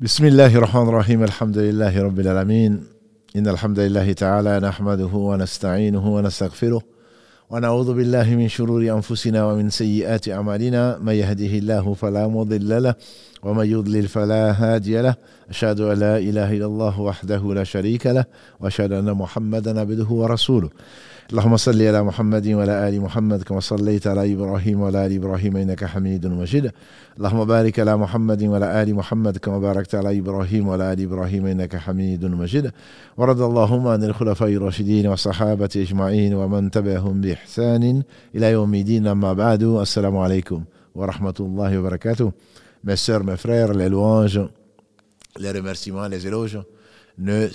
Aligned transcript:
بسم 0.00 0.24
الله 0.24 0.54
الرحمن 0.56 0.88
الرحيم 0.88 1.22
الحمد 1.22 1.58
لله 1.58 2.02
رب 2.02 2.20
العالمين 2.20 2.84
إن 3.36 3.48
الحمد 3.48 3.78
لله 3.78 4.12
تعالى 4.12 4.60
نحمده 4.60 5.06
ونستعينه 5.06 6.14
ونستغفره 6.14 6.82
ونعوذ 7.50 7.94
بالله 7.94 8.36
من 8.36 8.48
شرور 8.48 8.82
أنفسنا 8.82 9.44
ومن 9.44 9.70
سيئات 9.70 10.28
أعمالنا 10.28 10.98
من 10.98 11.12
يهده 11.12 11.58
الله 11.58 11.94
فلا 11.94 12.28
مضل 12.28 12.82
له 12.82 12.94
ومن 13.42 13.66
يضلل 13.66 14.08
فلا 14.08 14.52
هادي 14.52 15.02
له 15.02 15.14
أشهد 15.50 15.80
أن 15.80 15.98
لا 15.98 16.18
إله 16.18 16.52
إلا 16.52 16.66
الله 16.66 17.00
وحده 17.00 17.54
لا 17.54 17.64
شريك 17.64 18.06
له 18.06 18.24
وأشهد 18.60 18.92
أن 18.92 19.12
محمدا 19.12 19.80
عبده 19.80 20.08
ورسوله 20.10 20.70
اللهم 21.32 21.56
صل 21.56 21.82
على 21.82 22.02
محمد 22.02 22.48
وعلى 22.48 22.88
آل 22.88 23.00
محمد 23.00 23.42
كما 23.42 23.60
صليت 23.60 24.06
على 24.06 24.32
إبراهيم 24.32 24.80
وعلى 24.80 25.06
آل 25.06 25.12
إبراهيم 25.12 25.56
إنك 25.56 25.84
حميد 25.84 26.26
مجيد. 26.26 26.70
اللهم 27.18 27.44
بارك 27.44 27.80
على 27.80 27.96
محمد 27.96 28.42
وعلى 28.42 28.82
آل 28.82 28.94
محمد 28.94 29.36
كما 29.36 29.58
باركت 29.58 29.94
على 29.94 30.18
إبراهيم 30.18 30.68
وعلى 30.68 30.92
آل 30.92 31.02
إبراهيم 31.02 31.46
إنك 31.46 31.76
حميد 31.76 32.24
مجيد. 32.24 32.72
ورد 33.16 33.40
اللهم 33.40 33.86
عن 33.86 34.04
الخلفاء 34.04 34.48
الراشدين 34.48 35.06
والصحابة 35.06 35.68
أجمعين 35.76 36.34
ومن 36.34 36.70
تبعهم 36.70 37.20
بإحسان 37.20 38.02
إلى 38.34 38.52
يوم 38.52 38.74
الدين. 38.74 39.06
أما 39.06 39.32
بعد 39.32 39.62
السلام 39.62 40.16
عليكم 40.16 40.64
ورحمة 40.94 41.34
الله 41.40 41.78
وبركاته. 41.78 42.32
Mes 42.84 42.96
sœurs, 42.96 43.24
mes 43.24 43.36
frères, 43.36 43.74
les 43.74 43.90
louanges, 43.90 44.40
les 45.38 45.50
remerciements, 45.50 46.08
les 46.08 46.26
éloges 46.26 46.58
ne 47.18 47.48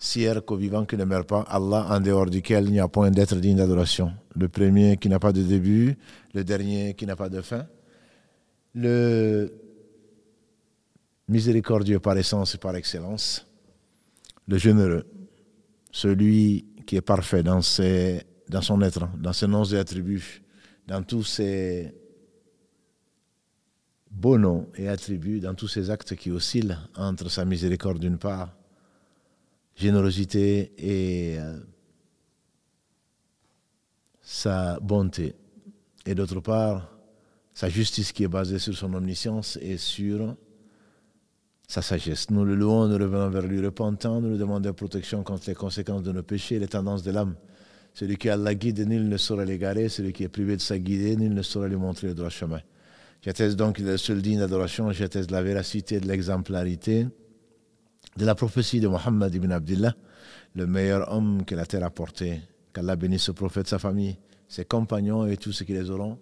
Sierre 0.00 0.44
qu'au 0.44 0.56
vivant 0.56 0.84
qui 0.86 0.96
ne 0.96 1.04
meurt 1.04 1.28
pas, 1.28 1.40
Allah 1.48 1.86
en 1.90 2.00
dehors 2.00 2.30
duquel 2.30 2.66
il 2.66 2.72
n'y 2.72 2.80
a 2.80 2.86
point 2.86 3.10
d'être 3.10 3.34
digne 3.34 3.56
d'adoration. 3.56 4.12
Le 4.36 4.48
premier 4.48 4.96
qui 4.96 5.08
n'a 5.08 5.18
pas 5.18 5.32
de 5.32 5.42
début, 5.42 5.96
le 6.34 6.44
dernier 6.44 6.94
qui 6.94 7.04
n'a 7.04 7.16
pas 7.16 7.28
de 7.28 7.40
fin. 7.40 7.66
Le 8.74 9.52
miséricordieux 11.26 11.98
par 11.98 12.16
essence 12.16 12.54
et 12.54 12.58
par 12.58 12.76
excellence. 12.76 13.44
Le 14.46 14.56
généreux, 14.56 15.04
celui 15.90 16.66
qui 16.86 16.94
est 16.94 17.00
parfait 17.00 17.42
dans, 17.42 17.60
ses, 17.60 18.22
dans 18.48 18.62
son 18.62 18.80
être, 18.82 19.08
dans 19.18 19.32
ses 19.32 19.48
noms 19.48 19.64
et 19.64 19.78
attributs, 19.78 20.42
dans 20.86 21.02
tous 21.02 21.24
ses 21.24 21.92
beaux 24.12 24.38
noms 24.38 24.68
et 24.76 24.88
attributs, 24.88 25.40
dans 25.40 25.54
tous 25.54 25.68
ses 25.68 25.90
actes 25.90 26.14
qui 26.14 26.30
oscillent 26.30 26.78
entre 26.96 27.28
sa 27.28 27.44
miséricorde 27.44 27.98
d'une 27.98 28.16
part 28.16 28.57
générosité 29.78 30.72
et 30.76 31.38
euh, 31.38 31.58
sa 34.20 34.78
bonté. 34.80 35.34
Et 36.04 36.14
d'autre 36.14 36.40
part, 36.40 36.92
sa 37.54 37.68
justice 37.68 38.12
qui 38.12 38.24
est 38.24 38.28
basée 38.28 38.58
sur 38.58 38.76
son 38.76 38.92
omniscience 38.94 39.58
et 39.62 39.76
sur 39.76 40.36
sa 41.68 41.82
sagesse. 41.82 42.30
Nous 42.30 42.44
le 42.44 42.54
louons, 42.54 42.88
nous 42.88 42.94
revenons 42.94 43.28
vers 43.30 43.46
lui 43.46 43.64
repentant, 43.64 44.20
nous 44.20 44.30
lui 44.30 44.38
demandons 44.38 44.72
protection 44.72 45.22
contre 45.22 45.44
les 45.48 45.54
conséquences 45.54 46.02
de 46.02 46.12
nos 46.12 46.22
péchés 46.22 46.58
les 46.58 46.68
tendances 46.68 47.02
de 47.02 47.12
l'âme. 47.12 47.36
Celui 47.94 48.16
qui 48.16 48.28
a 48.30 48.36
la 48.36 48.54
guide, 48.54 48.86
nul 48.86 49.08
ne 49.08 49.16
saurait 49.16 49.46
l'égarer. 49.46 49.88
Celui 49.88 50.12
qui 50.12 50.24
est 50.24 50.28
privé 50.28 50.56
de 50.56 50.60
sa 50.60 50.78
guide, 50.78 51.18
nul 51.18 51.34
ne 51.34 51.42
saurait 51.42 51.68
lui 51.68 51.76
montrer 51.76 52.08
le 52.08 52.14
droit 52.14 52.30
chemin. 52.30 52.60
J'atteste 53.22 53.56
donc 53.56 53.78
le 53.78 53.96
seul 53.96 54.22
digne 54.22 54.38
d'adoration, 54.38 54.90
j'atteste 54.92 55.30
la 55.30 55.42
véracité 55.42 56.00
de 56.00 56.06
l'exemplarité 56.06 57.06
de 58.16 58.24
la 58.24 58.34
prophétie 58.34 58.80
de 58.80 58.88
Mohammed 58.88 59.34
ibn 59.34 59.50
Abdullah, 59.50 59.94
le 60.54 60.66
meilleur 60.66 61.12
homme 61.12 61.44
que 61.44 61.54
la 61.54 61.66
terre 61.66 61.84
a 61.84 61.90
porté. 61.90 62.40
Qu'Allah 62.72 62.96
bénisse 62.96 63.22
ce 63.22 63.32
prophète, 63.32 63.68
sa 63.68 63.78
famille, 63.78 64.16
ses 64.48 64.64
compagnons 64.64 65.26
et 65.26 65.36
tous 65.36 65.52
ceux 65.52 65.64
qui 65.64 65.72
les 65.72 65.90
auront 65.90 66.18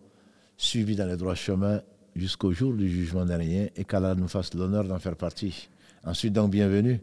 suivis 0.56 0.97
dans 0.97 1.06
le 1.06 1.17
droit 1.17 1.34
chemin 1.34 1.81
jusqu'au 2.15 2.53
jour 2.53 2.75
du 2.75 2.89
jugement 2.89 3.25
dernier 3.25 3.73
et 3.77 3.84
qu'Allah 3.84 4.15
nous 4.15 4.28
fasse 4.28 4.55
l'honneur 4.55 4.84
d'en 4.84 4.98
faire 4.98 5.17
partie. 5.17 5.69
Ensuite, 6.05 6.33
donc, 6.33 6.51
bienvenue. 6.51 7.01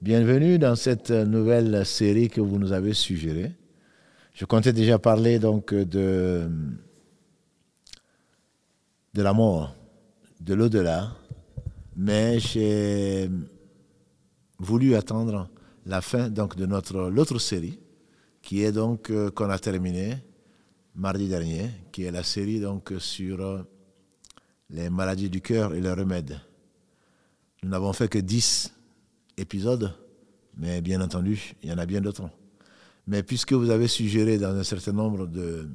Bienvenue 0.00 0.58
dans 0.58 0.76
cette 0.76 1.10
nouvelle 1.10 1.84
série 1.84 2.28
que 2.28 2.40
vous 2.40 2.58
nous 2.58 2.72
avez 2.72 2.94
suggérée. 2.94 3.52
Je 4.32 4.44
comptais 4.44 4.72
déjà 4.72 4.98
parler 4.98 5.38
donc 5.38 5.74
de, 5.74 6.48
de 9.12 9.22
la 9.22 9.32
mort, 9.32 9.74
de 10.40 10.54
l'au-delà, 10.54 11.12
mais 11.96 12.38
j'ai 12.38 13.28
voulu 14.64 14.94
attendre 14.94 15.48
la 15.86 16.00
fin 16.00 16.30
donc 16.30 16.56
de 16.56 16.66
notre 16.66 17.10
l'autre 17.10 17.38
série 17.38 17.78
qui 18.42 18.62
est 18.62 18.72
donc 18.72 19.10
euh, 19.10 19.30
qu'on 19.30 19.50
a 19.50 19.58
terminé 19.58 20.16
mardi 20.94 21.28
dernier 21.28 21.70
qui 21.92 22.04
est 22.04 22.10
la 22.10 22.22
série 22.22 22.60
donc 22.60 22.92
sur 22.98 23.40
euh, 23.40 23.62
les 24.70 24.90
maladies 24.90 25.30
du 25.30 25.40
cœur 25.40 25.74
et 25.74 25.80
les 25.80 25.92
remèdes. 25.92 26.40
Nous 27.62 27.68
n'avons 27.68 27.92
fait 27.92 28.08
que 28.08 28.18
10 28.18 28.72
épisodes 29.36 29.94
mais 30.56 30.80
bien 30.80 31.00
entendu, 31.00 31.54
il 31.62 31.70
y 31.70 31.72
en 31.72 31.78
a 31.78 31.86
bien 31.86 32.00
d'autres. 32.00 32.28
Mais 33.06 33.22
puisque 33.22 33.52
vous 33.52 33.70
avez 33.70 33.88
suggéré 33.88 34.38
dans 34.38 34.54
un 34.54 34.62
certain 34.62 34.92
nombre 34.92 35.26
de 35.26 35.68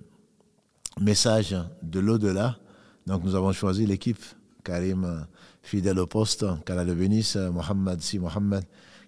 messages 0.99 1.55
de 1.83 1.99
l'au-delà, 1.99 2.57
donc 3.05 3.23
nous 3.23 3.35
avons 3.35 3.51
choisi 3.51 3.85
l'équipe 3.85 4.23
Karim 4.63 5.27
fidèle 5.69 5.99
au 5.99 6.07
poste, 6.07 6.45
qu'Allah 6.65 6.83
le 6.83 6.95
bénisse, 6.95 7.35
Mohamed 7.35 8.01
Si 8.01 8.17
Mohamed, 8.17 8.63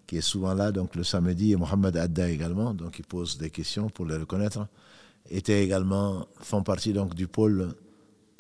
qui 0.06 0.18
est 0.18 0.22
souvent 0.22 0.54
là, 0.54 0.72
donc 0.72 0.96
le 0.96 1.04
samedi, 1.04 1.54
et 1.54 1.56
Mohamed 1.56 1.98
Adda 1.98 2.30
également, 2.30 2.74
donc 2.74 3.00
il 3.00 3.06
pose 3.06 3.38
des 3.38 3.50
questions 3.50 3.90
pour 3.90 4.06
les 4.06 4.16
reconnaître, 4.16 4.68
étaient 5.30 5.64
également, 5.64 6.28
font 6.40 6.62
partie 6.64 6.94
donc 6.94 7.16
du 7.16 7.28
pôle 7.28 7.74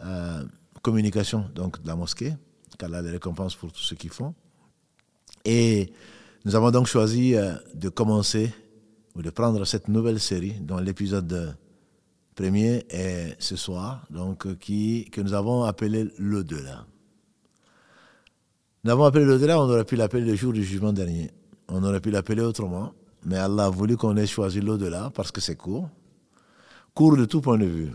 euh, 0.03 0.43
communication 0.83 1.49
donc 1.55 1.81
de 1.81 1.87
la 1.87 1.95
mosquée, 1.95 2.33
qu'Allah 2.77 3.01
les 3.01 3.09
récompense 3.11 3.55
pour 3.55 3.71
tout 3.71 3.81
ce 3.81 3.95
qu'ils 3.95 4.11
font. 4.11 4.35
Et 5.43 5.91
nous 6.45 6.55
avons 6.55 6.69
donc 6.69 6.85
choisi 6.85 7.35
euh, 7.35 7.55
de 7.73 7.89
commencer 7.89 8.53
ou 9.15 9.23
de 9.23 9.31
prendre 9.31 9.65
cette 9.65 9.87
nouvelle 9.87 10.19
série 10.19 10.53
dont 10.61 10.77
l'épisode 10.77 11.55
premier 12.35 12.85
est 12.89 13.35
ce 13.39 13.55
soir, 13.55 14.05
donc 14.11 14.57
qui, 14.59 15.09
que 15.11 15.21
nous 15.21 15.33
avons 15.33 15.63
appelé 15.63 16.07
l'au-delà. 16.19 16.85
Nous 18.83 18.89
avons 18.89 19.03
appelé 19.03 19.25
l'au-delà, 19.25 19.59
on 19.59 19.69
aurait 19.69 19.85
pu 19.85 19.95
l'appeler 19.95 20.25
le 20.25 20.35
jour 20.35 20.53
du 20.53 20.63
jugement 20.63 20.91
dernier. 20.91 21.29
On 21.67 21.83
aurait 21.83 22.01
pu 22.01 22.09
l'appeler 22.09 22.41
autrement, 22.41 22.93
mais 23.23 23.37
Allah 23.37 23.65
a 23.65 23.69
voulu 23.69 23.95
qu'on 23.95 24.17
ait 24.17 24.25
choisi 24.25 24.59
l'au-delà 24.59 25.11
parce 25.13 25.31
que 25.31 25.39
c'est 25.39 25.55
court. 25.55 25.87
Court 26.95 27.15
de 27.15 27.25
tout 27.25 27.41
point 27.41 27.59
de 27.59 27.65
vue. 27.65 27.91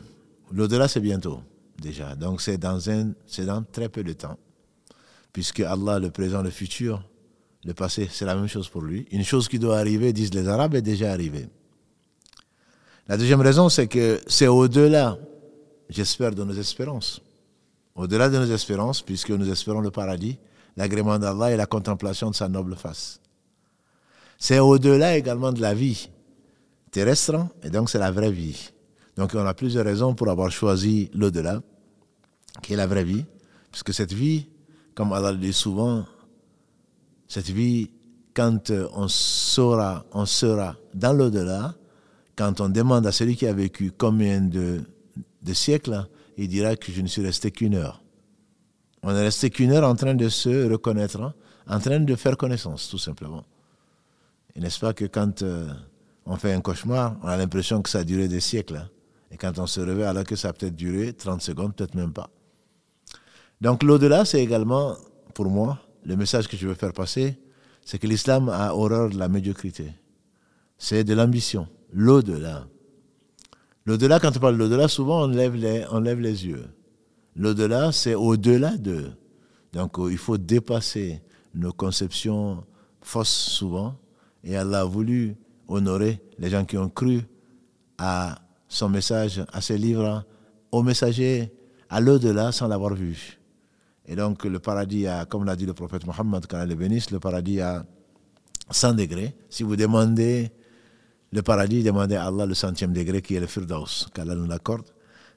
L'au-delà, 0.52 0.86
c'est 0.86 1.00
bientôt, 1.00 1.40
déjà. 1.82 2.14
Donc 2.14 2.40
c'est 2.40 2.56
dans, 2.56 2.88
un, 2.88 3.12
dans 3.38 3.64
très 3.64 3.88
peu 3.88 4.04
de 4.04 4.12
temps. 4.12 4.38
Puisque 5.32 5.58
Allah, 5.58 5.98
le 5.98 6.10
présent, 6.10 6.40
le 6.40 6.50
futur, 6.50 7.02
le 7.64 7.74
passé, 7.74 8.08
c'est 8.08 8.24
la 8.24 8.36
même 8.36 8.46
chose 8.46 8.68
pour 8.68 8.82
lui. 8.82 9.08
Une 9.10 9.24
chose 9.24 9.48
qui 9.48 9.58
doit 9.58 9.78
arriver, 9.78 10.12
disent 10.12 10.32
les 10.32 10.46
Arabes, 10.46 10.76
est 10.76 10.82
déjà 10.82 11.10
arrivée. 11.10 11.48
La 13.08 13.16
deuxième 13.16 13.40
raison, 13.40 13.68
c'est 13.68 13.88
que 13.88 14.20
c'est 14.28 14.46
au-delà, 14.46 15.18
j'espère, 15.88 16.32
de 16.32 16.44
nos 16.44 16.54
espérances. 16.54 17.20
Au-delà 17.96 18.28
de 18.28 18.38
nos 18.38 18.52
espérances, 18.54 19.02
puisque 19.02 19.30
nous 19.30 19.50
espérons 19.50 19.80
le 19.80 19.90
paradis, 19.90 20.38
l'agrément 20.76 21.18
d'Allah 21.18 21.52
et 21.52 21.56
la 21.56 21.66
contemplation 21.66 22.30
de 22.30 22.34
sa 22.34 22.48
noble 22.48 22.76
face. 22.76 23.20
C'est 24.38 24.58
au-delà 24.58 25.16
également 25.16 25.52
de 25.52 25.60
la 25.60 25.74
vie 25.74 26.10
terrestre, 26.90 27.46
et 27.62 27.70
donc 27.70 27.90
c'est 27.90 27.98
la 27.98 28.10
vraie 28.10 28.30
vie. 28.30 28.70
Donc 29.16 29.32
on 29.34 29.46
a 29.46 29.54
plusieurs 29.54 29.84
raisons 29.84 30.14
pour 30.14 30.28
avoir 30.28 30.50
choisi 30.50 31.10
l'au-delà, 31.14 31.62
qui 32.62 32.74
est 32.74 32.76
la 32.76 32.86
vraie 32.86 33.04
vie, 33.04 33.24
puisque 33.70 33.92
cette 33.92 34.12
vie, 34.12 34.48
comme 34.94 35.12
Allah 35.12 35.32
le 35.32 35.38
dit 35.38 35.52
souvent, 35.52 36.04
cette 37.28 37.50
vie, 37.50 37.90
quand 38.34 38.70
on 38.94 39.08
sera, 39.08 40.04
on 40.12 40.26
sera 40.26 40.76
dans 40.94 41.12
l'au-delà, 41.12 41.74
quand 42.36 42.60
on 42.60 42.68
demande 42.68 43.06
à 43.06 43.12
celui 43.12 43.36
qui 43.36 43.46
a 43.46 43.52
vécu 43.52 43.92
combien 43.96 44.40
de, 44.42 44.82
de 45.42 45.52
siècles, 45.54 46.06
il 46.36 46.48
dira 46.48 46.76
que 46.76 46.92
je 46.92 47.00
ne 47.00 47.06
suis 47.06 47.22
resté 47.22 47.50
qu'une 47.50 47.74
heure. 47.74 48.02
On 49.02 49.10
est 49.10 49.22
resté 49.22 49.50
qu'une 49.50 49.72
heure 49.72 49.88
en 49.88 49.94
train 49.94 50.14
de 50.14 50.28
se 50.28 50.70
reconnaître, 50.70 51.20
hein, 51.20 51.34
en 51.68 51.78
train 51.78 52.00
de 52.00 52.14
faire 52.16 52.36
connaissance, 52.36 52.88
tout 52.88 52.98
simplement. 52.98 53.44
Et 54.54 54.60
n'est-ce 54.60 54.80
pas 54.80 54.94
que 54.94 55.04
quand 55.04 55.42
euh, 55.42 55.68
on 56.24 56.36
fait 56.36 56.52
un 56.52 56.60
cauchemar, 56.60 57.16
on 57.22 57.28
a 57.28 57.36
l'impression 57.36 57.82
que 57.82 57.90
ça 57.90 58.00
a 58.00 58.04
duré 58.04 58.28
des 58.28 58.40
siècles. 58.40 58.76
Hein. 58.76 58.88
et 59.30 59.36
quand 59.36 59.58
on 59.58 59.66
se 59.66 59.80
réveille, 59.80 60.04
alors 60.04 60.24
que 60.24 60.36
ça 60.36 60.48
a 60.48 60.52
peut-être 60.52 60.76
duré 60.76 61.12
30 61.12 61.42
secondes, 61.42 61.74
peut-être 61.74 61.94
même 61.94 62.12
pas. 62.12 62.30
Donc 63.60 63.82
l'au-delà, 63.82 64.24
c'est 64.24 64.42
également, 64.42 64.96
pour 65.34 65.46
moi, 65.46 65.78
le 66.04 66.16
message 66.16 66.48
que 66.48 66.56
je 66.56 66.66
veux 66.66 66.74
faire 66.74 66.92
passer, 66.92 67.38
c'est 67.84 67.98
que 67.98 68.06
l'islam 68.06 68.48
a 68.48 68.74
horreur 68.74 69.10
de 69.10 69.18
la 69.18 69.28
médiocrité. 69.28 69.92
C'est 70.78 71.04
de 71.04 71.14
l'ambition. 71.14 71.68
L'au-delà. 71.92 72.66
L'au-delà, 73.86 74.18
quand 74.18 74.36
on 74.36 74.40
parle 74.40 74.54
de 74.54 74.58
l'au-delà, 74.58 74.88
souvent 74.88 75.24
on 75.24 75.28
lève 75.28 75.54
les, 75.54 75.84
on 75.90 76.00
lève 76.00 76.20
les 76.20 76.46
yeux. 76.46 76.66
L'au-delà, 77.36 77.92
c'est 77.92 78.14
au-delà 78.14 78.76
de. 78.76 79.10
Donc 79.72 79.96
il 79.98 80.18
faut 80.18 80.38
dépasser 80.38 81.20
nos 81.54 81.72
conceptions 81.72 82.64
fausses 83.02 83.28
souvent. 83.28 83.96
Et 84.42 84.56
Allah 84.56 84.80
a 84.80 84.84
voulu 84.84 85.36
honorer 85.68 86.20
les 86.38 86.48
gens 86.48 86.64
qui 86.64 86.78
ont 86.78 86.88
cru 86.88 87.20
à 87.98 88.38
son 88.68 88.88
message, 88.88 89.44
à 89.52 89.60
ses 89.60 89.76
livres, 89.76 90.24
au 90.72 90.82
messager, 90.82 91.52
à 91.88 92.00
l'au-delà 92.00 92.52
sans 92.52 92.68
l'avoir 92.68 92.94
vu. 92.94 93.38
Et 94.06 94.16
donc 94.16 94.44
le 94.44 94.58
paradis 94.58 95.06
comme 95.28 95.44
l'a 95.44 95.56
dit 95.56 95.66
le 95.66 95.74
prophète 95.74 96.06
Mohammed, 96.06 96.46
quand 96.46 96.64
le 96.64 96.74
bénisse, 96.74 97.10
le 97.10 97.18
paradis 97.18 97.60
a 97.60 97.84
100 98.70 98.94
degrés. 98.94 99.36
Si 99.50 99.62
vous 99.62 99.76
demandez 99.76 100.50
le 101.32 101.42
paradis, 101.42 101.82
demandez 101.82 102.14
à 102.14 102.26
Allah 102.26 102.46
le 102.46 102.54
centième 102.54 102.92
degré 102.92 103.20
qui 103.20 103.34
est 103.34 103.40
le 103.40 103.46
Firdaus, 103.46 104.06
qu'Allah 104.14 104.34
nous 104.34 104.46
l'accorde. 104.46 104.86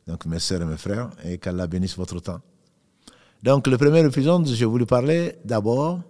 Donc 0.10 0.26
mes 0.26 0.40
sœurs 0.40 0.64
et 0.64 0.66
mes 0.66 0.76
frères, 0.76 1.12
et 1.24 1.38
qu'Allah 1.38 1.68
bénisse 1.68 1.96
votre 1.96 2.20
temps. 2.20 2.42
Donc 3.44 3.68
le 3.68 3.78
premier 3.78 4.04
épisode, 4.04 4.48
je 4.48 4.66
voulais 4.66 4.88
parler 4.88 5.36
d'abord 5.46 6.02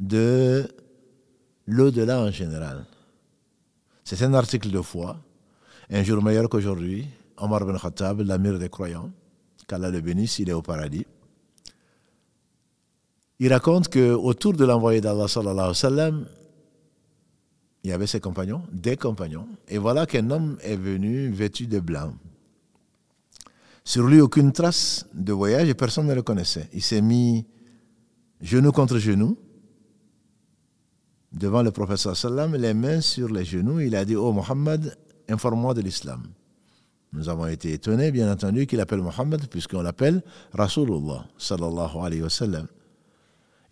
de 0.00 0.66
l'au-delà 1.66 2.22
en 2.22 2.30
général. 2.30 2.86
C'est 4.02 4.22
un 4.22 4.32
article 4.32 4.70
de 4.70 4.80
foi, 4.80 5.18
un 5.90 6.02
jour 6.02 6.22
meilleur 6.22 6.48
qu'aujourd'hui. 6.48 7.06
Omar 7.36 7.66
ben 7.66 7.78
Khattab, 7.78 8.20
l'amir 8.20 8.58
des 8.58 8.70
croyants, 8.70 9.10
qu'Allah 9.68 9.90
le 9.90 10.00
bénisse, 10.00 10.38
il 10.38 10.48
est 10.48 10.54
au 10.54 10.62
paradis. 10.62 11.06
Il 13.40 13.52
raconte 13.52 13.88
qu'autour 13.90 14.54
de 14.54 14.64
l'envoyé 14.64 15.02
d'Allah, 15.02 15.28
sallallahu 15.28 15.58
alayhi 15.58 15.68
wa 15.68 15.74
sallam, 15.74 16.26
il 17.84 17.90
y 17.90 17.92
avait 17.92 18.06
ses 18.06 18.20
compagnons, 18.20 18.62
des 18.72 18.96
compagnons, 18.96 19.48
et 19.68 19.76
voilà 19.76 20.06
qu'un 20.06 20.30
homme 20.30 20.56
est 20.62 20.76
venu 20.76 21.28
vêtu 21.28 21.66
de 21.66 21.78
blanc. 21.78 22.14
Sur 23.84 24.06
lui, 24.06 24.20
aucune 24.20 24.52
trace 24.52 25.06
de 25.12 25.32
voyage 25.32 25.68
et 25.68 25.74
personne 25.74 26.06
ne 26.06 26.14
le 26.14 26.22
connaissait. 26.22 26.68
Il 26.72 26.82
s'est 26.82 27.00
mis 27.00 27.46
genou 28.40 28.72
contre 28.72 28.98
genou 28.98 29.36
devant 31.32 31.62
le 31.62 31.70
prophète 31.70 31.98
sallam, 31.98 32.54
les 32.56 32.74
mains 32.74 33.00
sur 33.00 33.28
les 33.28 33.44
genoux. 33.44 33.80
Il 33.80 33.96
a 33.96 34.04
dit 34.04 34.16
Oh 34.16 34.32
Mohammed, 34.32 34.96
informe-moi 35.28 35.74
de 35.74 35.80
l'islam. 35.80 36.22
Nous 37.12 37.28
avons 37.28 37.46
été 37.46 37.72
étonnés, 37.72 38.10
bien 38.10 38.30
entendu, 38.32 38.66
qu'il 38.66 38.80
appelle 38.80 39.00
Mohammed, 39.02 39.46
puisqu'on 39.48 39.82
l'appelle 39.82 40.22
Rasulullah 40.52 41.26
sallallahu 41.36 41.98
alayhi 42.02 42.22
wa 42.22 42.30
sallam. 42.30 42.66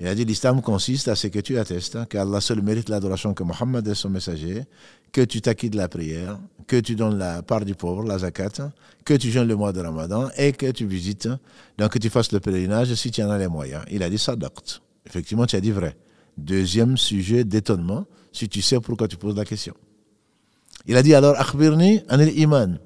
Il 0.00 0.06
a 0.06 0.14
dit 0.14 0.24
l'islam 0.24 0.62
consiste 0.62 1.08
à 1.08 1.14
ce 1.14 1.26
que 1.26 1.40
tu 1.40 1.58
attestes 1.58 1.94
hein, 1.94 2.06
qu'Allah 2.06 2.40
seul 2.40 2.62
mérite 2.62 2.88
l'adoration, 2.88 3.34
que 3.34 3.42
Mohammed 3.42 3.86
est 3.86 3.94
son 3.94 4.08
messager, 4.08 4.64
que 5.12 5.20
tu 5.20 5.42
t'acquittes 5.42 5.74
de 5.74 5.76
la 5.76 5.88
prière, 5.88 6.38
que 6.66 6.76
tu 6.80 6.96
donnes 6.96 7.18
la 7.18 7.42
part 7.42 7.66
du 7.66 7.74
pauvre, 7.74 8.02
la 8.04 8.18
zakat, 8.18 8.72
que 9.04 9.12
tu 9.12 9.30
jeûnes 9.30 9.46
le 9.46 9.56
mois 9.56 9.72
de 9.74 9.80
Ramadan 9.80 10.30
et 10.38 10.52
que 10.52 10.70
tu 10.70 10.86
visites, 10.86 11.28
donc 11.76 11.92
que 11.92 11.98
tu 11.98 12.08
fasses 12.08 12.32
le 12.32 12.40
pèlerinage 12.40 12.94
si 12.94 13.10
tu 13.10 13.22
en 13.22 13.28
as 13.28 13.36
les 13.36 13.48
moyens. 13.48 13.84
Il 13.90 14.02
a 14.02 14.08
dit 14.08 14.16
sadaqt. 14.16 14.80
Effectivement, 15.04 15.44
tu 15.44 15.56
as 15.56 15.60
dit 15.60 15.70
vrai. 15.70 15.94
Deuxième 16.38 16.96
sujet 16.96 17.44
d'étonnement, 17.44 18.06
si 18.32 18.48
tu 18.48 18.62
sais 18.62 18.80
pourquoi 18.80 19.06
tu 19.06 19.18
poses 19.18 19.36
la 19.36 19.44
question. 19.44 19.74
Il 20.86 20.96
a 20.96 21.02
dit 21.02 21.14
alors, 21.14 21.38
akhbirni 21.38 22.00
anil 22.08 22.38
iman. 22.38 22.78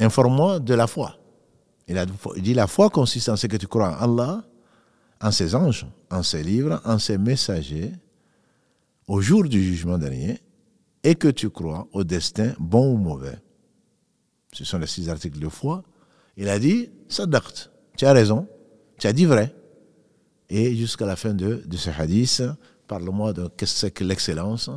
Informe-moi 0.00 0.58
de 0.58 0.74
la 0.74 0.88
foi. 0.88 1.18
Il 1.86 1.96
a 1.98 2.06
dit 2.06 2.54
la 2.54 2.66
foi 2.66 2.90
consiste 2.90 3.28
en 3.28 3.36
ce 3.36 3.46
que 3.46 3.56
tu 3.56 3.68
crois 3.68 3.90
en 3.90 4.02
Allah, 4.02 4.44
en 5.22 5.30
ses 5.30 5.54
anges, 5.54 5.86
en 6.10 6.22
ses 6.22 6.42
livres, 6.42 6.80
en 6.84 6.98
ses 6.98 7.16
messagers, 7.16 7.92
au 9.06 9.20
jour 9.20 9.44
du 9.44 9.62
jugement 9.62 9.98
dernier, 9.98 10.40
et 11.04 11.14
que 11.14 11.28
tu 11.28 11.48
crois 11.48 11.88
au 11.92 12.04
destin 12.04 12.52
bon 12.58 12.94
ou 12.94 12.96
mauvais. 12.96 13.38
Ce 14.52 14.64
sont 14.64 14.78
les 14.78 14.86
six 14.86 15.08
articles 15.08 15.38
de 15.38 15.48
foi. 15.48 15.82
Il 16.36 16.48
a 16.48 16.58
dit, 16.58 16.90
Sadaqt, 17.08 17.70
tu 17.96 18.04
as 18.04 18.12
raison, 18.12 18.46
tu 18.98 19.06
as 19.06 19.12
dit 19.12 19.24
vrai. 19.24 19.54
Et 20.50 20.76
jusqu'à 20.76 21.06
la 21.06 21.16
fin 21.16 21.34
de, 21.34 21.62
ce 21.72 21.90
hadith, 21.90 22.42
parle-moi 22.86 23.32
de 23.32 23.48
qu'est-ce 23.56 23.86
que 23.86 24.04
l'excellence, 24.04 24.70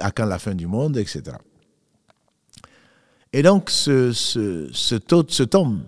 à 0.00 0.10
quand 0.10 0.26
la 0.26 0.38
fin 0.38 0.54
du 0.54 0.66
monde, 0.66 0.96
etc. 0.96 1.22
Et 3.32 3.42
donc, 3.42 3.70
ce, 3.70 4.12
ce, 4.12 4.68
ce, 4.72 4.96
ce 5.28 5.42
tome 5.42 5.84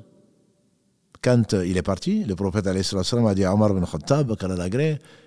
quand 1.22 1.52
il 1.52 1.76
est 1.76 1.82
parti, 1.82 2.24
le 2.24 2.34
prophète 2.34 2.66
a 2.66 3.34
dit 3.34 3.44
à 3.44 3.52
Omar 3.52 3.74
bin 3.74 3.84
Khattab, 3.84 4.34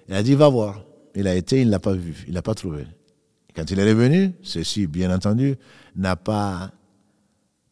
il 0.08 0.14
a 0.14 0.24
dit 0.24 0.36
va 0.36 0.50
voir. 0.50 0.84
Il 1.16 1.28
a 1.28 1.36
été, 1.36 1.62
il 1.62 1.68
ne 1.68 1.72
l'a 1.72 1.80
pas 1.80 1.94
vu, 1.94 2.24
il 2.28 2.30
ne 2.30 2.36
l'a 2.36 2.42
pas 2.42 2.54
trouvé. 2.54 2.86
Quand 3.56 3.70
il 3.70 3.80
est 3.80 3.90
revenu, 3.90 4.32
ceci, 4.42 4.88
bien 4.88 5.14
entendu, 5.14 5.56
n'a 5.96 6.16
pas 6.16 6.72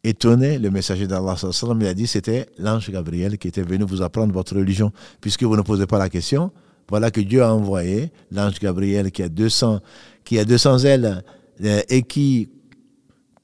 étonné 0.04 0.60
le 0.60 0.70
messager 0.70 1.08
d'Allah. 1.08 1.36
Il 1.80 1.88
a 1.88 1.94
dit 1.94 2.08
c'était 2.08 2.48
l'ange 2.58 2.90
Gabriel 2.90 3.38
qui 3.38 3.48
était 3.48 3.62
venu 3.62 3.86
vous 3.86 4.02
apprendre 4.02 4.34
votre 4.34 4.56
religion. 4.56 4.92
Puisque 5.22 5.44
vous 5.44 5.56
ne 5.56 5.62
posez 5.62 5.88
pas 5.88 5.98
la 5.98 6.10
question, 6.10 6.52
voilà 6.90 7.12
que 7.12 7.22
Dieu 7.22 7.44
a 7.44 7.54
envoyé 7.54 8.12
l'ange 8.32 8.60
Gabriel 8.60 9.12
qui 9.12 9.24
a 9.24 9.30
200, 9.30 9.80
qui 10.26 10.38
a 10.40 10.46
200 10.46 10.80
ailes 10.80 11.24
euh, 11.64 11.82
et 11.88 12.04
qui 12.04 12.50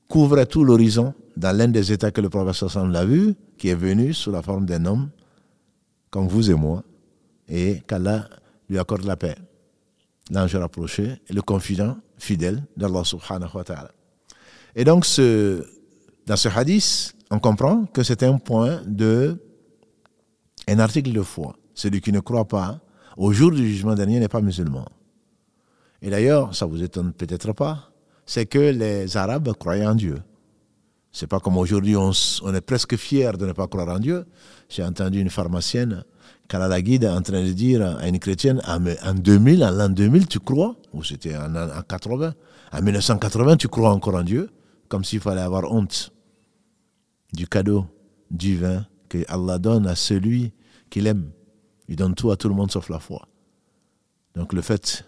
couvre 0.10 0.44
tout 0.44 0.64
l'horizon 0.64 1.14
dans 1.38 1.56
l'un 1.56 1.68
des 1.68 1.92
états 1.92 2.12
que 2.12 2.22
le 2.22 2.30
prophète 2.30 2.76
l'a 2.90 3.06
vu 3.06 3.36
qui 3.58 3.70
est 3.70 3.76
venu 3.76 4.14
sous 4.14 4.32
la 4.32 4.42
forme 4.42 4.66
d'un 4.66 4.86
homme, 4.86 5.10
comme 6.10 6.28
vous 6.28 6.50
et 6.50 6.54
moi, 6.54 6.84
et 7.48 7.82
qu'Allah 7.88 8.30
lui 8.70 8.80
accorde 8.80 9.04
la 9.06 9.16
paix. 9.16 9.36
L'ange 10.32 10.56
rapproché 10.56 11.22
le 11.30 11.42
confident 11.42 11.98
fidèle 12.18 12.64
d'Allah 12.76 13.04
subhanahu 13.04 13.50
wa 13.54 13.64
ta'ala. 13.64 13.92
Et 14.76 14.84
donc, 14.84 15.06
dans 15.06 16.36
ce 16.36 16.50
hadith, 16.50 17.16
on 17.30 17.40
comprend 17.40 17.86
que 17.86 18.04
c'est 18.04 18.24
un 18.24 18.38
point 18.38 18.82
de. 18.86 19.38
un 20.68 20.80
article 20.80 21.12
de 21.12 21.22
foi. 21.22 21.56
Celui 21.74 22.02
qui 22.02 22.12
ne 22.12 22.20
croit 22.20 22.48
pas 22.48 22.80
au 23.18 23.32
jour 23.32 23.52
du 23.52 23.68
jugement 23.68 23.96
dernier 23.96 24.20
n'est 24.20 24.28
pas 24.28 24.42
musulman. 24.42 24.86
Et 26.02 26.10
d'ailleurs, 26.10 26.56
ça 26.56 26.66
vous 26.66 26.82
étonne 26.84 27.14
peut-être 27.14 27.54
pas, 27.54 27.92
c'est 28.26 28.46
que 28.46 28.60
les 28.60 29.18
Arabes 29.18 29.54
croyaient 29.54 29.86
en 29.86 29.96
Dieu. 29.96 30.22
C'est 31.16 31.28
pas 31.28 31.40
comme 31.40 31.56
aujourd'hui, 31.56 31.96
on, 31.96 32.12
est 32.12 32.60
presque 32.60 32.98
fier 32.98 33.38
de 33.38 33.46
ne 33.46 33.54
pas 33.54 33.68
croire 33.68 33.88
en 33.88 34.00
Dieu. 34.00 34.26
J'ai 34.68 34.84
entendu 34.84 35.22
une 35.22 35.30
pharmacienne, 35.30 36.04
Canada 36.50 36.82
Guide, 36.82 37.06
en 37.06 37.22
train 37.22 37.42
de 37.42 37.54
dire 37.54 37.82
à 38.00 38.10
une 38.10 38.20
chrétienne, 38.20 38.62
en 38.68 39.14
2000, 39.14 39.64
en 39.64 39.72
l'an 39.72 39.88
2000, 39.88 40.28
tu 40.28 40.42
crois? 40.42 40.76
Ou 40.92 41.06
c'était 41.06 41.38
en, 41.38 41.56
en 41.56 41.82
80 41.88 42.34
En 42.74 42.82
1980, 42.82 43.56
tu 43.56 43.70
crois 43.70 43.92
encore 43.92 44.16
en 44.16 44.24
Dieu? 44.24 44.50
Comme 44.90 45.06
s'il 45.06 45.22
fallait 45.22 45.40
avoir 45.40 45.72
honte 45.72 46.12
du 47.32 47.48
cadeau 47.48 47.86
divin 48.30 48.86
que 49.08 49.20
Allah 49.30 49.58
donne 49.58 49.88
à 49.88 49.96
celui 49.96 50.52
qu'il 50.90 51.08
aime. 51.08 51.32
Il 51.88 51.96
donne 51.96 52.14
tout 52.14 52.30
à 52.30 52.36
tout 52.36 52.50
le 52.50 52.56
monde 52.56 52.74
sauf 52.74 52.90
la 52.90 53.00
foi. 53.00 53.26
Donc 54.36 54.52
le 54.52 54.62
fait 54.62 55.06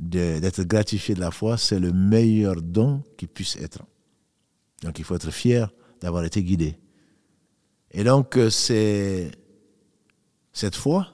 d'être 0.00 0.64
gratifié 0.64 1.14
de 1.14 1.20
la 1.20 1.30
foi, 1.30 1.58
c'est 1.58 1.78
le 1.78 1.92
meilleur 1.92 2.60
don 2.60 3.04
qui 3.16 3.28
puisse 3.28 3.54
être. 3.54 3.84
Donc 4.84 4.98
il 4.98 5.04
faut 5.04 5.16
être 5.16 5.30
fier 5.30 5.72
d'avoir 6.00 6.24
été 6.24 6.42
guidé. 6.42 6.76
Et 7.90 8.04
donc 8.04 8.36
euh, 8.36 8.50
cette 10.52 10.76
foi, 10.76 11.08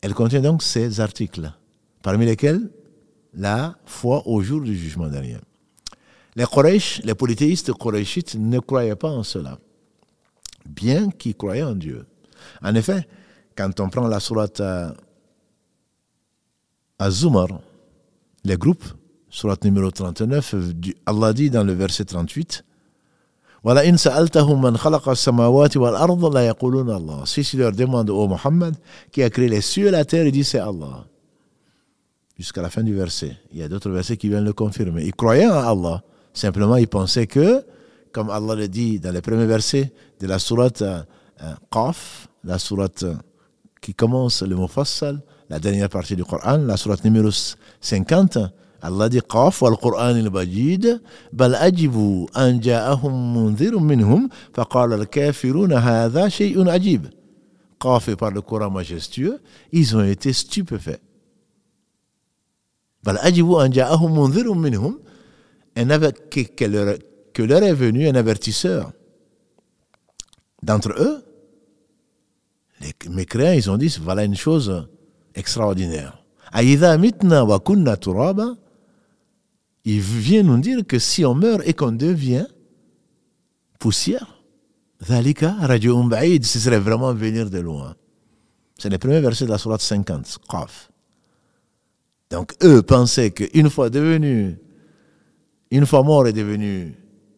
elle 0.00 0.12
contient 0.12 0.40
donc 0.40 0.62
ces 0.62 1.00
articles, 1.00 1.52
parmi 2.02 2.26
lesquels 2.26 2.68
la 3.32 3.78
foi 3.86 4.26
au 4.26 4.42
jour 4.42 4.60
du 4.60 4.76
jugement 4.76 5.06
dernier. 5.06 5.38
Les 6.34 6.44
Quraysh, 6.44 7.02
les 7.04 7.14
polythéistes 7.14 7.72
Qurayshites 7.74 8.34
ne 8.34 8.58
croyaient 8.58 8.96
pas 8.96 9.10
en 9.10 9.22
cela, 9.22 9.58
bien 10.66 11.10
qu'ils 11.10 11.36
croyaient 11.36 11.62
en 11.62 11.76
Dieu. 11.76 12.04
En 12.60 12.74
effet, 12.74 13.06
quand 13.56 13.78
on 13.78 13.88
prend 13.88 14.08
la 14.08 14.18
sourate 14.18 14.60
à, 14.60 14.94
à 16.98 17.10
Zumar, 17.10 17.60
les 18.44 18.56
groupes 18.56 18.84
surat 19.32 19.56
numéro 19.64 19.90
39, 19.90 20.54
Allah 21.06 21.32
dit 21.32 21.48
dans 21.48 21.64
le 21.64 21.72
verset 21.72 22.04
38, 22.04 22.64
Si 27.24 27.42
tu 27.44 27.56
leur 27.56 27.72
demandes 27.72 28.10
au 28.10 28.28
Muhammad 28.28 28.76
qui 29.10 29.22
a 29.22 29.30
créé 29.30 29.48
les 29.48 29.62
cieux 29.62 29.86
et 29.86 29.90
la 29.90 30.04
terre, 30.04 30.26
il 30.26 30.32
dit 30.32 30.44
c'est 30.44 30.58
Allah. 30.58 31.06
Jusqu'à 32.38 32.60
la 32.60 32.68
fin 32.68 32.82
du 32.82 32.94
verset. 32.94 33.38
Il 33.52 33.58
y 33.60 33.62
a 33.62 33.68
d'autres 33.68 33.88
versets 33.88 34.18
qui 34.18 34.28
viennent 34.28 34.44
le 34.44 34.52
confirmer. 34.52 35.04
Ils 35.06 35.14
croyaient 35.14 35.48
en 35.48 35.54
Allah. 35.54 36.02
Simplement, 36.34 36.76
ils 36.76 36.88
pensaient 36.88 37.26
que, 37.26 37.64
comme 38.12 38.28
Allah 38.28 38.54
le 38.54 38.68
dit 38.68 39.00
dans 39.00 39.12
les 39.12 39.22
premiers 39.22 39.46
versets 39.46 39.92
de 40.20 40.26
la 40.26 40.38
sourate 40.38 40.82
euh, 40.82 41.02
Qaf, 41.70 42.28
la 42.44 42.58
sourate 42.58 43.04
qui 43.80 43.94
commence 43.94 44.42
le 44.42 44.56
mot 44.56 44.68
Fassal, 44.68 45.22
la 45.48 45.58
dernière 45.58 45.88
partie 45.88 46.16
du 46.16 46.24
Coran, 46.24 46.58
la 46.58 46.76
sourate 46.76 47.04
numéro 47.04 47.30
50, 47.80 48.38
Allah 48.82 49.08
dit 49.08 49.20
Qaf 49.20 49.62
wal 49.62 49.76
Qur'an 49.76 50.16
al-Majid 50.16 51.00
bal 51.32 51.54
ajibu 51.54 52.26
an 52.34 52.60
ja'ahum 52.60 53.12
munzirun 53.12 53.80
minhum 53.80 54.28
faqala 54.52 54.96
al-kafiruna 54.96 55.80
hadha 55.80 56.28
shay'un 56.28 56.66
ajib. 56.66 57.06
Qaf 57.78 58.14
par 58.16 58.32
le 58.32 58.40
Coran 58.40 58.70
majestueux, 58.70 59.40
ils 59.70 59.96
ont 59.96 60.02
été 60.02 60.32
stupéfaits. 60.32 61.00
Bal 63.04 63.18
ajibu 63.22 63.54
an 63.54 63.70
ja'ahum 63.70 64.12
munzirun 64.12 64.58
minhum 64.58 64.98
que, 65.74 66.40
que, 66.42 66.64
leur, 66.64 66.96
que 67.32 67.42
leur 67.42 67.62
est 67.62 67.72
venu 67.72 68.08
un 68.08 68.14
avertisseur. 68.14 68.92
D'entre 70.62 70.90
eux, 71.00 71.24
les 72.80 72.92
mécréants, 73.10 73.52
ils 73.52 73.70
ont 73.70 73.76
dit, 73.76 73.96
voilà 74.02 74.24
une 74.24 74.36
chose 74.36 74.88
extraordinaire. 75.34 76.22
Aïda 76.52 76.98
mitna 76.98 77.44
wa 77.44 77.58
kunna 77.60 77.96
turaba, 77.96 78.56
il 79.84 80.00
vient 80.00 80.42
nous 80.42 80.58
dire 80.58 80.86
que 80.86 80.98
si 80.98 81.24
on 81.24 81.34
meurt 81.34 81.62
et 81.66 81.74
qu'on 81.74 81.92
devient 81.92 82.46
poussière, 83.78 84.42
Dhalika 85.06 85.54
Radio 85.60 85.98
Umbaïd, 85.98 86.44
ce 86.44 86.60
serait 86.60 86.78
vraiment 86.78 87.12
venir 87.12 87.50
de 87.50 87.58
loin. 87.58 87.96
C'est 88.78 88.90
le 88.90 88.98
premier 88.98 89.20
verset 89.20 89.46
de 89.46 89.50
la 89.50 89.58
Sourate 89.58 89.80
50, 89.80 90.38
Qaf. 90.48 90.90
Donc 92.30 92.54
eux 92.62 92.82
pensaient 92.82 93.32
qu'une 93.32 93.68
fois 93.68 93.90
devenu, 93.90 94.56
une 95.70 95.86
fois 95.86 96.02
mort 96.02 96.26
et 96.26 96.32
devenu 96.32 96.94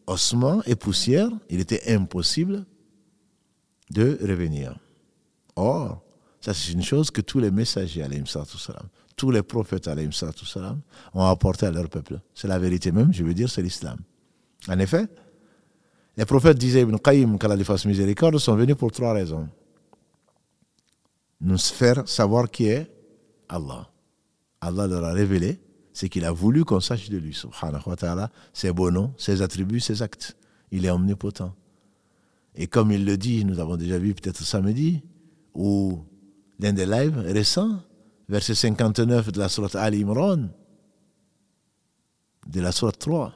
ossement 0.07 0.61
et 0.65 0.75
poussière, 0.75 1.29
il 1.49 1.59
était 1.59 1.93
impossible 1.93 2.65
de 3.89 4.17
revenir. 4.21 4.77
Or, 5.55 6.03
ça 6.41 6.53
c'est 6.53 6.71
une 6.71 6.83
chose 6.83 7.09
que 7.09 7.21
tous 7.21 7.39
les 7.39 7.51
messagers, 7.51 8.03
tous 9.15 9.31
les 9.31 9.43
prophètes, 9.43 9.89
ont 11.13 11.25
apporté 11.25 11.65
à 11.65 11.71
leur 11.71 11.89
peuple. 11.89 12.19
C'est 12.33 12.47
la 12.47 12.59
vérité 12.59 12.91
même, 12.91 13.13
je 13.13 13.23
veux 13.23 13.33
dire, 13.33 13.49
c'est 13.49 13.61
l'islam. 13.61 13.97
En 14.67 14.79
effet, 14.79 15.07
les 16.17 16.25
prophètes 16.25 16.57
disaient 16.57 16.81
Ibn 16.81 16.97
Qayyim, 16.97 17.37
qu'Allah 17.37 17.63
fasse 17.63 17.85
miséricorde, 17.85 18.37
sont 18.37 18.55
venus 18.55 18.75
pour 18.75 18.91
trois 18.91 19.13
raisons. 19.13 19.47
Nous 21.41 21.57
faire 21.57 22.07
savoir 22.07 22.49
qui 22.49 22.67
est 22.67 22.89
Allah. 23.49 23.89
Allah 24.61 24.87
leur 24.87 25.03
a 25.03 25.11
révélé 25.11 25.59
ce 25.93 26.07
qu'il 26.07 26.25
a 26.25 26.31
voulu 26.31 26.65
qu'on 26.65 26.79
sache 26.79 27.09
de 27.09 27.17
lui, 27.17 27.33
subhanahu 27.33 27.83
wa 27.85 27.95
ta'ala, 27.95 28.31
ses 28.53 28.71
beaux 28.71 28.91
noms, 28.91 29.13
ses 29.17 29.41
attributs, 29.41 29.79
ses 29.79 30.01
actes. 30.01 30.35
Il 30.71 30.85
est 30.85 30.89
omnipotent. 30.89 31.53
Et 32.55 32.67
comme 32.67 32.91
il 32.91 33.05
le 33.05 33.17
dit, 33.17 33.45
nous 33.45 33.59
avons 33.59 33.77
déjà 33.77 33.97
vu 33.97 34.13
peut-être 34.13 34.41
samedi, 34.41 35.03
ou 35.53 35.99
l'un 36.59 36.73
des 36.73 36.85
lives 36.85 37.17
récents, 37.17 37.79
verset 38.27 38.55
59 38.55 39.31
de 39.31 39.39
la 39.39 39.49
sourate 39.49 39.75
Ali 39.75 40.01
Imran, 40.01 40.49
de 42.47 42.61
la 42.61 42.71
sourate 42.71 42.99
3. 42.99 43.33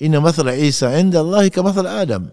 Inna 0.00 0.20
mathla 0.20 0.56
Isa 0.56 0.98
inda 1.00 1.20
Allah 1.20 1.48
ka 1.50 1.62
Adam. 1.62 2.30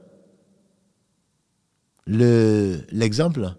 L'exemple 2.06 3.56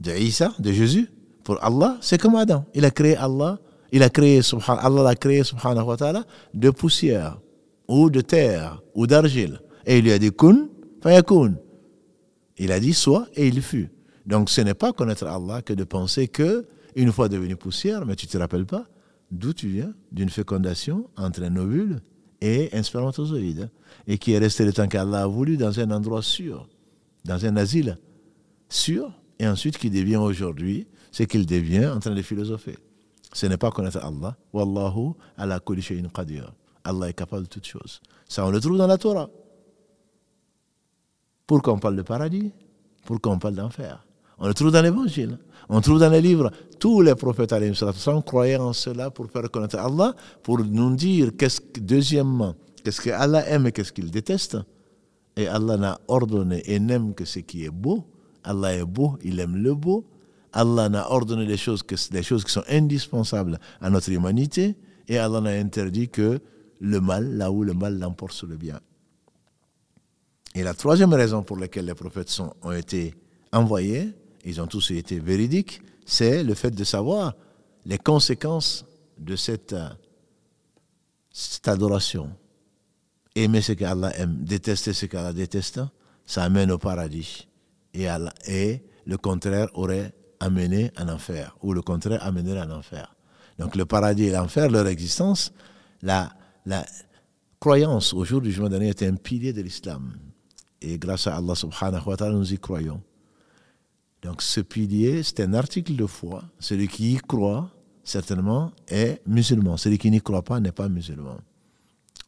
de 0.00 0.16
Isa, 0.16 0.54
de 0.58 0.72
Jésus, 0.72 1.08
pour 1.44 1.62
Allah, 1.62 1.98
c'est 2.00 2.18
comme 2.18 2.36
Adam. 2.36 2.64
Il 2.74 2.84
a 2.84 2.90
créé 2.90 3.16
Allah, 3.16 3.58
il 3.92 4.02
a 4.02 4.08
créé, 4.08 4.40
Allah 4.66 5.02
l'a 5.02 5.14
créé, 5.14 5.44
subhanahu 5.44 5.84
wa 5.84 5.96
ta'ala, 5.96 6.24
de 6.54 6.70
poussière, 6.70 7.38
ou 7.88 8.08
de 8.08 8.20
terre, 8.20 8.82
ou 8.94 9.06
d'argile. 9.06 9.60
Et 9.84 9.98
il 9.98 10.04
lui 10.04 10.12
a 10.12 10.18
dit 10.18 10.30
kun, 10.30 10.68
fayakun. 11.02 11.56
Il 12.56 12.72
a 12.72 12.80
dit 12.80 12.94
soit, 12.94 13.26
et 13.34 13.46
il 13.46 13.60
fut. 13.62 13.90
Donc 14.26 14.48
ce 14.48 14.60
n'est 14.60 14.74
pas 14.74 14.92
connaître 14.92 15.26
Allah 15.26 15.60
que 15.60 15.72
de 15.72 15.84
penser 15.84 16.28
que, 16.28 16.66
une 16.96 17.12
fois 17.12 17.28
devenu 17.28 17.56
poussière, 17.56 18.06
mais 18.06 18.16
tu 18.16 18.26
ne 18.26 18.30
te 18.30 18.38
rappelles 18.38 18.66
pas 18.66 18.86
d'où 19.30 19.52
tu 19.52 19.68
viens, 19.68 19.94
d'une 20.10 20.28
fécondation 20.28 21.08
entre 21.16 21.42
un 21.42 21.54
ovule 21.56 22.00
et 22.40 22.70
un 22.72 22.82
spermatozoïde, 22.82 23.70
et 24.06 24.18
qui 24.18 24.32
est 24.32 24.38
resté 24.38 24.64
le 24.64 24.72
temps 24.72 24.88
qu'Allah 24.88 25.22
a 25.22 25.26
voulu 25.26 25.56
dans 25.56 25.78
un 25.78 25.90
endroit 25.90 26.22
sûr, 26.22 26.68
dans 27.24 27.44
un 27.46 27.56
asile 27.56 27.98
sûr, 28.68 29.12
et 29.38 29.46
ensuite 29.46 29.78
qui 29.78 29.90
devient 29.90 30.16
aujourd'hui 30.16 30.86
ce 31.12 31.22
qu'il 31.22 31.46
devient 31.46 31.86
en 31.86 32.00
train 32.00 32.14
de 32.14 32.22
philosopher. 32.22 32.76
Ce 33.32 33.46
n'est 33.46 33.56
pas 33.56 33.70
connaître 33.70 33.98
Allah. 34.04 34.36
Wallahu 34.52 35.12
ala 35.36 35.60
kulli 35.60 35.82
shay'in 35.82 36.08
qadir. 36.08 36.52
Allah 36.82 37.10
est 37.10 37.14
capable 37.14 37.44
de 37.44 37.48
toutes 37.48 37.66
choses. 37.66 38.00
Ça, 38.28 38.44
on 38.46 38.50
le 38.50 38.60
trouve 38.60 38.78
dans 38.78 38.86
la 38.86 38.98
Torah. 38.98 39.30
Pourquoi 41.46 41.74
on 41.74 41.78
parle 41.78 41.96
de 41.96 42.02
paradis? 42.02 42.52
Pourquoi 43.04 43.32
on 43.32 43.38
parle 43.38 43.54
d'enfer? 43.54 44.04
On 44.40 44.48
le 44.48 44.54
trouve 44.54 44.72
dans 44.72 44.82
l'évangile. 44.82 45.38
On 45.68 45.80
trouve 45.80 46.00
dans 46.00 46.10
les 46.10 46.20
livres. 46.20 46.50
Tous 46.78 47.02
les 47.02 47.14
prophètes 47.14 47.54
croyaient 48.26 48.56
en 48.56 48.72
cela 48.72 49.10
pour 49.10 49.30
faire 49.30 49.48
connaître 49.50 49.78
Allah, 49.78 50.16
pour 50.42 50.58
nous 50.58 50.96
dire, 50.96 51.30
qu'est-ce 51.38 51.60
que, 51.60 51.78
deuxièmement, 51.78 52.54
qu'est-ce 52.82 53.00
que 53.00 53.10
Allah 53.10 53.46
aime 53.48 53.66
et 53.66 53.72
qu'est-ce 53.72 53.92
qu'il 53.92 54.10
déteste. 54.10 54.56
Et 55.36 55.46
Allah 55.46 55.76
n'a 55.76 56.00
ordonné 56.08 56.62
et 56.64 56.80
n'aime 56.80 57.14
que 57.14 57.24
ce 57.24 57.38
qui 57.38 57.64
est 57.64 57.70
beau. 57.70 58.04
Allah 58.42 58.74
est 58.74 58.84
beau, 58.84 59.18
il 59.22 59.38
aime 59.38 59.56
le 59.56 59.74
beau. 59.74 60.04
Allah 60.52 60.88
n'a 60.88 61.08
ordonné 61.10 61.46
des 61.46 61.56
choses, 61.56 61.82
que, 61.82 61.94
choses 62.22 62.44
qui 62.44 62.50
sont 62.50 62.64
indispensables 62.68 63.60
à 63.80 63.90
notre 63.90 64.10
humanité. 64.10 64.74
Et 65.06 65.18
Allah 65.18 65.40
n'a 65.40 65.50
interdit 65.50 66.08
que 66.08 66.40
le 66.80 67.00
mal, 67.00 67.36
là 67.36 67.52
où 67.52 67.62
le 67.62 67.74
mal 67.74 67.98
l'emporte 67.98 68.32
sur 68.32 68.46
le 68.46 68.56
bien. 68.56 68.80
Et 70.54 70.64
la 70.64 70.74
troisième 70.74 71.12
raison 71.14 71.42
pour 71.42 71.58
laquelle 71.58 71.84
les 71.84 71.94
prophètes 71.94 72.30
sont, 72.30 72.54
ont 72.62 72.72
été 72.72 73.14
envoyés, 73.52 74.12
ils 74.44 74.60
ont 74.60 74.66
tous 74.66 74.90
été 74.92 75.18
véridiques, 75.18 75.82
c'est 76.04 76.42
le 76.42 76.54
fait 76.54 76.70
de 76.70 76.84
savoir 76.84 77.34
les 77.86 77.98
conséquences 77.98 78.84
de 79.18 79.36
cette, 79.36 79.76
cette 81.30 81.68
adoration. 81.68 82.30
Aimer 83.34 83.60
ce 83.60 83.72
qu'Allah 83.72 84.16
aime, 84.16 84.44
détester 84.44 84.92
ce 84.92 85.06
qu'Allah 85.06 85.32
déteste, 85.32 85.80
ça 86.26 86.44
amène 86.44 86.70
au 86.70 86.78
paradis. 86.78 87.48
Et, 87.94 88.06
le 89.06 89.16
contraire 89.16 89.68
aurait 89.74 90.12
amené 90.38 90.92
en 90.98 91.08
enfer, 91.08 91.56
ou 91.62 91.72
le 91.72 91.82
contraire 91.82 92.24
amènerait 92.24 92.62
en 92.62 92.70
enfer. 92.70 93.14
Donc 93.58 93.74
le 93.74 93.84
paradis 93.84 94.24
et 94.24 94.30
l'enfer, 94.30 94.70
leur 94.70 94.86
existence, 94.86 95.52
la, 96.02 96.32
la 96.66 96.84
croyance 97.58 98.14
au 98.14 98.24
jour 98.24 98.40
du 98.40 98.50
jugement 98.50 98.68
dernier 98.68 98.88
est 98.88 99.02
un 99.02 99.14
pilier 99.14 99.52
de 99.52 99.62
l'islam. 99.62 100.14
Et 100.80 100.98
grâce 100.98 101.26
à 101.26 101.36
Allah 101.36 101.54
subhanahu 101.54 102.02
wa 102.06 102.16
ta'ala, 102.16 102.34
nous 102.34 102.52
y 102.52 102.58
croyons. 102.58 103.02
Donc 104.22 104.42
ce 104.42 104.60
pilier, 104.60 105.22
c'est 105.22 105.40
un 105.40 105.54
article 105.54 105.96
de 105.96 106.06
foi. 106.06 106.44
Celui 106.58 106.88
qui 106.88 107.14
y 107.14 107.16
croit, 107.16 107.70
certainement, 108.04 108.72
est 108.88 109.20
musulman. 109.26 109.76
Celui 109.76 109.98
qui 109.98 110.10
n'y 110.10 110.20
croit 110.20 110.42
pas 110.42 110.60
n'est 110.60 110.72
pas 110.72 110.88
musulman. 110.88 111.38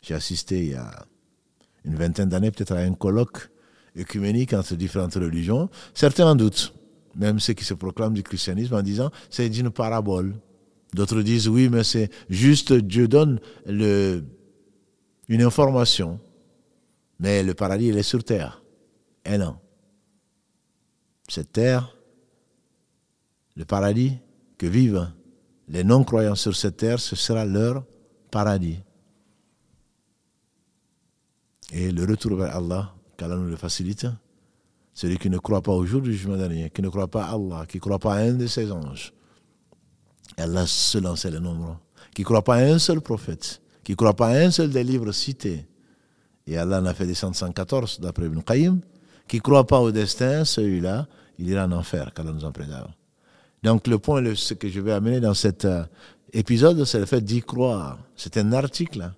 J'ai 0.03 0.15
assisté 0.15 0.65
il 0.65 0.71
y 0.71 0.75
a 0.75 1.07
une 1.85 1.97
vingtaine 1.97 2.29
d'années 2.29 2.51
peut-être 2.51 2.73
à 2.73 2.79
un 2.79 2.95
colloque 2.95 3.51
œcuménique 3.99 4.55
entre 4.55 4.75
différentes 4.75 5.15
religions. 5.15 5.69
Certains 5.95 6.27
en 6.27 6.35
doutent, 6.35 6.75
même 7.15 7.41
ceux 7.41 7.53
qui 7.53 7.65
se 7.65 7.75
proclament 7.75 8.15
du 8.15 8.23
christianisme, 8.23 8.75
en 8.75 8.83
disant 8.83 9.11
c'est 9.29 9.47
une 9.47 9.71
parabole. 9.71 10.35
D'autres 10.95 11.23
disent 11.23 11.49
oui, 11.49 11.69
mais 11.69 11.85
c'est 11.85 12.11
juste 12.31 12.73
Dieu 12.73 13.07
donne 13.07 13.39
le, 13.67 14.25
une 15.29 15.43
information. 15.43 16.21
Mais 17.21 17.43
le 17.43 17.55
paradis, 17.55 17.89
il 17.89 17.99
est 17.99 18.03
sur 18.03 18.25
terre. 18.25 18.63
Et 19.25 19.39
non 19.39 19.57
cette 21.33 21.53
terre, 21.53 21.97
le 23.57 23.65
paradis 23.65 24.19
que 24.59 24.67
vivent 24.67 25.11
les 25.67 25.83
non-croyants 25.83 26.35
sur 26.35 26.55
cette 26.55 26.77
terre, 26.77 27.01
ce 27.01 27.17
sera 27.17 27.47
leur 27.47 27.85
paradis. 28.31 28.81
Et 31.73 31.91
le 31.91 32.05
retour 32.05 32.37
vers 32.37 32.55
Allah, 32.55 32.95
qu'Allah 33.17 33.37
nous 33.37 33.49
le 33.49 33.57
facilite, 33.57 34.07
celui 34.93 35.17
qui 35.17 35.31
ne 35.31 35.39
croit 35.39 35.63
pas 35.63 35.73
au 35.73 35.87
jour 35.87 36.03
du 36.03 36.13
jugement 36.13 36.37
dernier, 36.37 36.69
qui 36.69 36.83
ne 36.83 36.91
croit 36.91 37.09
pas 37.09 37.25
à 37.25 37.33
Allah, 37.33 37.65
qui 37.67 37.79
ne 37.79 37.81
croit 37.81 37.99
pas 37.99 38.17
à 38.17 38.19
un 38.19 38.35
de 38.35 38.47
ses 38.47 38.71
anges, 38.71 39.15
Allah 40.37 40.67
seul 40.67 41.07
en 41.07 41.17
sait 41.17 41.31
le 41.31 41.39
nombre, 41.39 41.81
qui 42.15 42.21
ne 42.21 42.27
croit 42.27 42.45
pas 42.45 42.57
à 42.57 42.65
un 42.65 42.79
seul 42.79 43.01
prophète, 43.01 43.63
qui 43.85 43.93
ne 43.93 43.97
croit 43.97 44.15
pas 44.15 44.29
à 44.29 44.37
un 44.37 44.51
seul 44.51 44.69
des 44.69 44.85
livres 44.85 45.13
cités, 45.13 45.67
et 46.47 46.59
Allah 46.59 46.83
en 46.83 46.85
a 46.85 46.93
fait 46.93 47.07
descendre 47.07 47.37
114 47.37 48.01
d'après 48.01 48.27
Ibn 48.27 48.41
Qayyim, 48.43 48.81
qui 49.27 49.37
ne 49.37 49.41
croit 49.43 49.67
pas 49.67 49.81
au 49.81 49.91
destin, 49.91 50.45
celui-là, 50.45 51.09
il 51.43 51.51
ira 51.51 51.65
en 51.65 51.73
enfer, 51.73 52.13
qu'Allah 52.15 52.33
nous 52.33 52.45
en 52.45 52.53
préserve. 52.53 52.89
Donc 53.65 53.89
le 53.89 53.99
point, 53.99 54.23
ce 54.35 54.55
que 54.55 54.69
je 54.69 54.81
vais 54.81 54.93
amener 54.93 55.19
dans 55.19 55.35
cet 55.35 55.65
euh, 55.65 55.85
épisode, 56.33 56.85
c'est 56.85 57.01
le 57.01 57.07
fait 57.07 57.21
d'y 57.21 57.43
croire. 57.43 57.99
C'est 58.17 58.37
un 58.37 58.53
article 58.53 59.11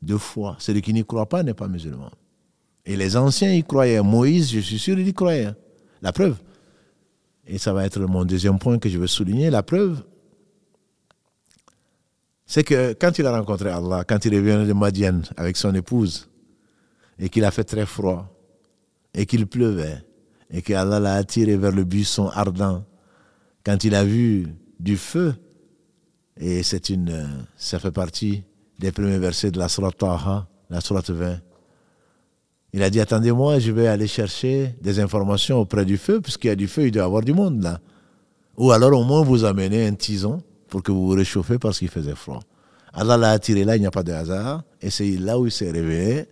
de 0.00 0.16
foi. 0.16 0.56
Celui 0.58 0.80
qui 0.80 0.94
n'y 0.94 1.04
croit 1.04 1.28
pas 1.28 1.42
n'est 1.42 1.54
pas 1.54 1.68
musulman. 1.68 2.10
Et 2.86 2.96
les 2.96 3.16
anciens 3.16 3.52
y 3.52 3.62
croyaient. 3.62 4.02
Moïse, 4.02 4.50
je 4.50 4.60
suis 4.60 4.78
sûr, 4.78 4.98
il 4.98 5.06
y 5.06 5.12
croyait. 5.12 5.52
La 6.00 6.12
preuve. 6.12 6.36
Et 7.46 7.58
ça 7.58 7.74
va 7.74 7.84
être 7.84 8.00
mon 8.00 8.24
deuxième 8.24 8.58
point 8.58 8.78
que 8.78 8.88
je 8.88 8.98
veux 8.98 9.06
souligner. 9.06 9.50
La 9.50 9.62
preuve, 9.62 10.02
c'est 12.46 12.64
que 12.64 12.94
quand 12.94 13.18
il 13.18 13.26
a 13.26 13.36
rencontré 13.36 13.68
Allah, 13.68 14.04
quand 14.06 14.24
il 14.24 14.32
est 14.32 14.40
venu 14.40 14.66
de 14.66 14.72
Madian 14.72 15.20
avec 15.36 15.56
son 15.58 15.74
épouse, 15.74 16.28
et 17.18 17.28
qu'il 17.28 17.44
a 17.44 17.50
fait 17.50 17.64
très 17.64 17.86
froid, 17.86 18.32
et 19.12 19.26
qu'il 19.26 19.46
pleuvait, 19.46 20.05
et 20.50 20.62
qu'Allah 20.62 21.00
l'a 21.00 21.14
attiré 21.14 21.56
vers 21.56 21.72
le 21.72 21.84
buisson 21.84 22.28
ardent. 22.28 22.84
Quand 23.64 23.82
il 23.84 23.94
a 23.94 24.04
vu 24.04 24.46
du 24.78 24.96
feu, 24.96 25.34
et 26.38 26.62
c'est 26.62 26.90
une, 26.90 27.28
ça 27.56 27.78
fait 27.78 27.90
partie 27.90 28.44
des 28.78 28.92
premiers 28.92 29.18
versets 29.18 29.50
de 29.50 29.58
la 29.58 29.68
Surah 29.68 29.92
Taha, 29.92 30.46
la 30.70 30.80
Surah 30.80 31.02
20. 31.06 31.40
Il 32.72 32.82
a 32.82 32.90
dit 32.90 33.00
Attendez-moi, 33.00 33.58
je 33.58 33.72
vais 33.72 33.86
aller 33.86 34.06
chercher 34.06 34.74
des 34.82 35.00
informations 35.00 35.58
auprès 35.58 35.84
du 35.84 35.96
feu, 35.96 36.20
puisqu'il 36.20 36.48
y 36.48 36.50
a 36.50 36.56
du 36.56 36.68
feu, 36.68 36.86
il 36.86 36.90
doit 36.90 37.02
y 37.02 37.06
avoir 37.06 37.22
du 37.22 37.32
monde 37.32 37.62
là. 37.62 37.80
Ou 38.56 38.70
alors 38.70 38.98
au 38.98 39.04
moins 39.04 39.22
vous 39.22 39.44
amenez 39.44 39.86
un 39.86 39.94
tison 39.94 40.42
pour 40.68 40.82
que 40.82 40.92
vous 40.92 41.06
vous 41.06 41.14
réchauffez 41.14 41.58
parce 41.58 41.78
qu'il 41.78 41.88
faisait 41.88 42.14
froid. 42.14 42.40
Allah 42.92 43.16
l'a 43.16 43.30
attiré 43.32 43.64
là, 43.64 43.76
il 43.76 43.80
n'y 43.80 43.86
a 43.86 43.90
pas 43.90 44.02
de 44.02 44.12
hasard, 44.12 44.62
et 44.80 44.90
c'est 44.90 45.10
là 45.16 45.38
où 45.38 45.46
il 45.46 45.52
s'est 45.52 45.70
réveillé 45.70 46.26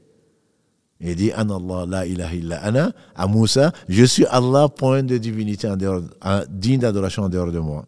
il 1.01 1.17
dit 1.17 1.33
Allah, 1.33 1.87
la 1.87 2.07
illa 2.07 2.59
ana, 2.63 2.93
à 3.15 3.27
Moussa, 3.27 3.73
je 3.89 4.05
suis 4.05 4.27
Allah, 4.27 4.69
point 4.69 5.03
de 5.03 5.19
divinité 5.19 5.69
en 5.69 5.77
dehors, 5.77 6.03
digne 6.49 6.81
d'adoration 6.81 7.25
en 7.25 7.29
dehors 7.29 7.53
de 7.53 7.59
moi. 7.59 7.85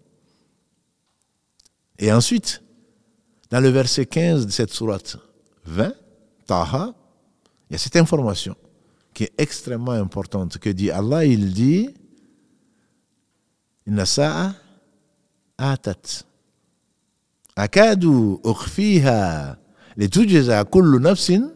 Et 1.98 2.12
ensuite, 2.12 2.62
dans 3.50 3.60
le 3.60 3.68
verset 3.68 4.06
15 4.06 4.46
de 4.46 4.50
cette 4.50 4.70
sourate 4.70 5.16
20, 5.64 5.92
Taha, 6.46 6.94
il 7.70 7.72
y 7.72 7.76
a 7.76 7.78
cette 7.78 7.96
information 7.96 8.54
qui 9.14 9.24
est 9.24 9.32
extrêmement 9.38 9.92
importante, 9.92 10.58
que 10.58 10.68
dit 10.68 10.90
Allah, 10.90 11.24
il 11.24 11.52
dit 11.52 11.94
Inna 13.86 14.04
sa'a 14.04 14.54
atat. 15.56 16.24
Akadu 17.56 18.38
ukhfiha 18.44 19.56
litujza 19.96 20.64
kullu 20.64 21.00
nafsin 21.00 21.50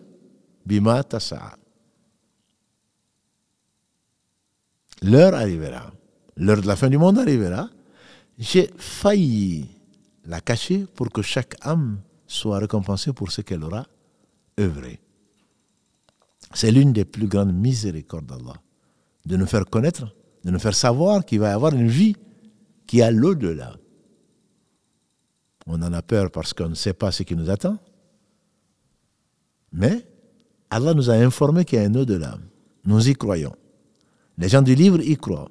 L'heure 5.02 5.34
arrivera. 5.34 5.92
L'heure 6.36 6.60
de 6.60 6.66
la 6.66 6.76
fin 6.76 6.88
du 6.88 6.98
monde 6.98 7.18
arrivera. 7.18 7.68
J'ai 8.38 8.70
failli 8.76 9.66
la 10.24 10.40
cacher 10.40 10.86
pour 10.94 11.10
que 11.10 11.22
chaque 11.22 11.56
âme 11.66 12.00
soit 12.26 12.58
récompensée 12.58 13.12
pour 13.12 13.32
ce 13.32 13.40
qu'elle 13.40 13.64
aura 13.64 13.86
œuvré. 14.58 15.00
C'est 16.54 16.70
l'une 16.70 16.92
des 16.92 17.04
plus 17.04 17.26
grandes 17.26 17.54
miséricordes 17.54 18.26
d'Allah, 18.26 18.54
de 19.26 19.36
nous 19.36 19.46
faire 19.46 19.66
connaître, 19.66 20.14
de 20.44 20.50
nous 20.50 20.58
faire 20.58 20.74
savoir 20.74 21.24
qu'il 21.24 21.40
va 21.40 21.50
y 21.50 21.52
avoir 21.52 21.74
une 21.74 21.88
vie 21.88 22.16
qui 22.86 23.02
a 23.02 23.10
l'au-delà. 23.10 23.76
On 25.66 25.80
en 25.82 25.92
a 25.92 26.02
peur 26.02 26.30
parce 26.30 26.52
qu'on 26.52 26.68
ne 26.68 26.74
sait 26.74 26.94
pas 26.94 27.12
ce 27.12 27.22
qui 27.22 27.36
nous 27.36 27.50
attend. 27.50 27.78
Mais 29.72 30.09
Allah 30.70 30.94
nous 30.94 31.10
a 31.10 31.14
informé 31.14 31.64
qu'il 31.64 31.80
y 31.80 31.82
a 31.82 31.84
un 31.84 31.94
au-delà. 31.94 32.38
Nous 32.84 33.08
y 33.08 33.14
croyons. 33.14 33.54
Les 34.38 34.48
gens 34.48 34.62
du 34.62 34.74
livre 34.74 35.00
y 35.00 35.16
croient. 35.16 35.50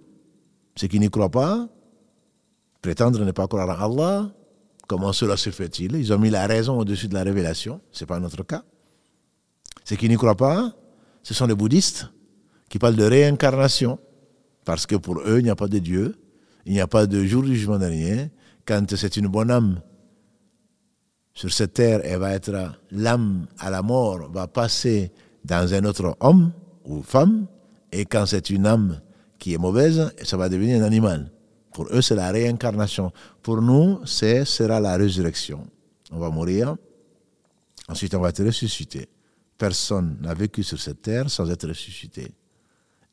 Ceux 0.76 0.88
qui 0.88 1.00
n'y 1.00 1.10
croient 1.10 1.30
pas, 1.30 1.68
prétendre 2.82 3.24
ne 3.24 3.32
pas 3.32 3.48
croire 3.48 3.70
en 3.70 3.92
Allah, 3.92 4.32
comment 4.88 5.12
cela 5.12 5.36
se 5.36 5.50
fait-il? 5.50 5.96
Ils 5.96 6.14
ont 6.14 6.18
mis 6.18 6.30
la 6.30 6.48
raison 6.48 6.80
au-dessus 6.80 7.08
de 7.08 7.14
la 7.14 7.24
révélation. 7.24 7.82
Ce 7.92 8.04
n'est 8.04 8.08
pas 8.08 8.20
notre 8.20 8.44
cas. 8.44 8.64
Ceux 9.84 9.98
qui 9.98 10.08
n'y 10.08 10.16
croient 10.16 10.36
pas, 10.36 10.74
ce 11.22 11.34
sont 11.34 11.48
les 11.48 11.56
bouddhistes 11.56 12.08
qui 12.70 12.80
parlent 12.80 12.96
de 12.96 13.04
réincarnation, 13.04 14.00
parce 14.64 14.86
que 14.86 14.96
pour 14.96 15.20
eux, 15.20 15.40
il 15.40 15.44
n'y 15.44 15.50
a 15.50 15.56
pas 15.56 15.68
de 15.68 15.80
Dieu, 15.80 16.16
il 16.66 16.74
n'y 16.74 16.82
a 16.82 16.88
pas 16.88 17.08
de 17.08 17.26
jour 17.26 17.44
du 17.44 17.56
jugement 17.56 17.80
dernier. 17.80 18.30
Quand 18.66 18.96
c'est 18.96 19.18
une 19.18 19.28
bonne 19.28 19.50
âme 19.50 19.82
sur 21.40 21.54
cette 21.54 21.76
terre, 21.76 22.02
elle 22.04 22.20
va 22.20 22.34
être 22.34 22.74
l'âme 22.92 23.48
à 23.60 23.70
la 23.70 23.82
mort, 23.82 24.30
va 24.30 24.48
passer 24.48 25.10
dans 25.46 25.74
un 25.74 25.86
autre 25.86 26.18
homme 26.20 26.52
ou 26.84 27.02
femme, 27.02 27.48
et 27.94 28.04
quand 28.04 28.26
c'est 28.26 28.50
une 28.50 28.68
âme 28.68 29.00
qui 29.38 29.54
est 29.54 29.58
mauvaise, 29.58 30.14
ça 30.22 30.36
va 30.36 30.50
devenir 30.50 30.84
un 30.84 30.86
animal. 30.86 31.32
Pour 31.72 31.88
eux, 31.94 32.02
c'est 32.02 32.16
la 32.16 32.30
réincarnation. 32.32 33.14
Pour 33.42 33.62
nous, 33.62 34.02
ce 34.04 34.44
sera 34.44 34.82
la 34.82 34.98
résurrection. 34.98 35.66
On 36.12 36.20
va 36.20 36.30
mourir, 36.30 36.76
ensuite 37.88 38.14
on 38.16 38.20
va 38.20 38.32
être 38.32 38.44
ressuscité. 38.44 39.08
Personne 39.58 40.18
n'a 40.20 40.34
vécu 40.34 40.62
sur 40.62 40.78
cette 40.78 41.02
terre 41.04 41.30
sans 41.30 41.50
être 41.50 41.70
ressuscité. 41.70 42.34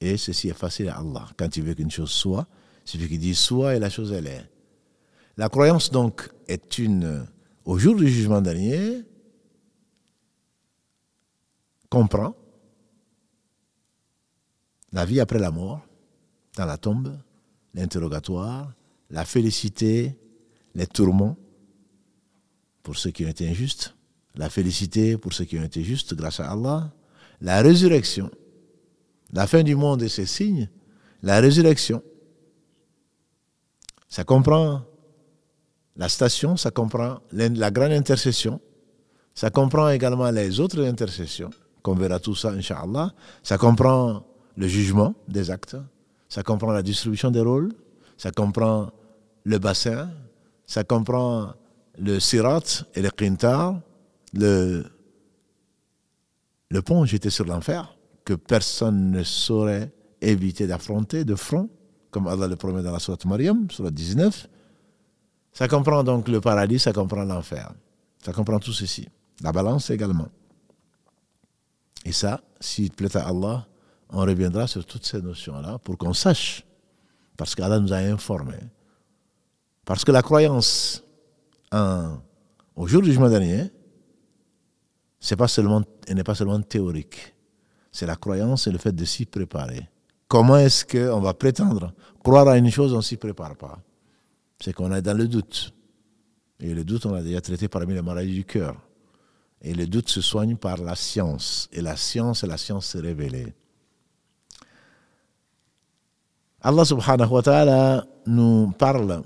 Et 0.00 0.16
ceci 0.16 0.48
est 0.48 0.58
facile 0.58 0.88
à 0.88 0.96
Allah. 0.96 1.28
Quand 1.36 1.56
il 1.56 1.62
veut 1.62 1.74
qu'une 1.74 1.92
chose 1.92 2.10
soit, 2.10 2.48
il 2.86 2.90
suffit 2.90 3.06
qu'il 3.06 3.20
dise 3.20 3.38
soit 3.38 3.76
et 3.76 3.78
la 3.78 3.88
chose 3.88 4.10
elle 4.10 4.26
est. 4.26 4.50
La 5.36 5.48
croyance 5.48 5.92
donc 5.92 6.28
est 6.48 6.78
une, 6.78 7.24
au 7.66 7.78
jour 7.78 7.96
du 7.96 8.08
jugement 8.08 8.40
dernier, 8.40 9.02
comprend 11.90 12.36
la 14.92 15.04
vie 15.04 15.20
après 15.20 15.40
la 15.40 15.50
mort, 15.50 15.84
dans 16.56 16.64
la 16.64 16.78
tombe, 16.78 17.18
l'interrogatoire, 17.74 18.72
la 19.10 19.24
félicité, 19.24 20.16
les 20.74 20.86
tourments 20.86 21.36
pour 22.84 22.96
ceux 22.96 23.10
qui 23.10 23.26
ont 23.26 23.28
été 23.28 23.48
injustes, 23.48 23.96
la 24.36 24.48
félicité 24.48 25.18
pour 25.18 25.32
ceux 25.32 25.44
qui 25.44 25.58
ont 25.58 25.64
été 25.64 25.82
justes 25.82 26.14
grâce 26.14 26.38
à 26.38 26.52
Allah, 26.52 26.94
la 27.40 27.62
résurrection, 27.62 28.30
la 29.32 29.48
fin 29.48 29.64
du 29.64 29.74
monde 29.74 30.02
et 30.02 30.08
ses 30.08 30.26
signes, 30.26 30.70
la 31.22 31.40
résurrection. 31.40 32.00
Ça 34.08 34.22
comprend 34.22 34.84
la 35.96 36.08
station, 36.08 36.56
ça 36.56 36.70
comprend 36.70 37.20
la 37.32 37.70
grande 37.70 37.92
intercession, 37.92 38.60
ça 39.34 39.50
comprend 39.50 39.88
également 39.90 40.30
les 40.30 40.60
autres 40.60 40.82
intercessions, 40.84 41.50
qu'on 41.82 41.94
verra 41.94 42.18
tout 42.18 42.34
ça, 42.34 42.50
Inch'Allah. 42.50 43.12
Ça 43.42 43.58
comprend 43.58 44.24
le 44.56 44.66
jugement 44.66 45.14
des 45.28 45.50
actes, 45.50 45.76
ça 46.28 46.42
comprend 46.42 46.72
la 46.72 46.82
distribution 46.82 47.30
des 47.30 47.40
rôles, 47.40 47.72
ça 48.16 48.30
comprend 48.30 48.90
le 49.44 49.58
bassin, 49.58 50.10
ça 50.66 50.84
comprend 50.84 51.52
le 51.98 52.18
sirat 52.18 52.84
et 52.94 53.02
le 53.02 53.10
qintar, 53.10 53.80
le, 54.32 54.84
pont 56.84 57.04
jeté 57.04 57.30
sur 57.30 57.44
l'enfer, 57.44 57.96
que 58.24 58.34
personne 58.34 59.10
ne 59.10 59.22
saurait 59.22 59.92
éviter 60.20 60.66
d'affronter 60.66 61.24
de 61.24 61.34
front, 61.34 61.68
comme 62.10 62.26
Allah 62.26 62.48
le 62.48 62.56
promet 62.56 62.82
dans 62.82 62.92
la 62.92 62.98
Sourate 62.98 63.24
Mariam, 63.24 63.70
sur 63.70 63.90
19. 63.90 64.48
Ça 65.56 65.68
comprend 65.68 66.04
donc 66.04 66.28
le 66.28 66.38
paradis, 66.38 66.78
ça 66.78 66.92
comprend 66.92 67.24
l'enfer. 67.24 67.72
Ça 68.22 68.30
comprend 68.34 68.58
tout 68.58 68.74
ceci. 68.74 69.08
La 69.40 69.52
balance 69.52 69.88
également. 69.88 70.28
Et 72.04 72.12
ça, 72.12 72.42
s'il 72.60 72.90
plaît 72.90 73.16
à 73.16 73.26
Allah, 73.26 73.66
on 74.10 74.20
reviendra 74.20 74.66
sur 74.66 74.84
toutes 74.84 75.06
ces 75.06 75.22
notions-là 75.22 75.78
pour 75.78 75.96
qu'on 75.96 76.12
sache, 76.12 76.62
parce 77.38 77.54
qu'Allah 77.54 77.80
nous 77.80 77.90
a 77.94 77.96
informés. 77.96 78.60
Parce 79.86 80.04
que 80.04 80.12
la 80.12 80.20
croyance 80.20 81.02
en, 81.72 82.18
au 82.74 82.86
jour 82.86 83.00
du 83.00 83.08
jugement 83.08 83.30
dernier, 83.30 83.72
c'est 85.18 85.36
pas 85.36 85.48
seulement, 85.48 85.82
elle 86.06 86.16
n'est 86.16 86.22
pas 86.22 86.34
seulement 86.34 86.60
théorique. 86.60 87.34
C'est 87.90 88.04
la 88.04 88.16
croyance 88.16 88.66
et 88.66 88.72
le 88.72 88.78
fait 88.78 88.94
de 88.94 89.06
s'y 89.06 89.24
préparer. 89.24 89.88
Comment 90.28 90.58
est-ce 90.58 90.84
qu'on 90.84 91.20
va 91.20 91.32
prétendre 91.32 91.94
croire 92.22 92.46
à 92.46 92.58
une 92.58 92.70
chose, 92.70 92.92
on 92.92 92.98
ne 92.98 93.02
s'y 93.02 93.16
prépare 93.16 93.56
pas? 93.56 93.78
C'est 94.60 94.72
qu'on 94.72 94.92
est 94.92 95.02
dans 95.02 95.16
le 95.16 95.28
doute. 95.28 95.72
Et 96.60 96.72
le 96.72 96.84
doute, 96.84 97.06
on 97.06 97.12
l'a 97.12 97.22
déjà 97.22 97.40
traité 97.40 97.68
parmi 97.68 97.94
les 97.94 98.02
maladies 98.02 98.34
du 98.34 98.44
cœur. 98.44 98.80
Et 99.60 99.74
le 99.74 99.86
doute 99.86 100.08
se 100.08 100.20
soigne 100.20 100.56
par 100.56 100.78
la 100.78 100.94
science. 100.94 101.68
Et 101.72 101.80
la 101.80 101.96
science, 101.96 102.44
et 102.44 102.46
la 102.46 102.56
science 102.56 102.86
se 102.86 102.98
révélée. 102.98 103.54
Allah 106.60 106.84
subhanahu 106.84 107.30
wa 107.30 107.42
ta'ala 107.42 108.06
nous 108.26 108.72
parle. 108.72 109.22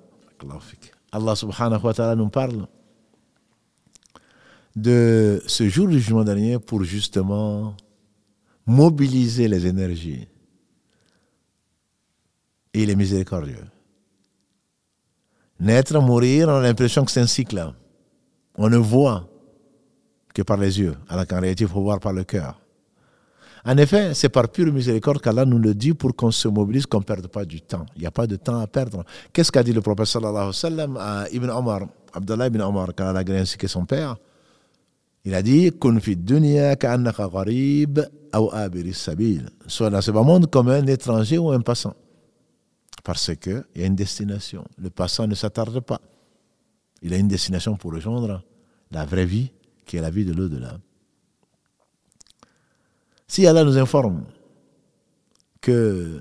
Allah 1.13 1.37
subhanahu 1.37 1.83
wa 1.83 1.95
ta'ala 1.95 2.15
nous 2.17 2.29
parle 2.29 2.67
de 4.77 5.43
ce 5.47 5.69
jour 5.69 5.89
du 5.89 5.99
jugement 5.99 6.25
dernier 6.25 6.59
pour 6.59 6.85
justement 6.85 7.75
mobiliser 8.67 9.49
les 9.49 9.67
énergies. 9.67 10.29
Et 12.73 12.83
il 12.83 12.91
est 12.91 12.97
miséricordieux. 12.97 13.65
Naître, 15.61 16.01
mourir, 16.01 16.49
on 16.49 16.57
a 16.57 16.63
l'impression 16.63 17.05
que 17.05 17.11
c'est 17.11 17.21
un 17.21 17.27
cycle. 17.27 17.73
On 18.57 18.69
ne 18.69 18.79
voit 18.79 19.29
que 20.35 20.43
par 20.43 20.57
les 20.57 20.81
yeux, 20.81 20.95
alors 21.09 21.27
qu'en 21.27 21.41
réalité, 21.41 21.65
il 21.65 21.71
faut 21.71 21.83
voir 21.83 22.01
par 22.01 22.13
le 22.13 22.25
cœur. 22.25 22.59
En 23.65 23.77
effet, 23.77 24.15
c'est 24.15 24.31
par 24.31 24.49
pure 24.49 24.73
miséricorde 24.73 25.21
qu'Allah 25.21 25.45
nous 25.45 25.59
le 25.59 25.75
dit 25.75 25.93
pour 25.93 26.17
qu'on 26.17 26.31
se 26.31 26.49
mobilise, 26.49 26.87
qu'on 26.87 27.01
ne 27.01 27.05
perde 27.05 27.27
pas 27.27 27.45
du 27.45 27.61
temps. 27.61 27.85
Il 27.95 28.01
n'y 28.01 28.07
a 28.07 28.11
pas 28.11 28.27
de 28.27 28.37
temps 28.37 28.59
à 28.59 28.67
perdre. 28.67 29.05
Qu'est-ce 29.33 29.53
qu'a 29.53 29.63
dit 29.63 29.75
le 29.75 29.83
prophète 29.83 30.07
sallallahu 30.07 30.35
alayhi 30.35 30.47
wa 30.47 30.53
sallam 30.55 30.97
à 30.99 31.25
Ibn 31.31 31.51
Omar, 31.51 31.81
Abdullah 32.15 32.47
ibn 32.47 32.63
Omar, 32.63 32.89
il 32.99 33.03
a 33.03 33.39
ainsi 33.39 33.59
que 33.59 33.69
son 33.69 33.85
père? 33.85 34.17
Il 35.25 35.35
a 35.35 35.43
dit 35.43 35.71
Kun 35.79 36.01
fi 36.01 36.17
dunya 36.17 36.75
ka'annaka 36.77 37.29
gharib 37.29 38.01
ou 38.35 38.51
abiri 38.51 38.95
sabil. 38.95 39.51
Sois 39.67 39.91
dans 39.91 40.01
ce 40.01 40.11
monde 40.11 40.49
comme 40.49 40.71
un 40.71 40.87
étranger 40.87 41.37
ou 41.37 41.51
un 41.51 41.61
passant. 41.61 41.95
Parce 43.03 43.35
qu'il 43.37 43.65
y 43.77 43.83
a 43.83 43.87
une 43.87 43.97
destination. 43.97 44.65
Le 44.79 44.91
passant 44.91 45.27
ne 45.27 45.35
s'attarde 45.35 45.81
pas. 45.81 46.01
Il 47.03 47.15
a 47.15 47.17
une 47.17 47.29
destination 47.29 47.77
pour 47.77 47.93
rejoindre 47.93 48.43
la 48.91 49.05
vraie 49.05 49.27
vie, 49.27 49.51
qui 49.87 49.97
est 49.97 50.01
la 50.01 50.11
vie 50.11 50.25
de 50.25 50.33
l'au-delà. 50.33 50.79
Si 53.27 53.47
Allah 53.47 53.65
nous 53.65 53.79
informe 53.79 54.25
qu'il 55.61 56.21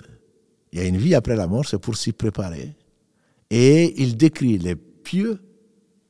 y 0.74 0.80
a 0.80 0.86
une 0.86 0.98
vie 0.98 1.16
après 1.16 1.36
la 1.36 1.48
mort, 1.48 1.66
c'est 1.66 1.80
pour 1.80 1.98
s'y 1.98 2.12
préparer. 2.12 2.76
Et 3.50 4.02
il 4.02 4.16
décrit 4.16 4.58
les 4.58 4.76
pieux. 4.76 5.42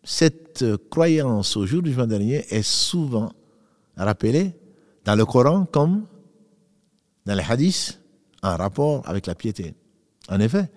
Cette 0.04 0.66
croyance 0.90 1.56
au 1.56 1.66
jour 1.66 1.82
du 1.82 1.94
jour 1.94 2.06
dernier 2.06 2.46
est 2.50 2.64
souvent 2.64 3.32
rappelée 3.96 4.54
dans 5.06 5.16
le 5.16 5.26
Coran 5.26 5.66
comme 5.66 6.06
dans 7.26 7.36
les 7.36 7.44
hadiths 7.44 8.00
en 8.42 8.56
rapport 8.56 9.08
avec 9.08 9.28
la 9.28 9.36
piété. 9.36 9.74
En 10.30 10.40
effet, 10.40 10.70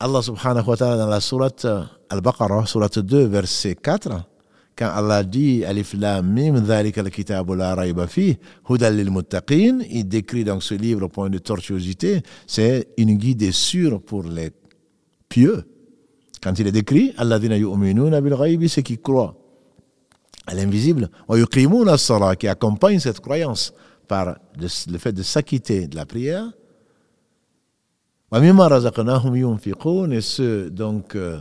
Allah 0.00 0.22
subhanahu 0.22 0.66
wa 0.66 0.76
ta'ala 0.76 0.96
dans 0.96 1.08
la 1.08 1.20
sourate 1.20 1.66
Al-Baqarah, 2.10 2.66
sourate 2.66 2.98
2, 2.98 3.26
verset 3.26 3.74
4, 3.76 4.28
quand 4.76 4.90
Allah 4.94 5.24
dit 5.24 5.64
Alif 5.64 5.94
Lam 5.94 6.32
Mim, 6.32 6.62
il 9.90 10.08
décrit 10.08 10.44
dans 10.44 10.60
ce 10.60 10.74
livre 10.74 11.04
au 11.04 11.08
point 11.08 11.30
de 11.30 11.38
tortuosité, 11.38 12.22
c'est 12.46 12.88
une 12.96 13.16
guide 13.16 13.50
sûre 13.50 14.00
pour 14.00 14.22
les 14.22 14.50
pieux. 15.28 15.64
Quand 16.40 16.56
il 16.60 16.68
est 16.68 16.72
décrit, 16.72 17.12
Allah 17.18 17.40
dit 17.40 17.48
c'est 18.68 18.84
qui 18.84 18.98
croient 18.98 19.34
à 20.46 20.54
l'invisible, 20.54 21.10
qui 22.38 22.48
accompagne 22.48 23.00
cette 23.00 23.18
croyance 23.18 23.74
par 24.06 24.38
le 24.56 24.98
fait 24.98 25.12
de 25.12 25.24
s'acquitter 25.24 25.88
de 25.88 25.96
la 25.96 26.06
prière. 26.06 26.52
Et 28.30 30.20
ceux 30.20 30.70
donc 30.70 31.14
euh, 31.14 31.40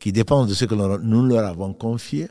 qui 0.00 0.12
dépendent 0.12 0.48
de 0.48 0.54
ce 0.54 0.64
que 0.64 0.74
nous 0.74 1.26
leur 1.26 1.46
avons 1.46 1.74
confié. 1.74 2.28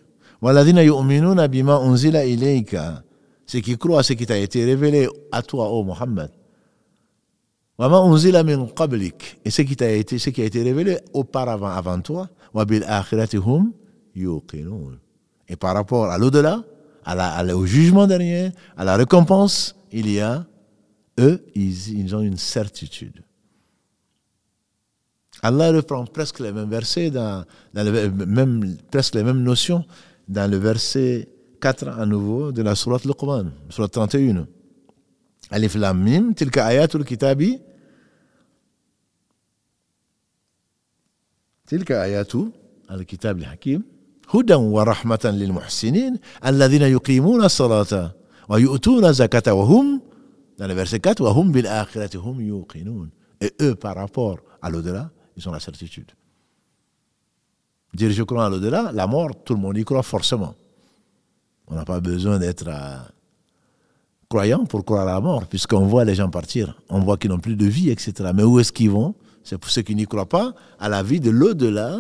Ceux 3.46 3.60
qui 3.60 3.78
croient 3.78 4.00
à 4.00 4.04
ce 4.04 4.14
qui 4.14 4.26
t'a 4.26 4.38
été 4.38 4.66
révélé 4.66 5.08
à 5.32 5.42
toi, 5.42 5.70
ô 5.70 5.84
Muhammad. 5.84 6.32
Et 7.80 9.50
ce 9.52 9.62
qui, 9.62 9.76
t'a 9.76 9.92
été, 9.92 10.18
ce 10.20 10.30
qui 10.30 10.42
a 10.42 10.46
été 10.46 10.62
révélé 10.64 10.98
auparavant, 11.14 11.68
avant 11.70 12.00
toi. 12.02 12.30
Et 15.48 15.56
par 15.56 15.74
rapport 15.76 16.06
à 16.06 16.18
l'au-delà, 16.18 16.64
au 17.56 17.66
jugement 17.66 18.08
dernier, 18.08 18.52
à 18.78 18.84
la 18.84 18.96
récompense, 18.98 19.76
il 19.92 20.12
y 20.12 20.20
a, 20.20 20.46
eux, 21.20 21.44
ils, 21.56 22.16
ont 22.16 22.22
une 22.22 22.38
certitude. 22.38 23.24
Allah 25.42 25.72
reprend 25.72 26.06
presque 26.06 26.40
les 26.40 26.52
mêmes 26.52 26.70
versets, 26.70 27.10
dans, 27.10 27.44
même, 27.74 28.78
presque 28.92 29.16
les 29.16 29.24
mêmes 29.24 29.42
notions 29.42 29.84
dans 30.28 30.50
le 30.50 30.58
verset 30.58 31.28
4 31.60 31.88
à 31.88 32.06
nouveau 32.06 32.52
de 32.52 32.62
la 32.62 32.76
Sourate 32.76 33.06
Luqman, 33.06 33.52
Sourate 33.70 33.92
31. 33.92 34.48
Alif 35.50 35.76
Lam 35.76 36.02
Mim, 36.02 36.34
tilka 36.34 36.66
ayatul 36.66 37.04
kitabi. 37.04 37.60
Tilka 41.66 42.02
ayatu 42.02 42.52
al-kitab 42.88 43.38
al-hakim. 43.40 43.84
هدى 44.32 44.56
ورحمة 44.56 45.20
للمحسنين 45.26 46.14
الذين 46.46 46.82
يقيمون 46.82 47.44
الصلاة 47.44 48.12
ويؤتون 48.50 49.06
الزكاة 49.06 49.54
وهم 49.54 50.02
dans 50.58 50.68
le 50.68 50.74
verset 50.74 51.00
4 51.06 51.22
وهم 51.22 51.52
بالآخرة 51.52 52.18
هم 52.18 52.42
يوقنون 52.42 53.10
et 53.44 53.52
eux 53.62 53.76
par 53.76 53.96
rapport 53.96 54.38
à 54.62 54.70
l'au-delà 54.70 55.10
ils 55.46 55.52
la 55.52 55.60
certitude. 55.60 56.12
Dire 57.94 58.12
je 58.12 58.24
crois 58.24 58.46
à 58.46 58.50
l'au-delà 58.50 58.92
la 58.94 59.08
mort 59.08 59.32
tout 59.44 59.54
le 59.54 59.60
monde 59.60 59.78
y 59.78 59.84
croit 59.84 60.04
forcément. 60.04 60.56
On 61.68 61.76
n'a 61.76 61.86
pas 61.86 62.00
besoin 62.00 62.40
d'être 62.40 62.68
euh, 62.68 62.98
croyant 64.30 64.66
pour 64.66 64.84
croire 64.86 65.08
à 65.08 65.14
la 65.14 65.20
mort 65.20 65.48
puisqu'on 65.48 65.86
voit 65.86 66.06
les 66.06 66.16
gens 66.16 66.30
partir. 66.30 66.80
On 66.90 67.00
voit 67.00 67.18
qu'ils 67.18 67.30
n'ont 67.30 67.40
plus 67.40 67.56
de 67.56 67.66
vie 67.66 67.90
etc 67.90 68.32
mais 68.34 68.44
où 68.44 68.60
est-ce 68.60 68.72
qu'ils 68.72 68.90
vont? 68.90 69.16
C'est 69.44 69.58
pour 69.58 69.70
ceux 69.70 69.82
qui 69.82 69.96
n'y 69.96 70.06
croient 70.06 70.30
pas 70.30 70.54
à 70.80 70.88
la 70.88 71.04
vie 71.04 71.20
de 71.20 71.32
l'au-delà 71.32 72.00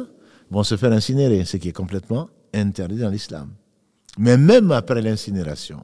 vont 0.52 0.64
se 0.64 0.78
faire 0.78 0.92
incinérer, 0.92 1.44
ce 1.46 1.58
qui 1.58 1.70
est 1.70 1.74
complètement 1.74 2.30
interdit 2.54 3.00
dans 3.00 3.10
l'islam. 3.10 3.50
Mais 4.18 4.38
même 4.38 4.72
après 4.72 5.02
l'incinération, 5.02 5.84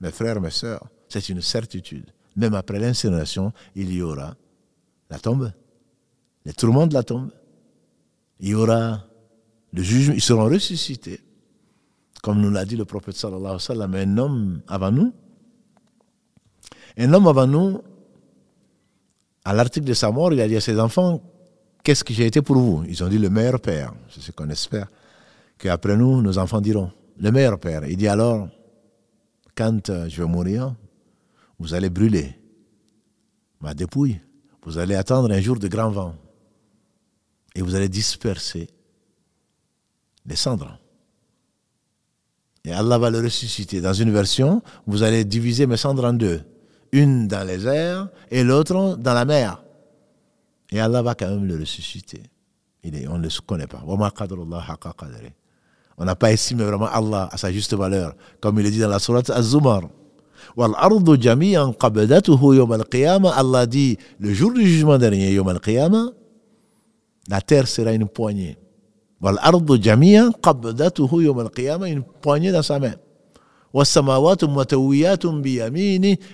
mes 0.00 0.12
frères, 0.12 0.40
mes 0.40 0.50
sœurs, 0.50 0.86
c'est 1.08 1.28
une 1.28 1.42
certitude. 1.42 2.06
Même 2.36 2.54
après 2.54 2.78
l'incinération, 2.78 3.52
il 3.74 3.92
y 3.92 4.02
aura 4.02 4.36
la 5.10 5.18
tombe, 5.18 5.52
les 6.44 6.52
tourments 6.52 6.86
de 6.86 6.94
la 6.94 7.02
tombe. 7.02 7.30
Il 8.40 8.48
y 8.48 8.54
aura 8.54 9.04
le 9.72 9.82
jugement, 9.82 10.14
ils 10.14 10.22
seront 10.22 10.44
ressuscités. 10.44 11.20
Comme 12.22 12.40
nous 12.40 12.50
l'a 12.50 12.64
dit 12.64 12.76
le 12.76 12.84
prophète 12.84 13.16
sallallahu 13.16 13.40
alayhi 13.42 13.54
wa 13.54 13.58
sallam, 13.58 13.94
un 13.94 14.18
homme 14.18 14.62
avant 14.68 14.92
nous, 14.92 15.12
un 16.96 17.12
homme 17.12 17.26
avant 17.26 17.46
nous, 17.46 17.80
à 19.44 19.52
l'article 19.52 19.86
de 19.86 19.94
sa 19.94 20.10
mort, 20.10 20.32
il 20.32 20.40
a 20.40 20.48
dit 20.48 20.56
à 20.56 20.60
ses 20.60 20.78
enfants, 20.80 21.20
Qu'est-ce 21.84 22.02
que 22.02 22.14
j'ai 22.14 22.24
été 22.24 22.40
pour 22.40 22.56
vous? 22.56 22.82
Ils 22.88 23.04
ont 23.04 23.08
dit 23.08 23.18
le 23.18 23.28
meilleur 23.28 23.60
père. 23.60 23.92
C'est 24.08 24.22
ce 24.22 24.32
qu'on 24.32 24.48
espère 24.48 24.88
qu'après 25.58 25.98
nous, 25.98 26.22
nos 26.22 26.38
enfants 26.38 26.62
diront 26.62 26.90
le 27.18 27.30
meilleur 27.30 27.60
père. 27.60 27.84
Il 27.84 27.98
dit 27.98 28.08
alors, 28.08 28.48
quand 29.54 29.90
euh, 29.90 30.08
je 30.08 30.22
vais 30.22 30.28
mourir, 30.28 30.74
vous 31.58 31.74
allez 31.74 31.90
brûler 31.90 32.38
ma 33.60 33.74
dépouille. 33.74 34.18
Vous 34.64 34.78
allez 34.78 34.94
attendre 34.94 35.30
un 35.30 35.40
jour 35.42 35.58
de 35.58 35.68
grand 35.68 35.90
vent. 35.90 36.14
Et 37.54 37.62
vous 37.62 37.74
allez 37.74 37.88
disperser 37.88 38.68
les 40.26 40.36
cendres. 40.36 40.78
Et 42.64 42.72
Allah 42.72 42.98
va 42.98 43.10
le 43.10 43.20
ressusciter. 43.20 43.80
Dans 43.80 43.92
une 43.92 44.10
version, 44.10 44.62
vous 44.86 45.02
allez 45.02 45.24
diviser 45.24 45.66
mes 45.66 45.76
cendres 45.76 46.04
en 46.04 46.14
deux. 46.14 46.40
Une 46.92 47.28
dans 47.28 47.46
les 47.46 47.66
airs 47.66 48.08
et 48.30 48.42
l'autre 48.42 48.96
dans 48.98 49.14
la 49.14 49.24
mer. 49.24 49.62
Et 50.70 50.80
Allah 50.80 51.02
va 51.02 51.14
quand 51.14 51.28
même 51.28 51.44
le 51.44 51.58
ressusciter. 51.58 52.22
Il 52.82 52.96
est, 52.96 53.06
on 53.06 53.18
ne 53.18 53.24
le 53.24 53.30
connaît 53.46 53.66
pas. 53.66 53.82
On 55.96 56.04
n'a 56.04 56.16
pas 56.16 56.32
estimé 56.32 56.64
vraiment 56.64 56.86
Allah 56.86 57.28
à 57.30 57.36
sa 57.36 57.52
juste 57.52 57.74
valeur, 57.74 58.14
comme 58.40 58.58
il 58.60 58.66
est 58.66 58.70
dit 58.70 58.80
dans 58.80 58.88
la 58.88 58.98
sourate 58.98 59.30
Az-Zumar. 59.30 59.82
Allah 63.36 63.66
dit, 63.66 63.98
le 64.18 64.34
jour 64.34 64.52
du 64.52 64.66
jugement 64.66 64.98
dernier, 64.98 65.32
yom 65.32 65.48
al 65.48 65.60
la 67.28 67.40
terre 67.40 67.66
sera 67.68 67.92
une 67.92 68.06
poignée. 68.06 68.56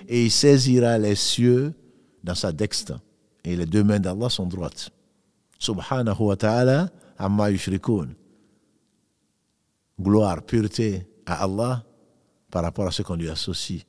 Et 0.07 0.25
il 0.25 0.31
saisira 0.31 0.97
les 0.97 1.15
cieux 1.15 1.73
dans 2.23 2.35
sa 2.35 2.51
dextre 2.51 2.99
et 3.43 3.55
les 3.55 3.65
deux 3.65 3.83
mains 3.83 3.99
d'Allah 3.99 4.29
sont 4.29 4.45
droites. 4.45 4.89
Subhanahu 5.57 6.19
wa 6.19 6.35
ta'ala 6.35 6.89
amma 7.17 7.49
yushrikun. 7.49 8.09
Gloire, 9.99 10.41
pureté 10.43 11.07
à 11.25 11.43
Allah 11.43 11.83
par 12.49 12.63
rapport 12.63 12.87
à 12.87 12.91
ce 12.91 13.01
qu'on 13.03 13.15
lui 13.15 13.29
associe 13.29 13.81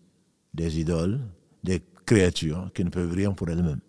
des 0.52 0.78
idoles, 0.80 1.20
des 1.64 1.82
créatures 2.04 2.70
qui 2.74 2.84
ne 2.84 2.90
peuvent 2.90 3.12
rien 3.12 3.32
pour 3.32 3.48
elles-mêmes. 3.48 3.80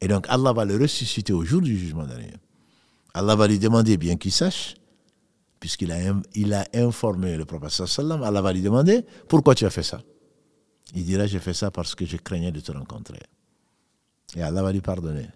Et 0.00 0.08
donc 0.08 0.26
Allah 0.28 0.52
va 0.52 0.64
le 0.64 0.76
ressusciter 0.76 1.32
au 1.32 1.44
jour 1.44 1.60
du 1.60 1.76
jugement 1.76 2.04
dernier. 2.04 2.32
Allah 3.14 3.36
va 3.36 3.46
lui 3.46 3.58
demander, 3.58 3.96
bien 3.96 4.16
qu'il 4.16 4.32
sache, 4.32 4.74
puisqu'il 5.60 5.92
a, 5.92 5.98
il 6.34 6.52
a 6.52 6.66
informé 6.74 7.36
le 7.36 7.44
prophète 7.44 7.70
sallam, 7.70 8.22
Allah 8.22 8.42
va 8.42 8.52
lui 8.52 8.60
demander, 8.60 9.04
pourquoi 9.28 9.54
tu 9.54 9.64
as 9.64 9.70
fait 9.70 9.82
ça? 9.84 10.02
Il 10.94 11.04
dira, 11.04 11.26
j'ai 11.26 11.38
fait 11.38 11.54
ça 11.54 11.70
parce 11.70 11.94
que 11.94 12.04
je 12.04 12.16
craignais 12.16 12.52
de 12.52 12.60
te 12.60 12.72
rencontrer. 12.72 13.20
Et 14.36 14.42
Allah 14.42 14.62
va 14.62 14.72
lui 14.72 14.80
pardonner. 14.80 15.28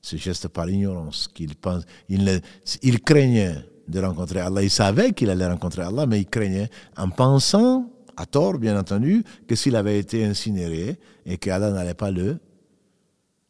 Ce 0.00 0.16
geste 0.16 0.48
par 0.48 0.68
ignorance, 0.68 1.28
qu'il 1.28 1.54
pense, 1.56 1.84
il, 2.08 2.40
il 2.82 3.00
craignait 3.00 3.56
de 3.88 4.00
rencontrer 4.00 4.40
Allah. 4.40 4.62
Il 4.62 4.70
savait 4.70 5.12
qu'il 5.12 5.30
allait 5.30 5.46
rencontrer 5.46 5.82
Allah, 5.82 6.06
mais 6.06 6.20
il 6.20 6.26
craignait 6.26 6.70
en 6.96 7.08
pensant, 7.08 7.90
à 8.16 8.26
tort 8.26 8.58
bien 8.58 8.78
entendu, 8.78 9.24
que 9.48 9.54
s'il 9.54 9.74
avait 9.74 9.98
été 9.98 10.24
incinéré 10.24 10.98
et 11.24 11.38
qu'Allah 11.38 11.70
n'allait 11.70 11.94
pas 11.94 12.10
le 12.10 12.38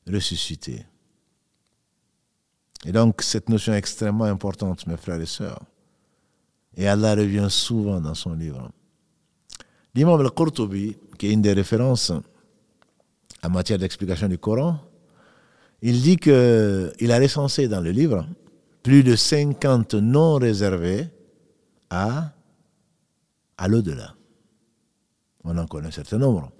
ressusciter. 0.06 0.84
Et 2.84 2.92
donc, 2.92 3.22
cette 3.22 3.48
notion 3.48 3.72
est 3.72 3.78
extrêmement 3.78 4.24
importante, 4.24 4.86
mes 4.86 4.96
frères 4.96 5.20
et 5.20 5.26
sœurs. 5.26 5.60
Et 6.76 6.88
Allah 6.88 7.14
revient 7.14 7.46
souvent 7.48 8.00
dans 8.00 8.14
son 8.14 8.34
livre. 8.34 8.70
L'imam 9.94 10.20
al-Qurtubi, 10.20 10.96
qui 11.18 11.26
est 11.26 11.32
une 11.32 11.42
des 11.42 11.52
références 11.52 12.12
en 13.42 13.50
matière 13.50 13.78
d'explication 13.78 14.28
du 14.28 14.38
Coran, 14.38 14.78
il 15.82 16.00
dit 16.00 16.16
qu'il 16.16 16.32
a 16.32 17.18
recensé 17.18 17.68
dans 17.68 17.80
le 17.80 17.90
livre 17.90 18.26
plus 18.82 19.02
de 19.02 19.14
50 19.14 19.94
noms 19.94 20.36
réservés 20.36 21.08
à, 21.90 22.32
à 23.58 23.68
l'au-delà. 23.68 24.14
On 25.44 25.58
en 25.58 25.66
connaît 25.66 25.88
un 25.88 25.92
certain 25.92 26.18
nombre. 26.18 26.50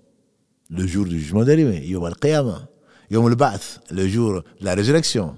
Le 0.71 0.87
jour 0.87 1.05
du 1.07 1.19
jugement 1.19 1.45
dernier, 1.45 1.87
Yom 1.87 2.05
al-Qiyamah, 2.05 2.69
Yom 3.13 3.27
al-Ba'th, 3.27 3.83
le 3.91 4.09
jour 4.09 4.43
de 4.59 4.65
la 4.65 4.75
résurrection. 4.75 5.37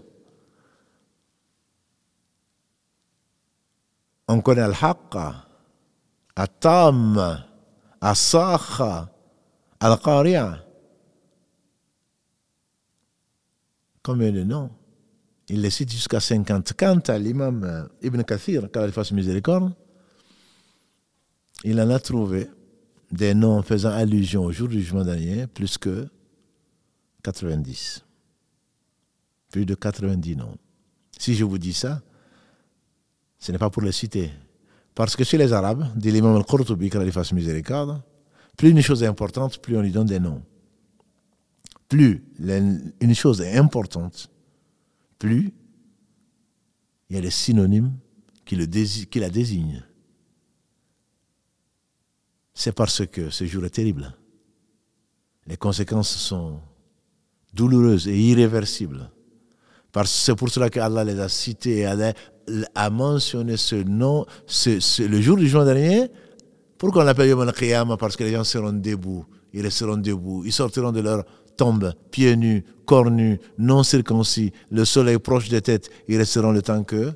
On 4.28 4.40
connaît 4.40 4.62
Al-Haqqa, 4.62 5.48
At-Tam, 6.36 7.44
As-Sakha, 8.00 9.12
Al-Qari'ah. 9.80 10.64
Combien 14.04 14.30
de 14.30 14.44
noms? 14.44 14.70
Il 15.48 15.60
les 15.60 15.70
cite 15.70 15.90
jusqu'à 15.90 16.20
50. 16.20 16.74
Quant 16.78 17.00
à 17.08 17.18
l'imam 17.18 17.64
euh, 17.64 17.88
Ibn 18.02 18.22
Kathir, 18.22 18.70
qu'Allah 18.70 18.92
fasse 18.92 19.10
miséricorde, 19.10 19.74
il 21.64 21.80
en 21.80 21.90
a 21.90 21.98
trouvé 21.98 22.48
des 23.10 23.34
noms 23.34 23.62
faisant 23.62 23.90
allusion 23.90 24.44
au 24.44 24.52
jour 24.52 24.68
du 24.68 24.78
jugement 24.78 25.04
dernier, 25.04 25.48
plus 25.48 25.76
que 25.76 26.08
90. 27.24 28.04
Plus 29.50 29.66
de 29.66 29.74
90 29.74 30.36
noms. 30.36 30.56
Si 31.18 31.34
je 31.34 31.44
vous 31.44 31.58
dis 31.58 31.72
ça, 31.72 32.00
ce 33.40 33.50
n'est 33.50 33.58
pas 33.58 33.70
pour 33.70 33.82
les 33.82 33.92
citer. 33.92 34.30
Parce 34.94 35.16
que 35.16 35.24
chez 35.24 35.38
les 35.38 35.52
Arabes, 35.52 35.86
dit 35.96 36.12
l'imam 36.12 36.36
al-Qurtubi, 36.36 36.90
qu'Allah 36.90 37.10
fasse 37.10 37.32
miséricorde, 37.32 38.00
plus 38.56 38.70
une 38.70 38.80
chose 38.80 39.02
est 39.02 39.06
importante, 39.06 39.58
plus 39.58 39.76
on 39.76 39.82
lui 39.82 39.90
donne 39.90 40.06
des 40.06 40.20
noms 40.20 40.42
plus 41.88 42.24
une 42.38 43.14
chose 43.14 43.40
est 43.40 43.56
importante, 43.56 44.28
plus 45.18 45.52
il 47.08 47.16
y 47.16 47.18
a 47.18 47.22
des 47.22 47.30
synonymes 47.30 47.96
qui 48.44 48.56
la 48.56 49.30
désignent. 49.30 49.84
C'est 52.52 52.72
parce 52.72 53.06
que 53.06 53.30
ce 53.30 53.46
jour 53.46 53.64
est 53.64 53.70
terrible. 53.70 54.12
les 55.46 55.56
conséquences 55.56 56.16
sont 56.16 56.60
douloureuses 57.54 58.08
et 58.08 58.18
irréversibles. 58.18 59.10
C'est 60.06 60.34
pour 60.34 60.50
cela 60.50 60.70
qu'Allah 60.70 61.04
les 61.04 61.20
a 61.20 61.28
cités 61.28 61.80
et 61.80 61.86
a, 61.86 62.90
mentionné 62.90 63.56
ce 63.56 63.76
nom, 63.76 64.26
le 64.66 65.20
jour 65.20 65.36
du 65.36 65.48
jour 65.48 65.64
dernier. 65.64 66.10
Pourquoi 66.78 67.02
on 67.02 67.06
l'appelle 67.06 67.28
Yom 67.28 67.40
al 67.40 67.96
Parce 67.98 68.16
que 68.16 68.24
les 68.24 68.32
gens 68.32 68.44
seront 68.44 68.72
debout, 68.72 69.24
ils 69.52 69.62
resteront 69.62 69.96
debout, 69.96 70.42
ils 70.44 70.52
sortiront 70.52 70.90
de 70.90 71.00
leur 71.00 71.24
tombe, 71.56 71.92
pieds 72.10 72.36
nus, 72.36 72.64
corps 72.84 73.10
nus, 73.10 73.38
non 73.58 73.84
circoncis, 73.84 74.52
le 74.70 74.84
soleil 74.84 75.18
proche 75.18 75.48
des 75.48 75.62
têtes, 75.62 75.88
ils 76.08 76.18
resteront 76.18 76.50
le 76.50 76.62
temps 76.62 76.82
que 76.82 77.12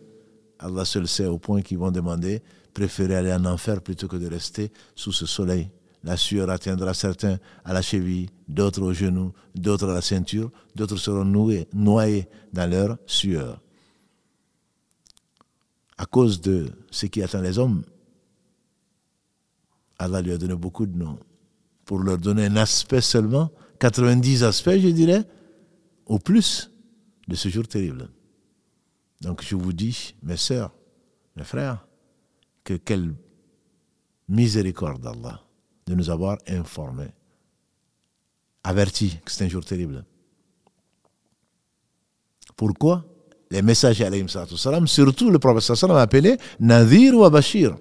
Allah 0.61 0.85
seul 0.85 1.07
sait 1.07 1.27
au 1.27 1.39
point 1.39 1.63
qu'ils 1.63 1.79
vont 1.79 1.91
demander, 1.91 2.43
préférer 2.73 3.17
aller 3.17 3.33
en 3.33 3.45
enfer 3.45 3.81
plutôt 3.81 4.09
que 4.09 4.17
de 4.17 4.29
rester 4.29 4.71
sous 4.95 5.13
ce 5.13 5.27
soleil. 5.27 5.69
La 6.05 6.17
sueur 6.17 6.49
atteindra 6.51 6.95
certains 6.95 7.39
à 7.65 7.73
la 7.73 7.83
cheville, 7.83 8.29
d'autres 8.47 8.83
aux 8.83 8.93
genoux, 8.93 9.33
d'autres 9.55 9.89
à 9.89 9.95
la 9.95 10.01
ceinture, 10.01 10.51
d'autres 10.75 10.97
seront 10.97 11.25
noyés 11.25 12.29
dans 12.53 12.71
leur 12.71 12.99
sueur. 13.07 13.61
À 15.97 16.07
cause 16.07 16.41
de 16.41 16.71
ce 16.91 17.07
qui 17.07 17.23
attend 17.23 17.41
les 17.41 17.59
hommes, 17.59 17.83
Allah 19.99 20.23
lui 20.23 20.33
a 20.33 20.39
donné 20.39 20.55
beaucoup 20.55 20.87
de 20.87 20.97
noms. 20.97 21.19
Pour 21.85 21.99
leur 21.99 22.19
donner 22.19 22.47
un 22.47 22.57
aspect 22.57 23.01
seulement, 23.01 23.51
90 23.81 24.45
aspects, 24.45 24.79
je 24.79 24.89
dirais, 24.89 25.25
au 26.07 26.19
plus, 26.19 26.71
de 27.27 27.35
ce 27.35 27.49
jour 27.49 27.67
terrible. 27.67 28.09
Donc 29.21 29.43
je 29.43 29.57
vous 29.57 29.73
dis, 29.73 30.15
mes 30.23 30.37
sœurs, 30.37 30.73
mes 31.37 31.45
frères, 31.45 31.87
que 32.63 32.75
quelle 32.75 33.15
miséricorde 34.29 35.03
d'Allah 35.03 35.48
de 35.89 35.95
nous 35.95 36.11
avoir 36.11 36.39
informés, 36.47 37.13
avertis 38.63 39.19
que 39.25 39.33
c'est 39.33 39.45
un 39.45 39.49
jour 39.49 39.65
terrible. 39.65 40.05
Pourquoi? 42.57 43.05
Les 43.51 43.75
salam, 43.75 44.87
surtout 44.87 45.31
le 45.31 45.39
prophète 45.39 45.75
sallam 45.75 45.97
appelé 45.97 46.37
Nadir 46.61 47.15
ou 47.15 47.29
Bashir. 47.31 47.77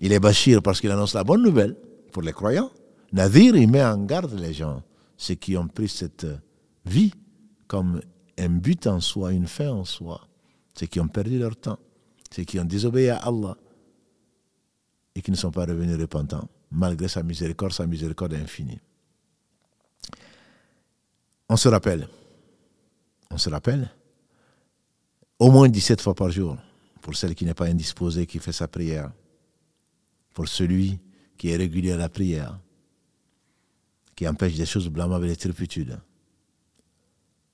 Il 0.00 0.12
est 0.12 0.20
Bashir 0.20 0.62
parce 0.62 0.80
qu'il 0.80 0.90
annonce 0.90 1.14
la 1.14 1.24
bonne 1.24 1.42
nouvelle 1.42 1.76
pour 2.12 2.22
les 2.22 2.32
croyants. 2.32 2.70
Nadir, 3.12 3.56
il 3.56 3.70
met 3.70 3.82
en 3.82 3.96
garde 4.04 4.38
les 4.38 4.52
gens, 4.52 4.82
ceux 5.16 5.34
qui 5.34 5.56
ont 5.56 5.68
pris 5.68 5.88
cette 5.88 6.26
vie 6.84 7.12
comme 7.66 8.02
un 8.38 8.48
but 8.50 8.86
en 8.86 9.00
soi, 9.00 9.32
une 9.32 9.46
fin 9.46 9.70
en 9.70 9.84
soi, 9.84 10.20
ceux 10.78 10.86
qui 10.86 11.00
ont 11.00 11.08
perdu 11.08 11.38
leur 11.38 11.56
temps, 11.56 11.78
ceux 12.30 12.44
qui 12.44 12.60
ont 12.60 12.64
désobéi 12.64 13.08
à 13.08 13.16
Allah, 13.16 13.56
et 15.16 15.22
qui 15.22 15.30
ne 15.30 15.36
sont 15.36 15.50
pas 15.50 15.64
revenus 15.64 15.98
repentants, 15.98 16.46
malgré 16.70 17.08
sa 17.08 17.22
miséricorde, 17.22 17.72
sa 17.72 17.86
miséricorde 17.86 18.34
infinie. 18.34 18.78
On 21.48 21.56
se 21.56 21.68
rappelle, 21.68 22.06
on 23.30 23.38
se 23.38 23.48
rappelle, 23.48 23.90
au 25.38 25.50
moins 25.50 25.70
17 25.70 26.02
fois 26.02 26.14
par 26.14 26.30
jour, 26.30 26.58
pour 27.00 27.16
celle 27.16 27.34
qui 27.34 27.46
n'est 27.46 27.54
pas 27.54 27.66
indisposée, 27.66 28.26
qui 28.26 28.38
fait 28.38 28.52
sa 28.52 28.68
prière, 28.68 29.10
pour 30.34 30.48
celui 30.48 30.98
qui 31.38 31.48
est 31.48 31.56
régulier 31.56 31.92
à 31.92 31.96
la 31.96 32.10
prière, 32.10 32.58
qui 34.14 34.28
empêche 34.28 34.54
des 34.56 34.66
choses 34.66 34.88
blâmables 34.88 35.30
et 35.30 35.36
turpitudes. 35.36 35.98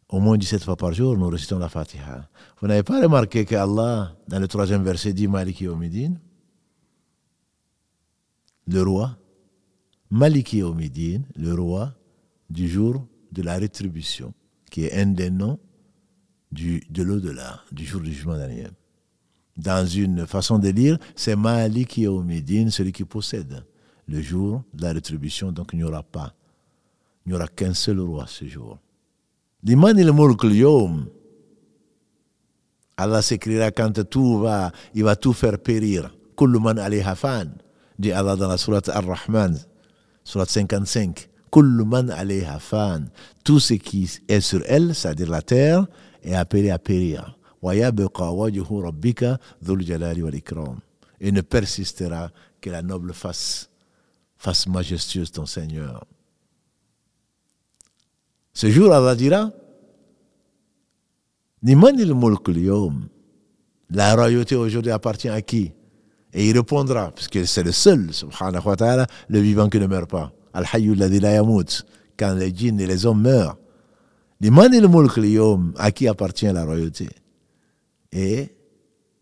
Au 0.09 0.18
moins 0.18 0.37
17 0.37 0.64
fois 0.64 0.77
par 0.77 0.92
jour, 0.92 1.16
nous 1.16 1.29
récitons 1.29 1.59
la 1.59 1.68
Fatiha. 1.68 2.29
Vous 2.61 2.66
n'avez 2.66 2.83
pas 2.83 3.01
remarqué 3.01 3.44
que 3.44 3.55
Allah, 3.55 4.16
dans 4.27 4.40
le 4.40 4.48
troisième 4.48 4.83
verset, 4.83 5.12
dit 5.12 5.29
Maliki 5.29 5.68
Omidin 5.68 6.14
le 8.72 8.82
roi, 8.82 9.16
Maliki 10.11 10.62
Omidine, 10.62 11.24
le 11.37 11.54
roi 11.54 11.94
du 12.50 12.68
jour 12.68 13.06
de 13.30 13.42
la 13.42 13.56
rétribution, 13.56 14.35
qui 14.70 14.85
est 14.85 15.00
un 15.00 15.06
des 15.06 15.30
noms 15.30 15.58
du, 16.50 16.82
de 16.90 17.02
l'au-delà, 17.02 17.61
du 17.70 17.85
jour 17.85 18.00
du 18.00 18.12
jugement 18.12 18.37
dernier. 18.37 18.66
Dans 19.56 19.87
une 19.87 20.26
façon 20.26 20.58
de 20.58 20.68
lire, 20.68 20.98
c'est 21.14 21.37
Maliki 21.37 22.06
Omidine, 22.06 22.70
celui 22.70 22.92
qui 22.92 23.04
possède 23.04 23.64
le 24.08 24.20
jour 24.20 24.62
de 24.74 24.82
la 24.82 24.92
rétribution, 24.92 25.52
donc 25.52 25.70
il 25.72 25.78
n'y 25.78 25.85
aura 25.85 26.02
pas, 26.02 26.35
il 27.24 27.30
n'y 27.30 27.35
aura 27.37 27.48
qu'un 27.48 27.74
seul 27.74 28.00
roi 28.00 28.26
ce 28.26 28.46
jour. 28.46 28.78
L'Iman 29.62 29.96
il 29.96 30.56
yom. 30.56 31.06
Allah 32.96 33.22
s'écrira 33.22 33.70
quand 33.70 34.08
tout 34.08 34.40
va, 34.40 34.72
il 34.94 35.04
va 35.04 35.16
tout 35.16 35.32
faire 35.32 35.58
périr. 35.58 36.14
Kullu 36.37 36.58
man 36.58 36.78
fan 37.14 37.62
dit 38.02 38.12
Allah 38.12 38.36
dans 38.36 38.48
la 38.48 38.58
sourate 38.58 38.90
Ar-Rahman, 38.90 39.58
sourate 40.24 40.50
55. 40.50 41.28
Tout 43.44 43.60
ce 43.60 43.74
qui 43.74 44.10
est 44.28 44.40
sur 44.40 44.62
elle, 44.66 44.94
c'est-à-dire 44.94 45.30
la 45.30 45.42
terre, 45.42 45.86
est 46.22 46.34
appelé 46.34 46.70
à 46.70 46.78
périr. 46.78 47.38
Et 51.20 51.30
ne 51.30 51.40
persistera 51.40 52.30
que 52.60 52.70
la 52.70 52.82
noble 52.82 53.12
face, 53.12 53.70
face 54.36 54.66
majestueuse 54.66 55.30
ton 55.30 55.46
Seigneur. 55.46 56.04
Ce 58.52 58.68
jour, 58.68 58.92
Allah 58.92 59.14
dira, 59.14 59.50
la 63.90 64.14
royauté 64.16 64.56
aujourd'hui 64.56 64.90
appartient 64.90 65.28
à 65.28 65.40
qui? 65.42 65.72
Et 66.33 66.49
il 66.49 66.57
répondra, 66.57 67.11
parce 67.11 67.29
que 67.29 67.45
c'est 67.45 67.62
le 67.62 67.73
seul, 67.73 68.12
subhanahu 68.12 68.66
wa 68.66 68.77
ta'ala, 68.77 69.07
le 69.29 69.40
vivant 69.40 69.68
qui 69.68 69.79
ne 69.79 69.87
meurt 69.87 70.09
pas. 70.09 70.33
Al-Hayyu 70.55 70.95
la 70.95 71.09
yamut. 71.09 71.85
Quand 72.16 72.35
les 72.35 72.55
djinns 72.55 72.79
et 72.81 72.87
les 72.87 73.07
hommes 73.07 73.23
meurent. 73.23 73.57
Liman 74.40 74.73
il 74.73 74.87
mulk 74.87 75.18
à 75.77 75.90
qui 75.90 76.07
appartient 76.09 76.47
la 76.47 76.64
royauté? 76.64 77.09
Et 78.12 78.55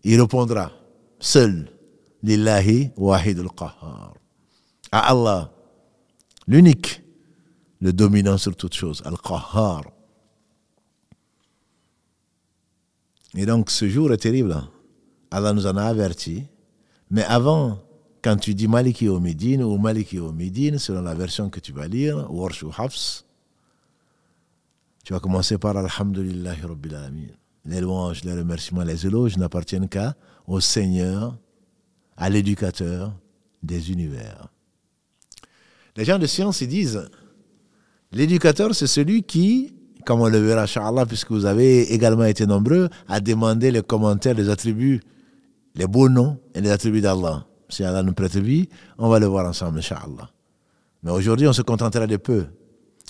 il 0.02 0.20
répondra, 0.20 0.72
seul, 1.18 1.70
lillahi 2.22 2.90
wahid 2.96 3.38
al-qahhar. 3.38 4.14
À 4.90 5.10
Allah, 5.10 5.52
l'unique, 6.46 7.02
le 7.80 7.92
dominant 7.92 8.38
sur 8.38 8.56
toute 8.56 8.74
chose, 8.74 9.02
al-qahhar. 9.04 9.82
Et 13.34 13.46
donc 13.46 13.70
ce 13.70 13.88
jour 13.88 14.12
est 14.12 14.16
terrible. 14.16 14.60
Allah 15.30 15.52
nous 15.52 15.66
en 15.66 15.76
a 15.76 15.84
averti. 15.84 16.44
Mais 17.10 17.24
avant, 17.24 17.80
quand 18.22 18.36
tu 18.36 18.54
dis 18.54 18.68
Maliki 18.68 19.08
au 19.08 19.18
Médine 19.18 19.62
ou 19.62 19.76
Maliki 19.78 20.18
au 20.18 20.32
Médine, 20.32 20.78
selon 20.78 21.02
la 21.02 21.14
version 21.14 21.50
que 21.50 21.58
tu 21.58 21.72
vas 21.72 21.88
lire, 21.88 22.26
ou 22.30 22.46
Hafs, 22.46 23.24
tu 25.04 25.12
vas 25.12 25.20
commencer 25.20 25.58
par 25.58 25.76
Alhamdulillahi 25.76 26.60
Rabbil. 26.62 27.34
Les 27.64 27.80
louanges, 27.80 28.24
les 28.24 28.32
remerciements, 28.34 28.82
les 28.82 29.06
éloges 29.06 29.36
n'appartiennent 29.36 29.88
qu'à 29.88 30.14
au 30.46 30.60
Seigneur, 30.60 31.36
à 32.16 32.28
l'éducateur 32.30 33.12
des 33.62 33.90
univers. 33.90 34.48
Les 35.96 36.04
gens 36.04 36.18
de 36.18 36.26
science, 36.26 36.60
ils 36.60 36.68
disent, 36.68 37.08
l'éducateur, 38.12 38.74
c'est 38.74 38.86
celui 38.86 39.22
qui, 39.22 39.74
comme 40.04 40.20
on 40.20 40.28
le 40.28 40.38
verra, 40.38 40.62
Inch'Allah, 40.62 41.06
puisque 41.06 41.30
vous 41.30 41.44
avez 41.44 41.92
également 41.92 42.24
été 42.24 42.46
nombreux 42.46 42.88
à 43.08 43.20
demander 43.20 43.70
les 43.70 43.82
commentaires 43.82 44.34
des 44.34 44.48
attributs 44.48 45.00
les 45.74 45.86
beaux 45.86 46.08
noms 46.08 46.38
et 46.54 46.60
les 46.60 46.70
attributs 46.70 47.00
d'Allah. 47.00 47.46
Si 47.68 47.84
Allah 47.84 48.02
nous 48.02 48.12
prête 48.12 48.36
vie, 48.36 48.68
on 48.98 49.08
va 49.08 49.18
le 49.18 49.26
voir 49.26 49.46
ensemble, 49.46 49.78
Inch'Allah. 49.78 50.30
Mais 51.02 51.10
aujourd'hui, 51.10 51.46
on 51.46 51.52
se 51.52 51.62
contentera 51.62 52.06
de 52.06 52.16
peu. 52.16 52.46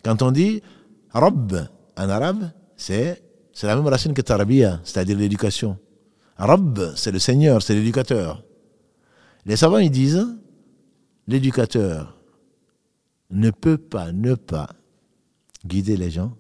Quand 0.05 0.23
on 0.23 0.31
dit 0.31 0.63
Rabb 1.11 1.69
en 1.97 2.09
arabe, 2.09 2.51
c'est, 2.77 3.23
la 3.63 3.77
même 3.77 3.87
racine 3.87 4.15
que 4.15 4.23
Tarabia, 4.23 4.81
c'est-à-dire 4.85 5.19
l'éducation. 5.19 5.79
Rabb, 6.37 6.95
c'est 6.97 7.11
le 7.11 7.19
Seigneur, 7.19 7.63
c'est 7.63 7.75
l'éducateur. 7.75 8.43
Les 9.45 9.57
savants, 9.57 9.79
ils 9.79 9.91
disent 9.91 10.27
l'éducateur 11.27 12.17
ne 13.31 13.51
peut 13.51 13.79
pas 13.79 14.13
ne 14.13 14.35
pas 14.35 14.71
guider 15.65 15.97
les 15.97 16.11
gens, 16.11 16.37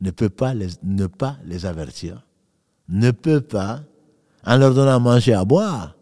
ne 0.00 0.10
peut 0.10 0.28
pas 0.30 0.54
les, 0.54 0.68
ne 0.82 1.06
pas 1.06 1.36
les 1.44 1.66
avertir, 1.66 2.26
ne 2.88 3.10
peut 3.10 3.40
pas 3.40 3.82
en 4.48 4.56
leur 4.56 4.72
donnant 4.72 4.96
à 4.96 4.98
manger, 4.98 5.34
à 5.34 5.44
boire, 5.44 5.94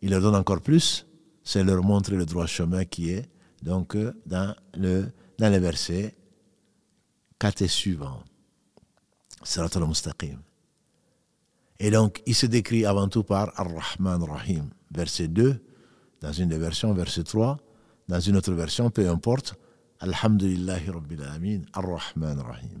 il 0.00 0.10
leur 0.10 0.20
donne 0.20 0.36
encore 0.36 0.60
plus, 0.60 1.06
c'est 1.42 1.64
leur 1.64 1.82
montrer 1.82 2.14
le 2.14 2.24
droit 2.24 2.46
chemin 2.46 2.84
qui 2.84 3.10
est 3.10 3.28
donc 3.62 3.96
euh, 3.96 4.14
dans, 4.26 4.54
le, 4.74 5.08
dans 5.38 5.50
les 5.50 5.58
versets 5.58 6.14
4 7.40 7.62
et 7.62 7.68
mustaqim. 9.86 10.38
Et 11.80 11.90
donc, 11.90 12.22
il 12.26 12.34
se 12.36 12.46
décrit 12.46 12.86
avant 12.86 13.08
tout 13.08 13.24
par 13.24 13.52
Ar-Rahman 13.58 14.22
Rahim, 14.22 14.70
verset 14.92 15.26
2, 15.26 15.60
dans 16.20 16.32
une 16.32 16.48
des 16.48 16.58
versions, 16.58 16.94
verset 16.94 17.24
3, 17.24 17.58
dans 18.06 18.20
une 18.20 18.36
autre 18.36 18.52
version, 18.52 18.90
peu 18.90 19.08
importe, 19.08 19.56
Alhamdulillahi 19.98 20.90
Rabbil 20.90 21.22
Alamin, 21.22 21.62
Ar-Rahman 21.72 22.38
Rahim. 22.38 22.80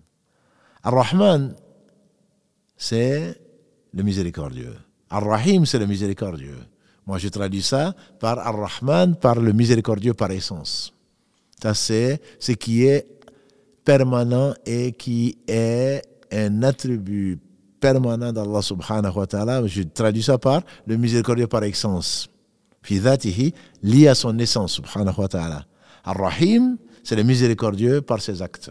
Ar-Rahman, 0.84 1.56
c'est 2.76 3.42
le 3.92 4.02
miséricordieux. 4.04 4.76
Ar-Rahim, 5.10 5.66
c'est 5.66 5.78
le 5.78 5.86
miséricordieux. 5.86 6.58
Moi, 7.06 7.18
je 7.18 7.28
traduis 7.28 7.62
ça 7.62 7.94
par 8.20 8.38
Ar-Rahman, 8.38 9.16
par 9.16 9.40
le 9.40 9.52
miséricordieux 9.52 10.14
par 10.14 10.30
essence. 10.30 10.94
Ça, 11.60 11.74
c'est 11.74 12.20
ce 12.38 12.52
qui 12.52 12.84
est 12.84 13.06
permanent 13.84 14.54
et 14.64 14.92
qui 14.92 15.36
est 15.48 16.02
un 16.32 16.62
attribut 16.62 17.38
permanent 17.80 18.32
d'Allah 18.32 18.62
subhanahu 18.62 19.16
wa 19.16 19.26
ta'ala. 19.26 19.66
Je 19.66 19.82
traduis 19.82 20.22
ça 20.22 20.38
par 20.38 20.62
le 20.86 20.96
miséricordieux 20.96 21.48
par 21.48 21.64
excellence. 21.64 22.28
Fi 22.82 23.00
lié 23.82 24.08
à 24.08 24.14
son 24.14 24.38
essence 24.38 24.74
subhanahu 24.74 25.18
wa 25.18 25.28
ta'ala. 25.28 25.66
Ar-Rahim, 26.04 26.78
c'est 27.02 27.16
le 27.16 27.24
miséricordieux 27.24 28.00
par 28.00 28.20
ses 28.22 28.40
actes. 28.40 28.70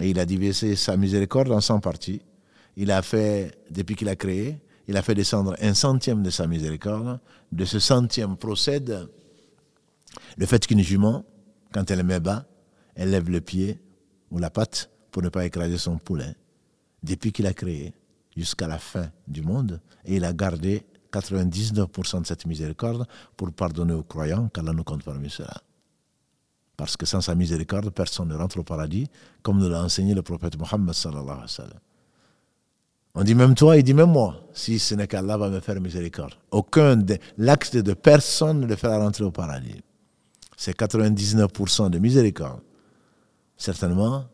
Et 0.00 0.10
il 0.10 0.18
a 0.18 0.24
divisé 0.24 0.74
sa 0.74 0.96
miséricorde 0.96 1.52
en 1.52 1.60
100 1.60 1.80
parties. 1.80 2.22
Il 2.76 2.90
a 2.90 3.02
fait, 3.02 3.52
depuis 3.70 3.94
qu'il 3.94 4.08
a 4.08 4.16
créé, 4.16 4.58
il 4.92 4.96
a 4.98 5.02
fait 5.02 5.14
descendre 5.14 5.56
un 5.58 5.72
centième 5.72 6.22
de 6.22 6.28
sa 6.28 6.46
miséricorde. 6.46 7.18
De 7.50 7.64
ce 7.64 7.78
centième 7.78 8.36
procède 8.36 9.08
le 10.36 10.44
fait 10.44 10.66
qu'une 10.66 10.82
jument, 10.82 11.24
quand 11.72 11.90
elle 11.90 12.02
met 12.02 12.20
bas, 12.20 12.44
elle 12.94 13.10
lève 13.10 13.30
le 13.30 13.40
pied 13.40 13.80
ou 14.30 14.38
la 14.38 14.50
patte 14.50 14.90
pour 15.10 15.22
ne 15.22 15.30
pas 15.30 15.46
écraser 15.46 15.78
son 15.78 15.96
poulain. 15.96 16.34
Depuis 17.02 17.32
qu'il 17.32 17.46
a 17.46 17.54
créé 17.54 17.94
jusqu'à 18.36 18.68
la 18.68 18.78
fin 18.78 19.10
du 19.26 19.40
monde, 19.40 19.80
et 20.04 20.16
il 20.16 20.26
a 20.26 20.34
gardé 20.34 20.84
99% 21.10 22.20
de 22.20 22.26
cette 22.26 22.44
miséricorde 22.44 23.06
pour 23.34 23.50
pardonner 23.50 23.94
aux 23.94 24.02
croyants 24.02 24.50
qu'Allah 24.50 24.74
nous 24.74 24.84
compte 24.84 25.04
parmi 25.04 25.30
cela. 25.30 25.54
Parce 26.76 26.98
que 26.98 27.06
sans 27.06 27.22
sa 27.22 27.34
miséricorde, 27.34 27.88
personne 27.88 28.28
ne 28.28 28.34
rentre 28.34 28.58
au 28.58 28.62
paradis, 28.62 29.08
comme 29.42 29.58
nous 29.58 29.70
l'a 29.70 29.82
enseigné 29.82 30.12
le 30.12 30.20
prophète 30.20 30.58
Mohammed 30.58 30.92
sallallahu 30.92 31.28
alayhi 31.28 31.40
wa 31.40 31.48
sallam. 31.48 31.80
On 33.14 33.24
dit 33.24 33.34
même 33.34 33.54
toi, 33.54 33.76
il 33.76 33.82
dit 33.82 33.92
même 33.92 34.10
moi, 34.10 34.40
si 34.54 34.78
ce 34.78 34.94
n'est 34.94 35.06
qu'Allah 35.06 35.36
va 35.36 35.50
me 35.50 35.60
faire 35.60 35.80
miséricorde. 35.80 36.34
Aucun 36.50 36.96
de 36.96 37.18
l'acte 37.36 37.76
de 37.76 37.92
personne 37.92 38.60
ne 38.60 38.66
le 38.66 38.76
fera 38.76 38.98
rentrer 38.98 39.24
au 39.24 39.30
paradis. 39.30 39.82
C'est 40.56 40.78
99% 40.78 41.90
de 41.90 41.98
miséricorde. 41.98 42.60
Certainement, 43.56 44.24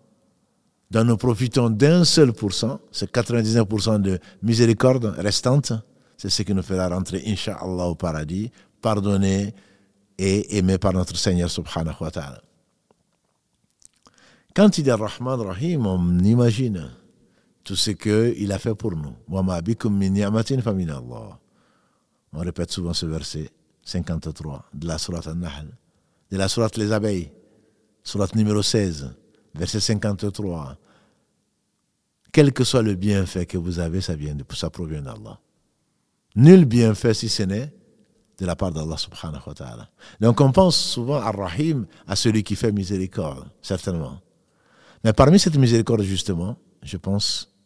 dont 0.90 1.04
nous 1.04 1.16
profitons 1.16 1.70
d'un 1.70 2.04
seul 2.04 2.32
pourcent, 2.32 2.80
c'est 2.92 3.12
99% 3.12 4.00
de 4.00 4.20
miséricorde 4.42 5.06
restante, 5.18 5.72
c'est 6.16 6.30
ce 6.30 6.42
qui 6.42 6.54
nous 6.54 6.62
fera 6.62 6.88
rentrer, 6.88 7.22
Inch'Allah, 7.26 7.86
au 7.86 7.94
paradis, 7.94 8.50
pardonné 8.80 9.54
et 10.18 10.56
aimé 10.56 10.78
par 10.78 10.92
notre 10.92 11.16
Seigneur 11.16 11.50
subhanahu 11.50 11.96
wa 12.00 12.10
ta'ala. 12.10 12.40
Quand 14.54 14.78
il 14.78 14.84
dit 14.84 14.90
Rahman 14.90 15.40
Rahim, 15.40 15.86
on 15.86 16.18
imagine 16.20 16.90
tout 17.68 17.76
ce 17.76 17.90
qu'il 17.90 18.50
a 18.50 18.58
fait 18.58 18.74
pour 18.74 18.92
nous. 18.92 19.14
On 22.32 22.38
répète 22.38 22.70
souvent 22.70 22.94
ce 22.94 23.04
verset 23.04 23.50
53 23.82 24.70
de 24.72 24.86
la 24.86 24.96
Surat 24.96 25.20
Al-Nahl, 25.26 25.76
de 26.30 26.38
la 26.38 26.48
Surat 26.48 26.70
Les 26.76 26.92
Abeilles, 26.92 27.30
Surat 28.02 28.28
numéro 28.34 28.62
16, 28.62 29.14
verset 29.54 29.80
53. 29.80 30.78
Quel 32.32 32.54
que 32.54 32.64
soit 32.64 32.80
le 32.80 32.94
bienfait 32.94 33.44
que 33.44 33.58
vous 33.58 33.80
avez, 33.80 34.00
ça, 34.00 34.16
vient 34.16 34.34
de, 34.34 34.46
ça 34.54 34.70
provient 34.70 35.02
d'Allah. 35.02 35.38
Nul 36.36 36.64
bienfait 36.64 37.12
si 37.12 37.28
ce 37.28 37.42
n'est 37.42 37.70
de 38.38 38.46
la 38.46 38.56
part 38.56 38.72
d'Allah 38.72 38.96
subhanahu 38.96 39.42
wa 39.46 39.52
ta'ala. 39.52 39.90
Donc 40.22 40.40
on 40.40 40.52
pense 40.52 40.78
souvent 40.78 41.16
à 41.20 41.32
Rahim, 41.32 41.86
à 42.06 42.16
celui 42.16 42.42
qui 42.42 42.56
fait 42.56 42.72
miséricorde, 42.72 43.46
certainement. 43.60 44.22
Mais 45.04 45.12
parmi 45.12 45.38
cette 45.38 45.58
miséricorde, 45.58 46.00
justement, 46.00 46.56
je 46.82 46.96
pense, 46.96 47.57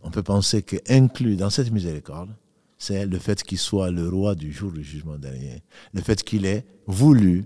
on 0.00 0.10
peut 0.10 0.22
penser 0.22 0.62
qu'inclus 0.62 1.36
dans 1.36 1.50
cette 1.50 1.70
miséricorde, 1.70 2.30
c'est 2.78 3.06
le 3.06 3.18
fait 3.18 3.42
qu'il 3.42 3.58
soit 3.58 3.90
le 3.90 4.08
roi 4.08 4.34
du 4.34 4.52
jour 4.52 4.70
du 4.70 4.84
jugement 4.84 5.18
dernier. 5.18 5.62
Le 5.92 6.00
fait 6.00 6.22
qu'il 6.22 6.46
ait 6.46 6.64
voulu, 6.86 7.44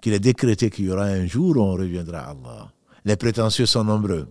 qu'il 0.00 0.12
ait 0.12 0.20
décrété 0.20 0.70
qu'il 0.70 0.84
y 0.84 0.90
aura 0.90 1.06
un 1.06 1.26
jour 1.26 1.56
où 1.56 1.60
on 1.60 1.72
reviendra 1.72 2.18
à 2.18 2.30
Allah. 2.30 2.72
Les 3.04 3.16
prétentieux 3.16 3.66
sont 3.66 3.82
nombreux. 3.82 4.28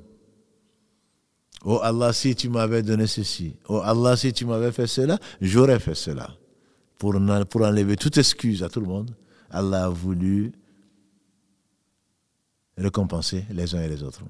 Oh 1.66 1.80
Allah, 1.84 2.13
si 2.13 2.36
tu 2.36 2.50
m'avais 2.50 2.82
donné 2.82 3.08
ceci. 3.08 3.58
Oh 3.68 3.82
Allah, 3.84 4.16
si 4.16 4.32
tu 4.32 4.46
m'avais 4.46 4.72
fait 4.72 4.88
cela, 4.88 5.20
j'aurais 5.42 5.80
fait 5.80 5.96
cela 5.96 6.30
pour, 6.98 7.16
pour 7.50 7.62
enlever 7.63 7.98
toute 7.98 8.18
excuse 8.18 8.63
à 8.63 8.70
tout 8.70 8.80
le 8.80 8.88
monde, 8.88 9.13
Allah 9.50 9.86
a 9.86 9.89
voulu 9.89 10.54
récompenser 12.78 13.46
les 13.52 13.76
uns 13.76 13.82
et 13.82 13.89
les 13.89 14.04
autres. 14.04 14.24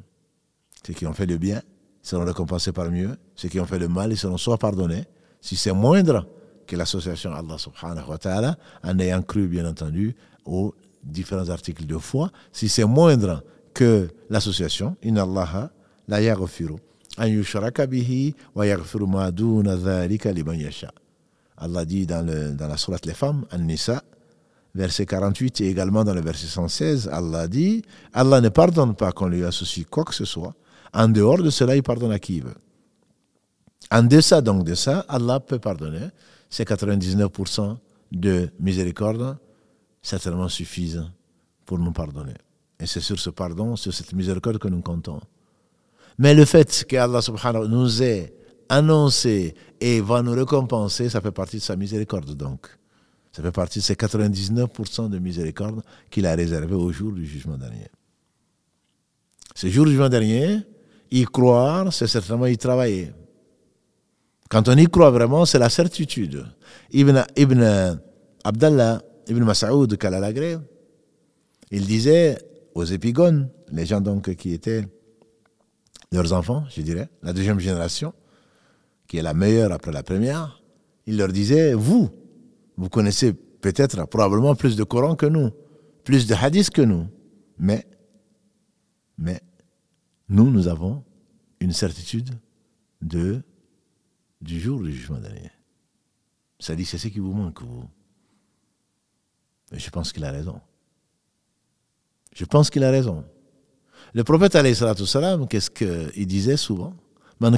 Ceux 0.86 0.94
qui 0.94 1.06
ont 1.06 1.14
fait 1.14 1.28
le 1.28 1.38
bien 1.38 1.62
seront 2.04 2.26
récompensés 2.26 2.72
par 2.72 2.92
mieux. 2.92 3.16
Ceux 3.36 3.50
qui 3.50 3.60
ont 3.60 3.66
fait 3.66 3.80
le 3.80 3.88
mal, 3.88 4.12
ils 4.12 4.18
seront 4.18 4.38
soit 4.38 4.60
pardonnés, 4.60 5.06
si 5.42 5.56
c'est 5.56 5.72
moindre 5.74 6.28
que 6.68 6.76
l'association 6.76 7.34
Allah 7.34 7.58
subhanahu 7.58 8.10
wa 8.10 8.18
ta'ala, 8.18 8.58
en 8.84 9.00
ayant 9.00 9.22
cru, 9.24 9.48
bien 9.48 9.68
entendu, 9.68 10.16
aux 10.46 10.76
différents 11.04 11.50
articles 11.50 11.86
de 11.86 11.98
foi. 11.98 12.30
Si 12.52 12.70
c'est 12.70 12.86
moindre 12.86 13.44
que 13.74 14.10
l'association, 14.30 14.96
in 15.04 15.18
Allah 15.18 15.72
la 16.08 16.22
yaghfiru 16.22 16.76
an 17.18 17.26
yushraka 17.28 17.86
wa 18.56 18.66
yaghfiru 18.66 19.08
ma 19.08 19.32
duna 19.32 19.76
dhalika. 19.76 20.32
Allah 21.58 21.86
dit 21.86 22.06
dans, 22.06 22.26
le, 22.26 22.52
dans 22.52 22.68
la 22.68 22.78
sourate 22.78 23.06
Les 23.06 23.14
Femmes, 23.14 23.46
An-Nisa, 23.52 24.04
verset 24.76 25.06
48 25.06 25.62
et 25.62 25.70
également 25.70 26.04
dans 26.04 26.14
le 26.14 26.22
verset 26.22 26.48
116, 26.48 27.10
Allah 27.12 27.48
dit 27.48 27.84
Allah 28.12 28.42
ne 28.42 28.50
pardonne 28.50 28.96
pas 28.96 29.12
qu'on 29.12 29.28
lui 29.28 29.46
associe 29.46 29.86
quoi 29.90 30.04
que 30.04 30.16
ce 30.16 30.26
soit. 30.26 30.56
En 30.94 31.08
dehors 31.08 31.42
de 31.42 31.50
cela, 31.50 31.76
il 31.76 31.84
pardonne 31.84 32.12
à 32.12 32.20
qui 32.20 32.38
il 32.38 32.44
veut. 32.44 32.56
En 33.92 34.04
deçà 34.04 34.42
donc 34.42 34.64
de 34.64 34.76
ça, 34.76 35.06
Allah 35.08 35.40
peut 35.40 35.60
pardonner. 35.60 36.08
Ces 36.50 36.64
99% 36.64 37.78
de 38.12 38.50
miséricorde 38.60 39.38
certainement 40.02 40.50
suffisent 40.50 41.04
pour 41.66 41.80
nous 41.80 41.92
pardonner. 41.92 42.36
Et 42.80 42.86
c'est 42.86 43.00
sur 43.00 43.20
ce 43.20 43.30
pardon, 43.30 43.76
sur 43.76 43.94
cette 43.94 44.14
miséricorde 44.14 44.58
que 44.58 44.68
nous 44.68 44.82
comptons. 44.82 45.20
Mais 46.20 46.34
le 46.34 46.46
fait 46.46 46.86
qu'Allah 46.88 47.22
subhanahu 47.22 47.68
nous 47.68 48.04
ait 48.04 48.34
annoncé 48.70 49.56
et 49.80 50.02
va 50.02 50.22
nous 50.22 50.34
récompenser, 50.34 51.10
ça 51.10 51.22
fait 51.22 51.32
partie 51.32 51.58
de 51.58 51.62
sa 51.62 51.76
miséricorde 51.76 52.36
donc. 52.36 52.68
Ça 53.32 53.42
fait 53.42 53.52
partie 53.52 53.80
de 53.80 53.84
ces 53.84 53.96
99% 53.96 55.10
de 55.10 55.18
miséricorde 55.18 55.82
qu'il 56.12 56.28
a 56.28 56.36
réservé 56.36 56.76
au 56.76 56.92
jour 56.92 57.12
du 57.12 57.26
jugement 57.26 57.58
dernier. 57.58 57.88
Ce 59.56 59.68
jour 59.68 59.86
du 59.86 59.92
jugement 59.92 60.10
dernier, 60.10 60.60
y 61.14 61.26
croire, 61.26 61.94
c'est 61.94 62.08
certainement 62.08 62.48
y 62.48 62.58
travailler. 62.58 63.12
Quand 64.50 64.68
on 64.68 64.76
y 64.76 64.88
croit 64.88 65.12
vraiment, 65.12 65.46
c'est 65.46 65.60
la 65.60 65.70
certitude. 65.70 66.44
Ibn, 66.92 67.24
Ibn 67.38 68.00
Abdallah, 68.44 69.02
Ibn 69.28 69.44
Mas'ud 69.44 69.96
Kalalagré, 69.96 70.58
il 71.70 71.86
disait 71.86 72.40
aux 72.74 72.84
épigones, 72.84 73.50
les 73.72 73.86
gens 73.86 74.02
donc 74.02 74.34
qui 74.36 74.54
étaient 74.54 74.86
leurs 76.12 76.34
enfants, 76.34 76.64
je 76.76 76.82
dirais, 76.82 77.10
la 77.22 77.32
deuxième 77.32 77.60
génération, 77.60 78.14
qui 79.08 79.18
est 79.18 79.22
la 79.22 79.36
meilleure 79.36 79.72
après 79.72 79.92
la 79.92 80.02
première, 80.02 80.64
il 81.06 81.18
leur 81.18 81.28
disait, 81.28 81.76
vous, 81.76 82.10
vous 82.76 82.90
connaissez 82.90 83.34
peut-être 83.34 84.08
probablement 84.08 84.56
plus 84.56 84.76
de 84.76 84.84
Coran 84.84 85.16
que 85.16 85.28
nous, 85.28 85.52
plus 86.04 86.26
de 86.26 86.34
hadiths 86.34 86.72
que 86.72 86.82
nous, 86.82 87.06
mais, 87.60 87.86
mais, 89.20 89.42
nous, 90.30 90.50
nous 90.50 90.68
avons 90.68 91.04
une 91.60 91.74
certitude 91.74 92.30
de, 93.02 93.42
du 94.42 94.60
jour 94.60 94.82
du 94.82 94.94
jugement 94.94 95.20
dernier. 95.20 95.52
Ça 96.60 96.76
dit, 96.76 96.86
c'est 96.86 96.98
ce 96.98 97.08
qui 97.08 97.20
vous 97.20 97.34
manque, 97.34 97.62
vous. 97.62 97.84
Mais 99.72 99.80
je 99.80 99.90
pense 99.90 100.14
qu'il 100.14 100.24
a 100.24 100.32
raison. 100.32 100.62
Je 102.34 102.46
pense 102.46 102.70
qu'il 102.70 102.84
a 102.84 102.92
raison. 102.92 103.24
Le 104.14 104.24
prophète, 104.24 104.54
qu'est-ce 104.54 105.70
qu'il 105.70 106.28
disait 106.28 106.58
souvent? 106.58 106.94
On 107.42 107.52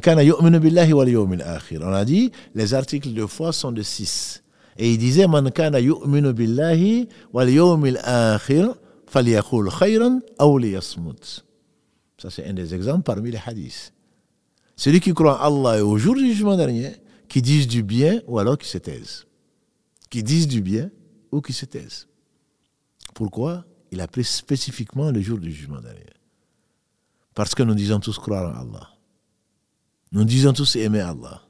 a 1.93 2.06
dit, 2.06 2.32
les 2.56 2.73
articles 2.73 3.13
de 3.13 3.25
foi 3.25 3.51
sont 3.51 3.71
de 3.71 3.82
6. 3.82 4.43
Et 4.78 4.91
il 4.91 4.97
disait, 4.97 5.25
Ça, 12.18 12.30
c'est 12.30 12.45
un 12.45 12.53
des 12.53 12.74
exemples 12.74 13.03
parmi 13.03 13.32
les 13.32 13.39
hadiths. 13.45 13.93
Celui 14.76 14.99
qui 14.99 15.13
croit 15.13 15.39
en 15.41 15.66
Allah 15.66 15.80
et 15.80 15.82
au 15.82 15.97
jour 15.97 16.16
du 16.16 16.28
jugement 16.28 16.57
dernier, 16.57 16.91
qui 17.28 17.41
disent 17.41 17.68
du 17.68 17.84
bien 17.84 18.22
ou 18.28 18.39
alors 18.39 18.57
qui 18.57 18.68
se 18.68 18.78
taisent. 18.78 19.26
Qui 20.09 20.24
disent 20.24 20.47
du 20.47 20.61
bien 20.61 20.89
ou 21.32 21.41
qui 21.41 21.53
se 21.53 21.66
taisent. 21.66 22.07
Pourquoi? 23.13 23.66
Il 23.91 24.01
a 24.01 24.07
pris 24.07 24.24
spécifiquement 24.24 25.11
le 25.11 25.22
jour 25.22 25.38
du 25.38 25.51
jugement 25.51 25.82
dernier. 25.82 26.13
Parce 27.34 27.55
que 27.55 27.63
nous 27.63 27.76
disons 27.76 27.99
tous 27.99 28.18
croire 28.18 28.55
en 28.55 28.61
Allah. 28.61 28.89
Nous 30.11 30.24
disons 30.24 30.53
tous 30.53 30.76
aimer 30.76 31.01
Allah. 31.01 31.41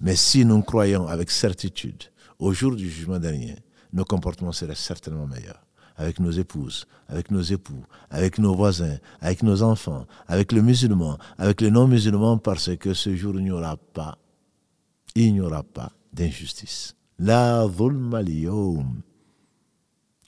Mais 0.00 0.16
si 0.16 0.44
nous 0.44 0.62
croyons 0.62 1.06
avec 1.06 1.30
certitude 1.30 2.04
au 2.38 2.52
jour 2.52 2.76
du 2.76 2.88
jugement 2.88 3.18
dernier, 3.18 3.56
nos 3.92 4.04
comportements 4.04 4.52
seraient 4.52 4.74
certainement 4.74 5.26
meilleurs. 5.26 5.65
Avec 5.96 6.20
nos 6.20 6.30
épouses, 6.30 6.86
avec 7.08 7.30
nos 7.30 7.40
époux, 7.40 7.82
avec 8.10 8.38
nos 8.38 8.54
voisins, 8.54 8.98
avec 9.20 9.42
nos 9.42 9.62
enfants, 9.62 10.06
avec 10.26 10.52
les 10.52 10.60
musulmans, 10.60 11.16
avec 11.38 11.62
les 11.62 11.70
non-musulmans, 11.70 12.38
parce 12.38 12.76
que 12.76 12.92
ce 12.92 13.16
jour, 13.16 13.34
il 13.36 13.44
n'y 13.44 13.50
aura 13.50 13.76
pas, 13.76 14.18
il 15.14 15.32
n'y 15.32 15.40
aura 15.40 15.62
pas 15.62 15.92
d'injustice. 16.12 16.94
La 17.18 17.66
dhulma 17.66 18.20
Il 18.22 18.46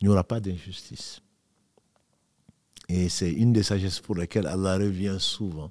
n'y 0.01 0.09
aura 0.09 0.25
pas 0.25 0.41
d'injustice. 0.41 1.21
Et 2.89 3.11
c'est 3.11 3.31
une 3.31 3.53
des 3.53 3.63
sagesses 3.63 4.01
pour 4.01 4.15
lesquelles 4.15 4.47
Allah 4.47 4.77
revient 4.77 5.17
souvent, 5.19 5.71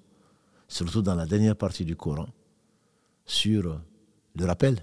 surtout 0.67 1.01
dans 1.01 1.15
la 1.15 1.25
dernière 1.25 1.55
partie 1.55 1.85
du 1.85 1.95
Coran, 1.95 2.27
sur 3.25 3.79
le 4.35 4.45
rappel. 4.45 4.77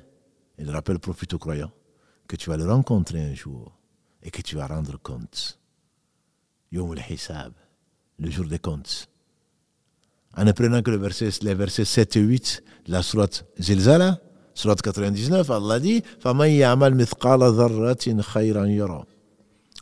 Et 0.59 0.65
le 0.65 0.73
rappel 0.73 0.99
profite 0.99 1.35
aux 1.35 1.39
croyants 1.39 1.71
que 2.27 2.37
tu 2.37 2.51
vas 2.51 2.57
le 2.57 2.67
rencontrer 2.67 3.23
un 3.23 3.35
jour 3.35 3.73
et 4.24 4.32
que 4.32 4.42
tu 4.42 4.56
vas 4.56 4.68
rendre 4.68 4.98
compte. 5.02 5.60
Yom 6.72 6.92
al-Hisab, 6.92 7.54
le 8.20 8.30
jour 8.30 8.46
des 8.46 8.60
comptes. 8.60 9.10
En 10.38 10.46
apprenant 10.48 10.82
que 10.82 10.92
le 10.92 10.98
verset, 10.98 11.30
les 11.42 11.56
versets 11.56 11.86
7 11.86 12.18
et 12.18 12.22
8 12.22 12.64
la 12.88 13.02
sourate 13.02 13.46
Zilzala, 13.60 14.20
sourate 14.54 14.82
99, 14.82 15.50
Allah 15.50 15.80
dit 15.80 16.04
فَمَنْ 16.20 16.50
يَعْمَلْ 16.50 16.96
مِثْقَالَ 16.96 17.42
ذَرَّةٍ 17.42 18.22
خَيْرًا 18.22 18.66
يَرَى 18.66 19.04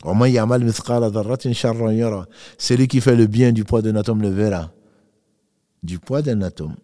وَمَنْ 0.04 0.30
يَعْمَلْ 0.30 0.64
مِثْقَالَ 0.64 1.10
ذَرَّةٍ 1.10 1.52
شَرًّا 1.52 1.92
يَرَى 1.92 2.24
Celui 2.58 2.88
qui 2.88 3.00
fait 3.00 3.16
le 3.16 3.26
bien 3.26 3.52
du 3.52 3.64
poids 3.64 3.82
d'un 3.82 3.96
atome 3.96 4.22
le 4.22 4.30
verra. 4.30 4.72
Du 5.82 5.98
poids 5.98 6.22
d'un 6.22 6.42
atome. 6.42 6.76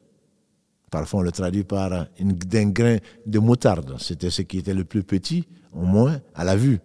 Parfois, 0.90 1.20
on 1.20 1.22
le 1.22 1.32
traduit 1.32 1.64
par 1.64 1.92
un 1.92 2.06
grain 2.68 2.98
de 3.26 3.38
moutarde. 3.38 3.96
C'était 3.98 4.30
ce 4.30 4.42
qui 4.42 4.58
était 4.58 4.74
le 4.74 4.84
plus 4.84 5.02
petit, 5.02 5.44
au 5.72 5.82
moins 5.82 6.20
à 6.34 6.44
la 6.44 6.56
vue. 6.56 6.80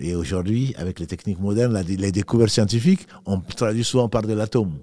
Et 0.00 0.14
aujourd'hui, 0.14 0.74
avec 0.76 0.98
les 0.98 1.06
techniques 1.06 1.38
modernes, 1.38 1.78
les 1.78 2.10
découvertes 2.10 2.50
scientifiques, 2.50 3.06
on 3.26 3.38
traduit 3.40 3.84
souvent 3.84 4.08
par 4.08 4.22
de 4.22 4.32
l'atome. 4.32 4.78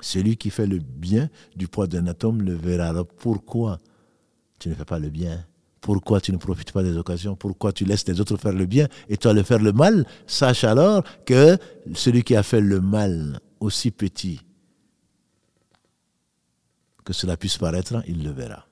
Celui 0.00 0.36
qui 0.36 0.50
fait 0.50 0.66
le 0.66 0.78
bien 0.78 1.28
du 1.56 1.68
poids 1.68 1.86
d'un 1.86 2.06
atome 2.06 2.40
le 2.42 2.54
verra. 2.54 2.86
Alors 2.86 3.06
pourquoi 3.06 3.78
tu 4.58 4.68
ne 4.68 4.74
fais 4.74 4.84
pas 4.84 4.98
le 4.98 5.10
bien? 5.10 5.44
Pourquoi 5.80 6.20
tu 6.20 6.32
ne 6.32 6.36
profites 6.36 6.72
pas 6.72 6.82
des 6.82 6.96
occasions? 6.96 7.34
Pourquoi 7.36 7.72
tu 7.72 7.84
laisses 7.84 8.06
les 8.06 8.20
autres 8.20 8.36
faire 8.36 8.52
le 8.52 8.66
bien 8.66 8.86
et 9.08 9.16
toi 9.16 9.32
le 9.32 9.42
faire 9.42 9.58
le 9.58 9.72
mal? 9.72 10.06
Sache 10.26 10.64
alors 10.64 11.02
que 11.26 11.58
celui 11.94 12.22
qui 12.22 12.36
a 12.36 12.42
fait 12.42 12.60
le 12.60 12.80
mal, 12.80 13.40
aussi 13.60 13.90
petit 13.90 14.40
que 17.04 17.12
cela 17.12 17.36
puisse 17.36 17.58
paraître, 17.58 18.02
il 18.06 18.22
le 18.22 18.30
verra. 18.30 18.66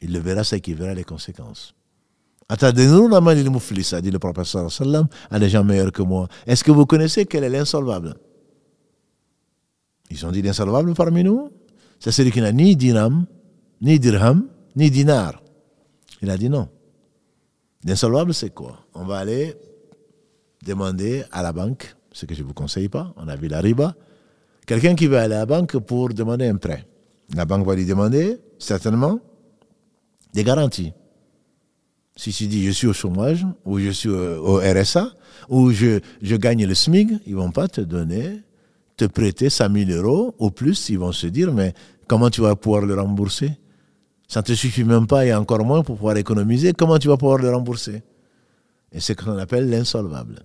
Il 0.00 0.12
le 0.12 0.18
verra, 0.18 0.42
c'est 0.42 0.60
qu'il 0.60 0.76
verra 0.76 0.94
les 0.94 1.04
conséquences. 1.04 1.74
Muflis, 2.50 3.94
a 3.94 4.00
dit 4.00 4.10
le 4.10 4.18
professeur 4.18 4.68
à 5.30 5.38
des 5.38 5.48
gens 5.48 5.64
meilleurs 5.64 5.92
que 5.92 6.02
moi. 6.02 6.28
Est-ce 6.46 6.62
que 6.62 6.70
vous 6.70 6.86
connaissez 6.86 7.26
quel 7.26 7.44
est 7.44 7.48
l'insolvable 7.48 8.14
Ils 10.10 10.26
ont 10.26 10.30
dit 10.30 10.42
l'insolvable 10.42 10.94
parmi 10.94 11.24
nous? 11.24 11.50
C'est 11.98 12.12
celui 12.12 12.30
qui 12.30 12.40
n'a 12.40 12.52
ni 12.52 12.76
dinam, 12.76 13.24
ni 13.80 13.98
dirham, 13.98 14.46
ni 14.76 14.90
dinar. 14.90 15.42
Il 16.20 16.30
a 16.30 16.36
dit 16.36 16.50
non. 16.50 16.68
L'insolvable, 17.84 18.34
c'est 18.34 18.50
quoi? 18.50 18.78
On 18.94 19.04
va 19.04 19.18
aller 19.18 19.54
demander 20.64 21.24
à 21.32 21.42
la 21.42 21.52
banque, 21.52 21.94
ce 22.12 22.26
que 22.26 22.34
je 22.34 22.42
ne 22.42 22.46
vous 22.46 22.54
conseille 22.54 22.88
pas, 22.88 23.12
on 23.16 23.28
a 23.28 23.36
vu 23.36 23.48
la 23.48 23.60
riba, 23.60 23.94
quelqu'un 24.66 24.94
qui 24.94 25.06
va 25.06 25.22
aller 25.22 25.34
à 25.34 25.40
la 25.40 25.46
banque 25.46 25.78
pour 25.78 26.08
demander 26.10 26.46
un 26.46 26.56
prêt. 26.56 26.86
La 27.34 27.44
banque 27.44 27.66
va 27.66 27.74
lui 27.74 27.86
demander, 27.86 28.38
certainement, 28.58 29.18
des 30.32 30.44
garanties. 30.44 30.92
Si 32.16 32.32
tu 32.32 32.46
dis 32.46 32.64
je 32.64 32.70
suis 32.70 32.86
au 32.86 32.92
chômage, 32.92 33.46
ou 33.64 33.78
je 33.78 33.90
suis 33.90 34.08
au 34.08 34.58
RSA, 34.58 35.12
ou 35.48 35.72
je, 35.72 36.00
je 36.22 36.36
gagne 36.36 36.64
le 36.64 36.74
SMIG, 36.74 37.18
ils 37.26 37.34
vont 37.34 37.50
pas 37.50 37.68
te 37.68 37.80
donner, 37.80 38.42
te 38.96 39.04
prêter 39.04 39.50
100 39.50 39.72
000 39.86 39.90
euros. 39.90 40.34
Au 40.38 40.50
plus, 40.50 40.88
ils 40.88 40.98
vont 40.98 41.12
se 41.12 41.26
dire, 41.26 41.52
mais 41.52 41.74
comment 42.06 42.30
tu 42.30 42.40
vas 42.40 42.54
pouvoir 42.54 42.82
le 42.86 42.94
rembourser? 42.94 43.58
Ça 44.28 44.40
ne 44.40 44.44
te 44.44 44.52
suffit 44.52 44.84
même 44.84 45.06
pas 45.06 45.26
et 45.26 45.34
encore 45.34 45.64
moins 45.64 45.82
pour 45.82 45.96
pouvoir 45.96 46.16
économiser. 46.16 46.72
Comment 46.72 46.98
tu 46.98 47.08
vas 47.08 47.16
pouvoir 47.16 47.38
le 47.38 47.50
rembourser? 47.50 48.02
Et 48.92 49.00
c'est 49.00 49.18
ce 49.18 49.24
qu'on 49.24 49.36
appelle 49.38 49.68
l'insolvable. 49.68 50.44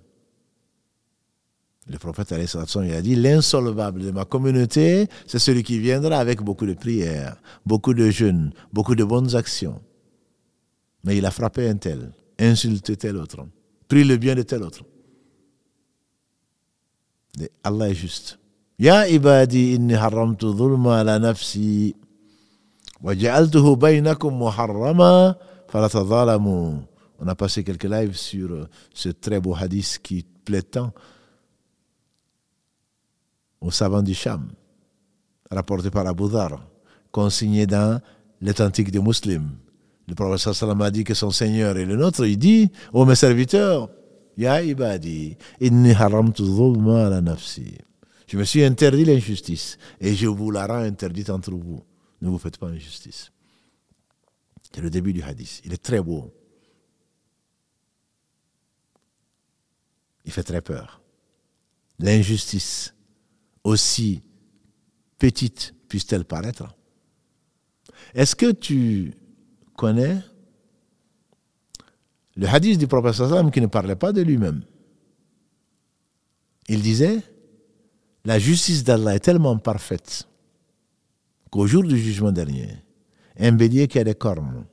Le 1.88 1.98
prophète 1.98 2.34
il 2.36 2.94
a 2.94 3.02
dit 3.02 3.16
l'insolvable 3.16 4.04
de 4.04 4.12
ma 4.12 4.24
communauté, 4.24 5.08
c'est 5.26 5.40
celui 5.40 5.64
qui 5.64 5.80
viendra 5.80 6.18
avec 6.18 6.42
beaucoup 6.42 6.68
de 6.68 6.74
prières, 6.74 7.38
beaucoup 7.66 7.96
de 7.96 8.12
jeûnes, 8.12 8.52
beaucoup 8.72 8.94
de 8.94 9.04
bonnes 9.04 9.36
actions. 9.36 9.82
Mais 11.04 11.18
il 11.18 11.26
a 11.26 11.32
frappé 11.32 11.70
un 11.70 11.78
tel, 11.78 12.12
insulté 12.40 12.96
tel 12.98 13.18
autre, 13.18 13.46
pris 13.88 14.04
le 14.04 14.18
bien 14.18 14.36
de 14.36 14.44
tel 14.44 14.64
autre. 14.64 14.84
Allah 17.64 17.90
est 17.90 17.96
juste. 17.96 18.38
Ya 18.78 19.08
ibadi 19.08 19.76
inni 19.76 19.94
haramtu 19.94 20.48
nafsi 21.20 21.96
wa 23.02 23.14
muharrama. 24.32 25.38
On 27.22 27.28
a 27.28 27.36
passé 27.36 27.64
quelques 27.64 27.84
lives 27.84 28.16
sur 28.16 28.68
ce 28.94 29.10
très 29.10 29.40
beau 29.40 29.54
hadith 29.54 30.00
qui 30.02 30.26
plaît 30.44 30.62
tant 30.64 30.92
aux 33.62 33.72
savants 33.72 34.02
du 34.02 34.14
Sham, 34.14 34.48
rapporté 35.52 35.92
par 35.92 36.08
Abu 36.08 36.30
Dhar, 36.30 36.66
consigné 37.12 37.68
dans 37.68 38.02
l'authentique 38.42 38.90
des 38.90 39.00
musulmans. 39.00 39.50
Le 40.10 40.16
prophète 40.16 40.54
sallam 40.54 40.82
a 40.82 40.90
dit 40.90 41.04
que 41.04 41.14
son 41.14 41.30
Seigneur 41.30 41.78
est 41.78 41.86
le 41.86 41.96
nôtre. 41.96 42.26
Il 42.26 42.38
dit, 42.38 42.72
ô 42.92 43.06
mes 43.06 43.16
serviteurs, 43.16 43.90
Ya 44.36 44.62
ibadi, 44.64 45.36
inni 45.60 45.92
haramtu 45.92 46.44
dhulma 46.44 47.10
la 47.10 47.20
nafsi. 47.22 47.78
Je 48.26 48.38
me 48.38 48.46
suis 48.46 48.64
interdit 48.64 49.04
l'injustice 49.04 49.78
et 50.00 50.16
je 50.16 50.28
vous 50.28 50.50
la 50.50 50.66
rends 50.66 50.84
interdite 50.84 51.30
entre 51.30 51.52
vous. 51.52 51.84
Ne 52.22 52.30
vous 52.30 52.38
faites 52.38 52.58
pas 52.58 52.68
injustice. 52.68 53.32
C'est 54.74 54.82
le 54.82 54.90
début 54.90 55.12
du 55.12 55.22
hadith. 55.22 55.62
Il 55.66 55.74
est 55.74 55.84
très 55.84 56.00
beau. 56.00 56.34
Il 60.24 60.32
fait 60.32 60.44
très 60.44 60.62
peur. 60.62 61.02
L'injustice, 62.00 62.94
aussi 63.64 64.24
petite 65.18 65.76
puisse-t-elle 65.90 66.24
paraître, 66.24 66.64
est-ce 68.14 68.38
que 68.38 68.52
tu 68.52 69.14
connais 69.80 70.18
le 72.36 72.48
hadith 72.48 72.78
du 72.78 72.88
prophète 72.88 73.14
sallam 73.14 73.50
qui 73.50 73.62
ne 73.62 73.68
parlait 73.68 73.96
pas 73.96 74.12
de 74.12 74.22
lui-même. 74.22 74.62
Il 76.68 76.82
disait, 76.82 77.22
la 78.26 78.40
justice 78.40 78.84
d'Allah 78.84 79.16
est 79.16 79.22
tellement 79.22 79.58
parfaite 79.58 80.28
qu'au 81.50 81.66
jour 81.66 81.84
du 81.84 81.98
jugement 81.98 82.34
dernier, 82.34 82.70
un 83.40 83.54
bélier 83.54 83.88
qui 83.88 84.00
a 84.00 84.04
des 84.04 84.16
cornes, 84.16 84.66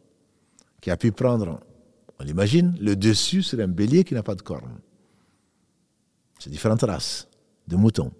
qui 0.81 0.91
a 0.91 0.97
pu 0.97 1.13
prendre, 1.13 1.61
on 2.19 2.25
l'imagine, 2.25 2.77
le 2.81 2.97
dessus 2.97 3.45
sur 3.45 3.61
un 3.61 3.69
bélier 3.69 4.03
qui 4.03 4.15
n'a 4.15 4.25
pas 4.25 4.35
de 4.35 4.43
cornes. 4.43 4.81
C'est 6.41 6.51
différentes 6.51 6.83
races 6.83 7.29
de 7.69 7.77
moutons. 7.77 8.13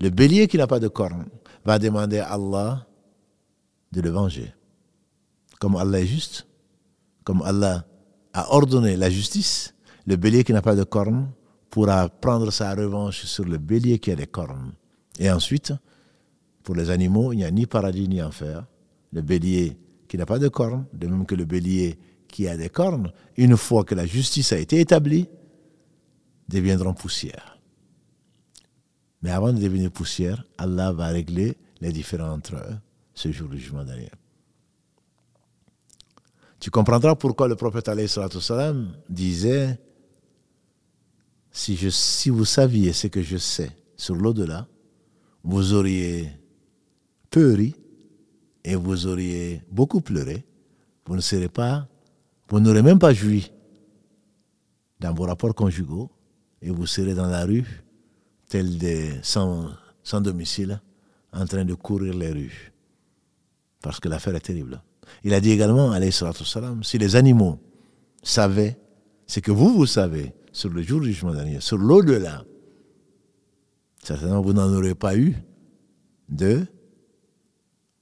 Le 0.00 0.10
bélier 0.10 0.46
qui 0.46 0.56
n'a 0.56 0.68
pas 0.68 0.78
de 0.78 0.88
cornes 0.88 1.26
va 1.64 1.80
demander 1.80 2.20
à 2.20 2.34
Allah 2.34 2.86
de 3.90 4.00
le 4.00 4.10
venger 4.10 4.55
comme 5.58 5.76
Allah 5.76 6.00
est 6.00 6.06
juste, 6.06 6.46
comme 7.24 7.42
Allah 7.42 7.86
a 8.32 8.52
ordonné 8.52 8.96
la 8.96 9.10
justice, 9.10 9.74
le 10.06 10.16
bélier 10.16 10.44
qui 10.44 10.52
n'a 10.52 10.62
pas 10.62 10.76
de 10.76 10.84
cornes 10.84 11.30
pourra 11.70 12.08
prendre 12.08 12.50
sa 12.50 12.74
revanche 12.74 13.24
sur 13.24 13.44
le 13.44 13.58
bélier 13.58 13.98
qui 13.98 14.10
a 14.10 14.16
des 14.16 14.26
cornes. 14.26 14.72
Et 15.18 15.30
ensuite, 15.30 15.72
pour 16.62 16.74
les 16.74 16.90
animaux, 16.90 17.32
il 17.32 17.36
n'y 17.36 17.44
a 17.44 17.50
ni 17.50 17.66
paradis 17.66 18.08
ni 18.08 18.22
enfer. 18.22 18.66
Le 19.12 19.22
bélier 19.22 19.76
qui 20.08 20.16
n'a 20.16 20.26
pas 20.26 20.38
de 20.38 20.48
cornes, 20.48 20.86
de 20.92 21.06
même 21.06 21.26
que 21.26 21.34
le 21.34 21.44
bélier 21.44 21.98
qui 22.28 22.48
a 22.48 22.56
des 22.56 22.68
cornes, 22.68 23.12
une 23.36 23.56
fois 23.56 23.84
que 23.84 23.94
la 23.94 24.06
justice 24.06 24.52
a 24.52 24.58
été 24.58 24.80
établie, 24.80 25.28
deviendront 26.48 26.94
poussière. 26.94 27.58
Mais 29.22 29.30
avant 29.30 29.52
de 29.52 29.60
devenir 29.60 29.90
poussière, 29.90 30.44
Allah 30.58 30.92
va 30.92 31.08
régler 31.08 31.56
les 31.80 31.92
différends 31.92 32.32
entre 32.32 32.56
eux 32.56 32.76
ce 33.14 33.32
jour 33.32 33.48
du 33.48 33.58
jugement 33.58 33.84
dernier. 33.84 34.10
Tu 36.66 36.70
comprendras 36.72 37.14
pourquoi 37.14 37.46
le 37.46 37.54
prophète 37.54 37.88
salam 38.08 38.90
disait 39.08 39.78
si, 41.52 41.76
je, 41.76 41.88
si 41.90 42.28
vous 42.28 42.44
saviez 42.44 42.92
ce 42.92 43.06
que 43.06 43.22
je 43.22 43.36
sais 43.36 43.70
sur 43.96 44.16
l'au-delà, 44.16 44.66
vous 45.44 45.74
auriez 45.74 46.28
peu 47.30 47.54
ri 47.54 47.76
et 48.64 48.74
vous 48.74 49.06
auriez 49.06 49.62
beaucoup 49.70 50.00
pleuré. 50.00 50.44
Vous 51.06 51.14
ne 51.14 51.20
serez 51.20 51.48
pas, 51.48 51.86
vous 52.48 52.58
n'aurez 52.58 52.82
même 52.82 52.98
pas 52.98 53.14
joui 53.14 53.52
dans 54.98 55.14
vos 55.14 55.22
rapports 55.22 55.54
conjugaux 55.54 56.10
et 56.60 56.70
vous 56.70 56.86
serez 56.88 57.14
dans 57.14 57.28
la 57.28 57.44
rue, 57.44 57.84
tel 58.48 58.76
des 58.76 59.12
sans, 59.22 59.70
sans 60.02 60.20
domicile, 60.20 60.82
en 61.32 61.46
train 61.46 61.64
de 61.64 61.74
courir 61.74 62.12
les 62.14 62.32
rues. 62.32 62.72
Parce 63.80 64.00
que 64.00 64.08
l'affaire 64.08 64.34
est 64.34 64.40
terrible. 64.40 64.82
Il 65.24 65.34
a 65.34 65.40
dit 65.40 65.50
également, 65.50 65.92
salam, 66.10 66.82
si 66.84 66.98
les 66.98 67.16
animaux 67.16 67.58
savaient 68.22 68.78
ce 69.26 69.40
que 69.40 69.50
vous, 69.50 69.74
vous 69.74 69.86
savez 69.86 70.34
sur 70.52 70.70
le 70.70 70.82
jour 70.82 71.00
du 71.00 71.12
jugement 71.12 71.34
dernier, 71.34 71.60
sur 71.60 71.78
l'au-delà, 71.78 72.44
certainement 74.02 74.40
vous 74.40 74.52
n'en 74.52 74.72
aurez 74.72 74.94
pas 74.94 75.16
eu 75.16 75.36
de, 76.28 76.66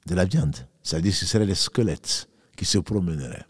de 0.07 0.15
la 0.15 0.25
viande. 0.25 0.57
C'est-à-dire 0.83 1.13
que 1.13 1.19
ce 1.19 1.27
seraient 1.27 1.47
les 1.47 1.55
squelettes 1.55 2.29
qui 2.57 2.65
se 2.65 2.79
promèneraient. 2.79 3.47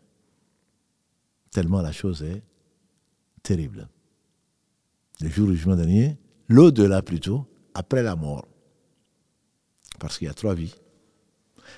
Tellement 1.50 1.82
la 1.82 1.92
chose 1.92 2.22
est 2.22 2.42
terrible. 3.42 3.88
Le 5.20 5.28
jour 5.28 5.48
du 5.48 5.56
jugement 5.56 5.76
dernier, 5.76 6.16
l'au-delà 6.48 7.02
plutôt, 7.02 7.46
après 7.74 8.02
la 8.02 8.16
mort. 8.16 8.46
Parce 9.98 10.18
qu'il 10.18 10.26
y 10.26 10.30
a 10.30 10.34
trois 10.34 10.54
vies. 10.54 10.74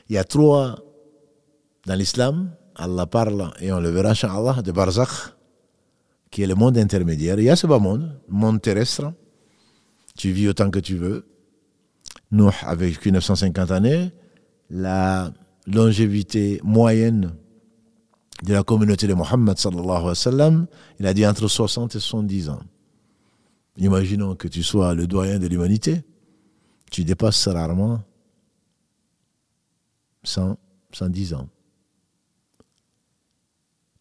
Il 0.09 0.15
y 0.15 0.19
a 0.19 0.25
trois 0.25 0.77
dans 1.87 1.95
l'islam, 1.95 2.51
Allah 2.75 3.07
parle, 3.07 3.53
et 3.61 3.73
on 3.73 3.81
le 3.81 3.89
verra, 3.91 4.13
Allah, 4.23 4.61
de 4.61 4.73
Barzakh, 4.73 5.35
qui 6.31 6.43
est 6.43 6.47
le 6.47 6.57
monde 6.57 6.77
intermédiaire. 6.77 7.39
Il 7.39 7.45
y 7.45 7.51
a 7.51 7.57
ce 7.57 7.67
bas 7.67 7.79
monde, 7.79 8.21
monde 8.29 8.61
terrestre. 8.61 9.13
Tu 10.17 10.33
vis 10.33 10.49
autant 10.49 10.71
que 10.71 10.81
tu 10.81 10.97
veux. 10.97 11.27
Nous, 12.33 12.51
avec 12.63 13.07
950 13.07 13.71
années, 13.71 14.11
la 14.69 15.33
longévité 15.67 16.61
moyenne 16.65 17.33
de 18.43 18.53
la 18.53 18.65
communauté 18.65 19.07
de 19.07 19.15
Mohammed, 19.15 19.57
sallallahu 19.57 20.13
alayhi 20.13 20.37
wa 20.37 20.67
il 20.99 21.07
a 21.07 21.15
dit 21.15 21.27
entre 21.27 21.47
60 21.47 21.95
et 21.95 22.01
70 22.01 22.49
ans. 22.51 22.61
Imaginons 23.79 24.35
que 24.35 24.49
tu 24.49 24.63
sois 24.63 24.95
le 24.95 25.07
doyen 25.07 25.39
de 25.39 25.47
l'humanité, 25.47 26.03
tu 26.91 27.05
dépasses 27.05 27.47
rarement 27.47 28.03
100, 30.25 30.59
110 30.93 31.35
ans. 31.35 31.49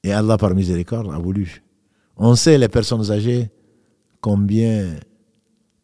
Et 0.06 0.14
Allah, 0.14 0.38
par 0.38 0.54
miséricorde, 0.54 1.12
a 1.12 1.18
voulu. 1.18 1.64
On 2.16 2.36
sait, 2.36 2.60
les 2.60 2.70
personnes 2.70 3.10
âgées, 3.10 3.50
combien 4.22 5.00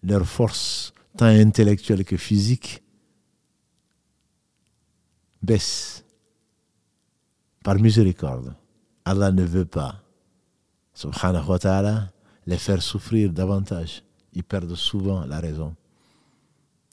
leur 0.04 0.28
force, 0.28 0.94
tant 1.18 1.26
intellectuelle 1.26 2.06
que 2.06 2.18
physique, 2.18 2.84
baisse. 5.42 6.06
Par 7.64 7.80
miséricorde. 7.80 8.54
Allah 9.06 9.32
ne 9.32 9.44
veut 9.44 9.66
pas, 9.66 10.04
subhanahu 10.94 11.48
wa 11.48 11.58
ta'ala, 11.58 12.12
les 12.46 12.60
faire 12.60 12.84
souffrir 12.84 13.32
davantage. 13.32 14.04
Ils 14.34 14.44
perdent 14.44 14.76
souvent 14.76 15.26
la 15.26 15.40
raison. 15.40 15.76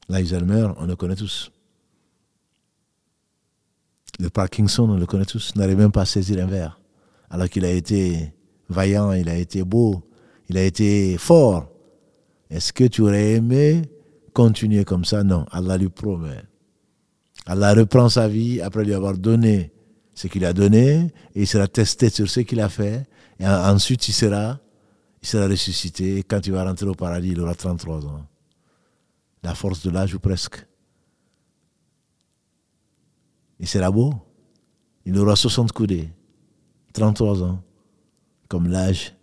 L'Alzheimer, 0.08 0.68
on 0.78 0.86
le 0.86 0.96
connaît 0.96 1.14
tous. 1.14 1.52
Le 4.18 4.30
Parkinson, 4.30 4.88
on 4.88 4.96
le 4.96 5.04
connaît 5.04 5.26
tous, 5.26 5.54
n'arrive 5.56 5.76
même 5.76 5.92
pas 5.92 6.02
à 6.02 6.06
saisir 6.06 6.42
un 6.42 6.46
verre 6.46 6.78
alors 7.30 7.48
qu'il 7.48 7.64
a 7.64 7.70
été 7.70 8.32
vaillant, 8.68 9.12
il 9.12 9.28
a 9.28 9.36
été 9.36 9.62
beau, 9.62 10.02
il 10.48 10.56
a 10.56 10.62
été 10.62 11.16
fort. 11.18 11.70
Est-ce 12.50 12.72
que 12.72 12.84
tu 12.84 13.02
aurais 13.02 13.32
aimé 13.32 13.82
continuer 14.32 14.84
comme 14.84 15.04
ça? 15.04 15.22
Non, 15.22 15.46
Allah 15.50 15.76
lui 15.76 15.88
promet. 15.88 16.42
Allah 17.46 17.74
reprend 17.74 18.08
sa 18.08 18.28
vie 18.28 18.60
après 18.60 18.84
lui 18.84 18.94
avoir 18.94 19.16
donné 19.16 19.72
ce 20.14 20.26
qu'il 20.26 20.44
a 20.44 20.52
donné 20.52 21.12
et 21.34 21.42
il 21.42 21.46
sera 21.46 21.68
testé 21.68 22.10
sur 22.10 22.28
ce 22.28 22.40
qu'il 22.40 22.60
a 22.60 22.68
fait 22.68 23.06
et 23.38 23.46
ensuite 23.46 24.08
il 24.08 24.12
sera, 24.12 24.58
il 25.22 25.28
sera 25.28 25.46
ressuscité 25.46 26.18
et 26.18 26.22
quand 26.22 26.46
il 26.46 26.52
va 26.52 26.64
rentrer 26.64 26.86
au 26.86 26.94
paradis, 26.94 27.30
il 27.30 27.40
aura 27.40 27.54
33 27.54 28.06
ans. 28.06 28.26
La 29.42 29.54
force 29.54 29.82
de 29.84 29.90
l'âge 29.90 30.14
ou 30.14 30.18
presque. 30.18 30.66
Il 33.60 33.66
sera 33.66 33.90
beau. 33.90 34.14
Il 35.04 35.16
aura 35.18 35.36
60 35.36 35.72
coudées. 35.72 36.10
33 36.92 37.42
ans, 37.42 37.62
comme 38.48 38.68
l'âge 38.68 39.14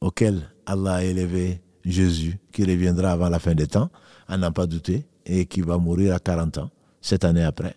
auquel 0.00 0.50
Allah 0.66 0.94
a 0.94 1.04
élevé 1.04 1.60
Jésus, 1.84 2.38
qui 2.52 2.64
reviendra 2.64 3.12
avant 3.12 3.28
la 3.28 3.38
fin 3.38 3.54
des 3.54 3.66
temps, 3.66 3.90
à 4.28 4.36
n'en 4.36 4.52
pas 4.52 4.66
douter, 4.66 5.06
et 5.24 5.46
qui 5.46 5.60
va 5.60 5.78
mourir 5.78 6.14
à 6.14 6.18
40 6.18 6.58
ans, 6.58 6.70
cette 7.00 7.24
année 7.24 7.44
après. 7.44 7.76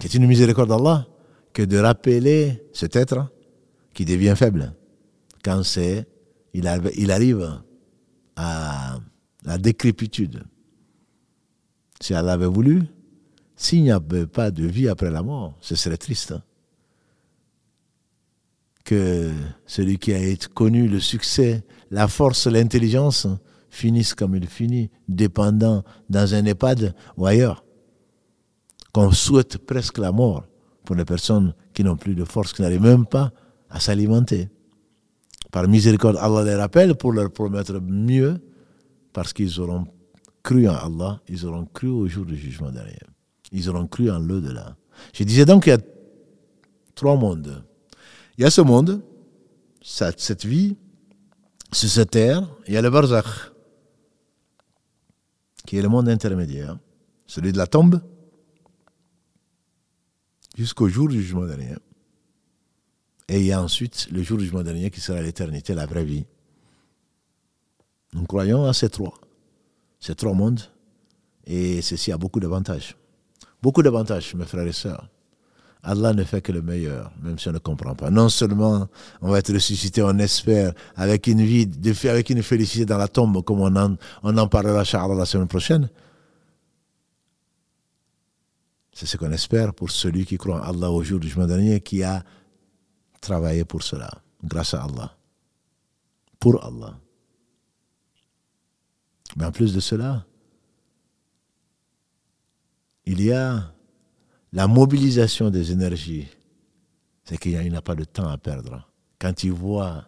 C'est 0.00 0.14
une 0.14 0.26
miséricorde 0.26 0.68
d'Allah 0.68 1.06
que 1.52 1.62
de 1.62 1.78
rappeler 1.78 2.62
cet 2.72 2.96
être 2.96 3.30
qui 3.94 4.04
devient 4.04 4.34
faible 4.36 4.74
quand 5.44 5.62
il, 6.52 6.66
arrive 6.66 7.62
à 8.36 8.98
la 9.44 9.58
décrépitude. 9.58 10.42
Si 12.00 12.14
Allah 12.14 12.32
avait 12.32 12.46
voulu, 12.46 12.82
s'il 13.56 13.82
n'y 13.82 13.92
avait 13.92 14.26
pas 14.26 14.50
de 14.50 14.66
vie 14.66 14.88
après 14.88 15.10
la 15.10 15.22
mort, 15.22 15.56
ce 15.60 15.76
serait 15.76 15.96
triste. 15.96 16.34
Que 18.84 19.30
celui 19.64 19.98
qui 19.98 20.12
a 20.12 20.18
connu 20.52 20.88
le 20.88 21.00
succès, 21.00 21.64
la 21.90 22.06
force, 22.06 22.46
l'intelligence 22.46 23.26
finisse 23.70 24.14
comme 24.14 24.36
il 24.36 24.46
finit, 24.46 24.90
dépendant 25.08 25.82
dans 26.10 26.34
un 26.34 26.44
EHPAD 26.44 26.94
ou 27.16 27.26
ailleurs. 27.26 27.64
Qu'on 28.92 29.10
souhaite 29.10 29.58
presque 29.58 29.98
la 29.98 30.12
mort 30.12 30.44
pour 30.84 30.96
les 30.96 31.04
personnes 31.04 31.54
qui 31.72 31.82
n'ont 31.82 31.96
plus 31.96 32.14
de 32.14 32.24
force, 32.24 32.52
qui 32.52 32.62
n'arrivent 32.62 32.82
même 32.82 33.06
pas 33.06 33.32
à 33.70 33.80
s'alimenter. 33.80 34.48
Par 35.50 35.66
miséricorde, 35.66 36.16
Allah 36.20 36.44
les 36.44 36.54
rappelle 36.54 36.94
pour 36.94 37.12
leur 37.12 37.32
promettre 37.32 37.80
mieux, 37.80 38.38
parce 39.12 39.32
qu'ils 39.32 39.60
auront 39.60 39.86
cru 40.42 40.68
en 40.68 40.74
Allah, 40.74 41.20
ils 41.28 41.46
auront 41.46 41.64
cru 41.64 41.88
au 41.88 42.06
jour 42.06 42.26
du 42.26 42.36
jugement 42.36 42.70
derrière. 42.70 43.08
Ils 43.50 43.68
auront 43.70 43.86
cru 43.86 44.10
en 44.10 44.18
l'au-delà. 44.18 44.76
Je 45.12 45.24
disais 45.24 45.44
donc 45.44 45.64
qu'il 45.64 45.72
y 45.72 45.76
a 45.76 45.80
trois 46.94 47.16
mondes 47.16 47.64
il 48.36 48.42
y 48.42 48.44
a 48.44 48.50
ce 48.50 48.60
monde, 48.60 49.02
cette 49.82 50.44
vie, 50.44 50.76
sur 51.72 51.88
cette 51.88 52.10
terre, 52.10 52.48
il 52.66 52.74
y 52.74 52.76
a 52.76 52.82
le 52.82 52.90
barzakh, 52.90 53.26
qui 55.66 55.76
est 55.76 55.82
le 55.82 55.88
monde 55.88 56.08
intermédiaire, 56.08 56.78
celui 57.26 57.52
de 57.52 57.58
la 57.58 57.66
tombe, 57.66 58.00
jusqu'au 60.56 60.88
jour 60.88 61.08
du 61.08 61.20
jugement 61.20 61.46
dernier. 61.46 61.74
Et 63.28 63.40
il 63.40 63.46
y 63.46 63.52
a 63.52 63.62
ensuite 63.62 64.08
le 64.10 64.22
jour 64.22 64.38
du 64.38 64.44
jugement 64.44 64.62
dernier 64.62 64.90
qui 64.90 65.00
sera 65.00 65.20
l'éternité, 65.20 65.74
la 65.74 65.86
vraie 65.86 66.04
vie. 66.04 66.26
Nous 68.12 68.24
croyons 68.26 68.64
à 68.64 68.72
ces 68.72 68.90
trois, 68.90 69.14
ces 69.98 70.14
trois 70.14 70.34
mondes, 70.34 70.60
et 71.46 71.82
ceci 71.82 72.12
a 72.12 72.18
beaucoup 72.18 72.40
d'avantages. 72.40 72.96
Beaucoup 73.62 73.82
d'avantages, 73.82 74.34
mes 74.34 74.44
frères 74.44 74.66
et 74.66 74.72
sœurs. 74.72 75.08
Allah 75.84 76.14
ne 76.14 76.24
fait 76.24 76.40
que 76.40 76.50
le 76.50 76.62
meilleur, 76.62 77.12
même 77.22 77.38
si 77.38 77.48
on 77.48 77.52
ne 77.52 77.58
comprend 77.58 77.94
pas. 77.94 78.10
Non 78.10 78.30
seulement 78.30 78.88
on 79.20 79.30
va 79.30 79.38
être 79.38 79.52
ressuscité, 79.52 80.02
on 80.02 80.18
espère, 80.18 80.72
avec 80.96 81.26
une 81.26 81.42
vie, 81.42 81.68
avec 82.08 82.30
une 82.30 82.42
félicité 82.42 82.86
dans 82.86 82.96
la 82.96 83.08
tombe, 83.08 83.44
comme 83.44 83.60
on 83.60 83.76
en, 83.76 83.96
on 84.22 84.48
parlera, 84.48 84.82
la 84.82 85.26
semaine 85.26 85.46
prochaine. 85.46 85.90
C'est 88.92 89.06
ce 89.06 89.16
qu'on 89.16 89.30
espère 89.32 89.74
pour 89.74 89.90
celui 89.90 90.24
qui 90.24 90.38
croit 90.38 90.60
en 90.60 90.62
Allah 90.62 90.90
au 90.90 91.02
jour 91.02 91.20
du 91.20 91.28
jugement 91.28 91.46
dernier, 91.46 91.80
qui 91.80 92.02
a 92.02 92.24
travaillé 93.20 93.64
pour 93.64 93.82
cela, 93.82 94.10
grâce 94.42 94.72
à 94.72 94.84
Allah. 94.84 95.14
Pour 96.38 96.64
Allah. 96.64 96.98
Mais 99.36 99.44
en 99.44 99.52
plus 99.52 99.74
de 99.74 99.80
cela, 99.80 100.24
il 103.04 103.20
y 103.20 103.32
a 103.32 103.73
la 104.54 104.68
mobilisation 104.68 105.50
des 105.50 105.72
énergies, 105.72 106.28
c'est 107.24 107.36
qu'il 107.38 107.72
n'a 107.72 107.82
pas 107.82 107.96
de 107.96 108.04
temps 108.04 108.28
à 108.28 108.38
perdre. 108.38 108.88
Quand 109.18 109.42
il 109.42 109.50
voit 109.50 110.04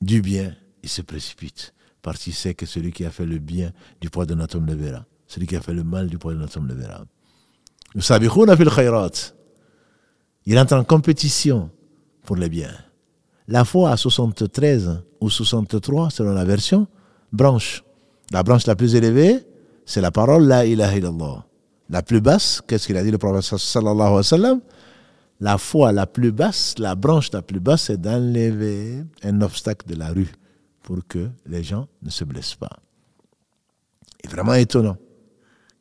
du 0.00 0.20
bien, 0.20 0.56
il 0.82 0.88
se 0.88 1.00
précipite. 1.00 1.72
Parce 2.02 2.24
qu'il 2.24 2.34
sait 2.34 2.54
que 2.54 2.66
celui 2.66 2.90
qui 2.90 3.04
a 3.04 3.10
fait 3.10 3.24
le 3.24 3.38
bien, 3.38 3.70
du 4.00 4.10
poids 4.10 4.26
d'un 4.26 4.40
atome 4.40 4.66
le 4.66 4.74
verra. 4.74 5.06
Celui 5.28 5.46
qui 5.46 5.54
a 5.54 5.60
fait 5.60 5.72
le 5.72 5.84
mal, 5.84 6.08
du 6.08 6.18
poids 6.18 6.34
d'un 6.34 6.42
atome 6.42 6.66
le 6.66 6.74
verra. 6.74 7.04
Il 10.46 10.58
entre 10.58 10.74
en 10.74 10.84
compétition 10.84 11.70
pour 12.24 12.36
le 12.36 12.48
bien. 12.48 12.72
La 13.46 13.64
foi 13.64 13.92
à 13.92 13.96
73 13.96 15.02
ou 15.20 15.30
63, 15.30 16.10
selon 16.10 16.32
la 16.32 16.44
version, 16.44 16.88
branche. 17.32 17.84
La 18.32 18.42
branche 18.42 18.66
la 18.66 18.74
plus 18.74 18.96
élevée, 18.96 19.46
c'est 19.84 20.00
la 20.00 20.10
parole 20.10 20.46
La 20.48 20.66
ilaha 20.66 20.96
illallah 20.96 21.45
la 21.88 22.02
plus 22.02 22.20
basse, 22.20 22.60
qu'est-ce 22.66 22.86
qu'il 22.86 22.96
a 22.96 23.02
dit 23.02 23.10
le 23.10 23.18
prophète 23.18 23.54
La 25.40 25.58
foi 25.58 25.92
la 25.92 26.06
plus 26.06 26.32
basse, 26.32 26.74
la 26.78 26.94
branche 26.94 27.30
la 27.32 27.42
plus 27.42 27.60
basse, 27.60 27.84
c'est 27.84 28.00
d'enlever 28.00 29.04
un 29.22 29.40
obstacle 29.40 29.86
de 29.88 29.94
la 29.94 30.08
rue 30.08 30.32
pour 30.82 31.06
que 31.06 31.28
les 31.46 31.62
gens 31.62 31.88
ne 32.02 32.10
se 32.10 32.24
blessent 32.24 32.54
pas. 32.54 32.70
C'est 34.22 34.30
vraiment 34.30 34.54
étonnant 34.54 34.96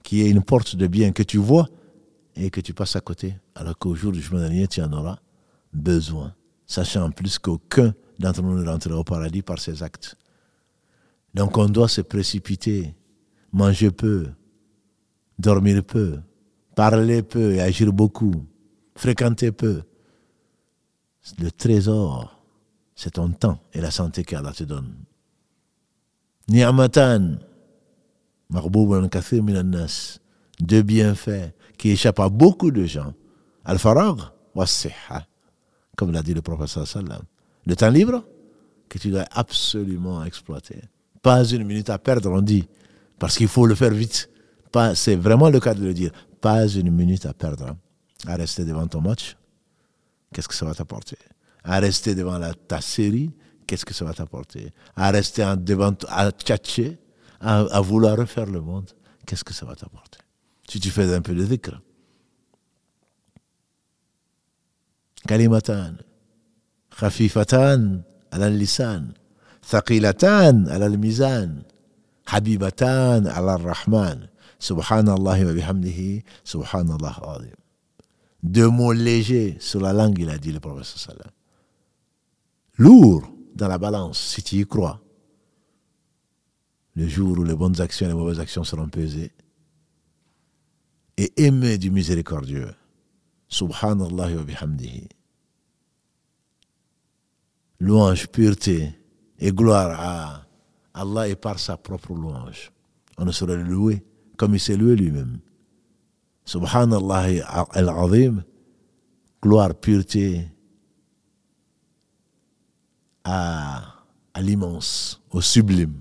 qu'il 0.03 0.19
y 0.19 0.21
ait 0.21 0.29
une 0.29 0.43
porte 0.43 0.75
de 0.75 0.87
bien 0.87 1.11
que 1.11 1.23
tu 1.23 1.37
vois 1.37 1.67
et 2.35 2.49
que 2.49 2.61
tu 2.61 2.73
passes 2.73 2.95
à 2.95 3.01
côté, 3.01 3.35
alors 3.55 3.77
qu'au 3.77 3.95
jour 3.95 4.11
du 4.11 4.21
jugement 4.21 4.39
dernier, 4.39 4.67
tu 4.67 4.81
en 4.81 4.91
auras 4.93 5.17
besoin, 5.73 6.35
sachant 6.67 7.05
en 7.05 7.11
plus 7.11 7.39
qu'aucun 7.39 7.93
d'entre 8.19 8.41
nous 8.41 8.61
ne 8.61 8.69
rentrera 8.69 8.97
au 8.97 9.03
paradis 9.03 9.41
par 9.41 9.59
ses 9.59 9.81
actes. 9.81 10.15
Donc 11.33 11.57
on 11.57 11.67
doit 11.67 11.89
se 11.89 12.01
précipiter, 12.01 12.93
manger 13.51 13.91
peu, 13.91 14.27
dormir 15.37 15.83
peu, 15.83 16.19
parler 16.75 17.23
peu 17.23 17.53
et 17.53 17.61
agir 17.61 17.91
beaucoup, 17.91 18.45
fréquenter 18.95 19.51
peu. 19.51 19.81
Le 21.39 21.51
trésor, 21.51 22.39
c'est 22.95 23.11
ton 23.11 23.29
temps 23.29 23.59
et 23.73 23.81
la 23.81 23.91
santé 23.91 24.23
qu'Allah 24.23 24.53
te 24.53 24.63
donne. 24.63 24.93
Ni'matan, 26.47 27.37
marbouban 28.49 29.07
kathir 29.09 29.43
nas, 29.43 30.19
deux 30.59 30.83
bienfaits 30.83 31.53
qui 31.77 31.89
échappent 31.89 32.19
à 32.19 32.29
beaucoup 32.29 32.71
de 32.71 32.85
gens. 32.85 33.13
Al-farag 33.65 34.19
wa 34.53 34.65
comme 35.95 36.11
l'a 36.11 36.21
dit 36.21 36.33
le 36.33 36.41
professeur 36.41 36.87
Sallam. 36.87 37.21
Le 37.65 37.75
temps 37.75 37.89
libre 37.89 38.23
que 38.89 38.97
tu 38.99 39.09
dois 39.09 39.25
absolument 39.31 40.23
exploiter. 40.23 40.81
Pas 41.21 41.43
une 41.45 41.63
minute 41.63 41.89
à 41.89 41.97
perdre, 41.97 42.31
on 42.31 42.41
dit, 42.41 42.67
parce 43.17 43.37
qu'il 43.37 43.47
faut 43.47 43.65
le 43.65 43.75
faire 43.75 43.91
vite. 43.91 44.29
C'est 44.95 45.15
vraiment 45.15 45.49
le 45.49 45.59
cas 45.59 45.73
de 45.73 45.83
le 45.83 45.93
dire. 45.93 46.11
Pas 46.41 46.67
une 46.67 46.91
minute 46.91 47.25
à 47.25 47.33
perdre. 47.33 47.67
Hein. 47.67 47.77
À 48.27 48.35
rester 48.35 48.65
devant 48.65 48.87
ton 48.87 49.01
match, 49.01 49.37
qu'est-ce 50.33 50.47
que 50.47 50.55
ça 50.55 50.65
va 50.65 50.73
t'apporter? 50.73 51.17
À 51.63 51.79
rester 51.79 52.15
devant 52.15 52.39
ta 52.67 52.81
série, 52.81 53.31
qu'est-ce 53.67 53.85
que 53.85 53.93
ça 53.93 54.05
va 54.05 54.13
t'apporter? 54.13 54.71
À 54.95 55.11
rester 55.11 55.45
devant, 55.57 55.93
à 56.07 56.31
tchatcher, 56.31 56.97
à, 57.39 57.79
vouloir 57.81 58.17
refaire 58.17 58.47
le 58.47 58.61
monde, 58.61 58.89
qu'est-ce 59.25 59.43
que 59.43 59.53
ça 59.53 59.65
va 59.65 59.75
t'apporter? 59.75 60.19
Si 60.69 60.79
tu 60.79 60.89
fais 60.89 61.13
un 61.13 61.21
peu 61.21 61.35
de 61.35 61.45
dhikr. 61.45 61.79
Kalimatan, 65.27 65.95
khafifatan 66.97 68.03
ala 68.31 68.49
lisan, 68.49 69.13
thaqilatan 69.61 70.67
ala 70.67 70.89
mizan, 70.89 71.63
habibatan 72.27 73.25
ala 73.25 73.57
rahman, 73.57 74.29
subhanallah 74.59 75.45
wa 75.45 75.53
bihamdihi, 75.53 76.23
subhanallah 76.43 77.19
azim. 77.35 77.55
Deux 78.43 78.69
mots 78.69 78.93
légers 78.93 79.57
sur 79.59 79.81
la 79.81 79.91
langue, 79.91 80.19
il 80.19 80.29
a 80.29 80.37
dit 80.37 80.51
le 80.51 80.59
prophète 80.59 80.85
sallam. 80.85 81.31
Lourd 82.77 83.23
dans 83.55 83.67
la 83.67 83.77
balance, 83.77 84.19
si 84.19 84.43
tu 84.43 84.57
y 84.57 84.65
crois. 84.65 85.01
Le 86.95 87.07
jour 87.07 87.39
où 87.39 87.43
les 87.43 87.55
bonnes 87.55 87.79
actions 87.81 88.05
et 88.05 88.09
les 88.09 88.15
mauvaises 88.15 88.39
actions 88.39 88.63
seront 88.63 88.87
pesées. 88.87 89.31
Et 91.17 91.31
aimer 91.43 91.77
du 91.77 91.89
miséricordieux. 91.91 92.73
Subhanallah 93.47 94.35
wa 94.35 94.43
bihamdihi. 94.43 95.07
Louange, 97.79 98.27
pureté 98.27 98.93
et 99.39 99.51
gloire 99.51 99.99
à 99.99 100.45
Allah 100.93 101.27
et 101.27 101.35
par 101.35 101.59
sa 101.59 101.77
propre 101.77 102.13
louange. 102.13 102.71
On 103.17 103.25
ne 103.25 103.31
saurait 103.31 103.57
le 103.57 103.63
louer 103.63 104.05
comme 104.37 104.55
il 104.55 104.59
s'est 104.59 104.77
lui-même. 104.77 105.39
Subhanallah 106.45 107.67
al-Azim, 107.71 108.43
gloire, 109.41 109.73
pureté 109.75 110.47
à, 113.23 114.03
à 114.33 114.41
l'immense, 114.41 115.21
au 115.31 115.41
sublime. 115.41 115.95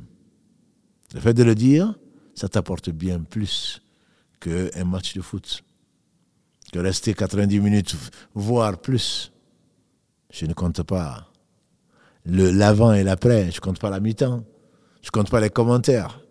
Le 1.14 1.20
fait 1.20 1.34
de 1.34 1.42
le 1.42 1.54
dire, 1.54 1.94
ça 2.34 2.48
t'apporte 2.48 2.90
bien 2.90 3.20
plus 3.20 3.80
qu'un 4.40 4.84
match 4.84 5.14
de 5.14 5.22
foot, 5.22 5.62
que 6.72 6.78
rester 6.78 7.14
90 7.14 7.60
minutes, 7.60 7.96
voire 8.34 8.78
plus. 8.78 9.32
Je 10.30 10.46
ne 10.46 10.52
compte 10.52 10.82
pas 10.82 11.30
l'avant 12.26 12.92
et 12.92 13.04
l'après, 13.04 13.50
je 13.50 13.58
ne 13.58 13.60
compte 13.60 13.78
pas 13.78 13.90
la 13.90 14.00
mi-temps, 14.00 14.44
je 15.02 15.08
ne 15.08 15.10
compte 15.10 15.30
pas 15.30 15.40
les 15.40 15.50
commentaires. 15.50 16.23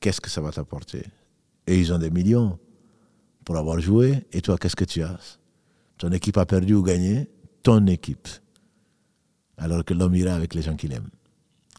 Qu'est-ce 0.00 0.20
que 0.20 0.30
ça 0.30 0.40
va 0.40 0.50
t'apporter? 0.50 1.04
Et 1.66 1.78
ils 1.78 1.92
ont 1.92 1.98
des 1.98 2.10
millions 2.10 2.58
pour 3.44 3.56
avoir 3.56 3.80
joué. 3.80 4.26
Et 4.32 4.40
toi, 4.40 4.56
qu'est-ce 4.58 4.76
que 4.76 4.84
tu 4.84 5.02
as? 5.02 5.38
Ton 5.98 6.12
équipe 6.12 6.36
a 6.36 6.46
perdu 6.46 6.74
ou 6.74 6.82
gagné? 6.82 7.28
Ton 7.62 7.86
équipe. 7.86 8.28
Alors 9.56 9.84
que 9.84 9.92
l'homme 9.94 10.14
ira 10.14 10.34
avec 10.34 10.54
les 10.54 10.62
gens 10.62 10.76
qu'il 10.76 10.92
aime. 10.92 11.08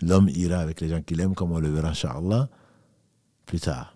L'homme 0.01 0.29
ira 0.29 0.59
avec 0.59 0.81
les 0.81 0.89
gens 0.89 1.01
qu'il 1.01 1.19
aime, 1.21 1.33
comme 1.33 1.51
on 1.51 1.59
le 1.59 1.69
verra, 1.69 1.89
Inch'Allah, 1.89 2.49
plus 3.45 3.59
tard. 3.59 3.95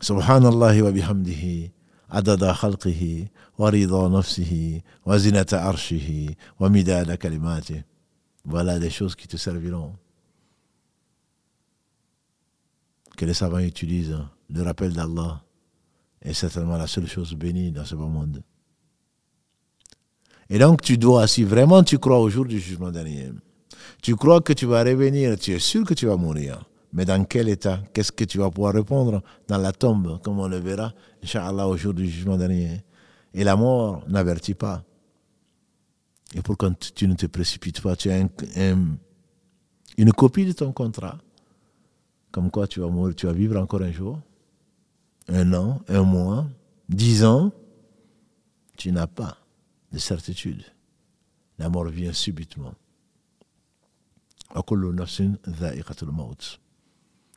Subhanallah 0.00 0.82
wa 0.82 0.92
bihamdihi, 0.92 1.70
rida 2.10 4.08
nafsihi, 4.08 4.82
wa 5.06 5.18
zinata 5.18 5.64
arshihi, 5.64 6.36
wa 6.58 6.68
midada 6.68 7.16
kalimati. 7.16 7.82
Voilà 8.44 8.78
des 8.78 8.90
choses 8.90 9.14
qui 9.14 9.28
te 9.28 9.36
serviront. 9.36 9.94
Que 13.16 13.24
les 13.24 13.34
savants 13.34 13.58
utilisent 13.58 14.18
le 14.50 14.62
rappel 14.62 14.92
d'Allah 14.92 15.42
est 16.22 16.32
certainement 16.32 16.76
la 16.76 16.86
seule 16.86 17.06
chose 17.06 17.34
bénie 17.34 17.70
dans 17.70 17.84
ce 17.84 17.94
beau 17.94 18.08
monde. 18.08 18.42
Et 20.50 20.58
donc 20.58 20.82
tu 20.82 20.98
dois, 20.98 21.26
si 21.26 21.44
vraiment 21.44 21.82
tu 21.82 21.98
crois 21.98 22.18
au 22.18 22.28
jour 22.28 22.44
du 22.44 22.58
jugement 22.58 22.90
dernier, 22.90 23.30
tu 24.02 24.16
crois 24.16 24.40
que 24.40 24.52
tu 24.52 24.66
vas 24.66 24.82
revenir, 24.82 25.38
tu 25.38 25.52
es 25.52 25.58
sûr 25.58 25.84
que 25.84 25.94
tu 25.94 26.06
vas 26.06 26.16
mourir. 26.16 26.68
Mais 26.92 27.04
dans 27.04 27.24
quel 27.24 27.48
état 27.48 27.80
Qu'est-ce 27.92 28.12
que 28.12 28.24
tu 28.24 28.38
vas 28.38 28.50
pouvoir 28.50 28.72
répondre 28.72 29.22
dans 29.48 29.58
la 29.58 29.72
tombe, 29.72 30.20
comme 30.22 30.38
on 30.38 30.46
le 30.46 30.58
verra, 30.58 30.92
Inch'Allah, 31.22 31.66
au 31.66 31.76
jour 31.76 31.92
du 31.92 32.06
jugement 32.06 32.36
dernier? 32.36 32.84
Et 33.32 33.42
la 33.42 33.56
mort 33.56 34.04
n'avertit 34.08 34.54
pas. 34.54 34.84
Et 36.36 36.42
pour 36.42 36.56
que 36.56 36.66
tu 36.94 37.08
ne 37.08 37.14
te 37.14 37.26
précipites 37.26 37.80
pas, 37.80 37.96
tu 37.96 38.10
as 38.10 38.24
une 39.98 40.12
copie 40.12 40.46
de 40.46 40.52
ton 40.52 40.72
contrat. 40.72 41.18
Comme 42.34 42.50
quoi 42.50 42.66
tu 42.66 42.80
vas 42.80 42.88
mourir, 42.88 43.14
tu 43.14 43.26
vas 43.26 43.32
vivre 43.32 43.56
encore 43.60 43.82
un 43.82 43.92
jour 43.92 44.18
un 45.28 45.54
an, 45.54 45.80
un 45.86 46.02
mois, 46.02 46.48
dix 46.88 47.24
ans, 47.24 47.52
tu 48.76 48.90
n'as 48.90 49.06
pas 49.06 49.38
de 49.92 49.98
certitude. 49.98 50.64
La 51.58 51.68
mort 51.68 51.86
vient 51.86 52.12
subitement. 52.12 52.74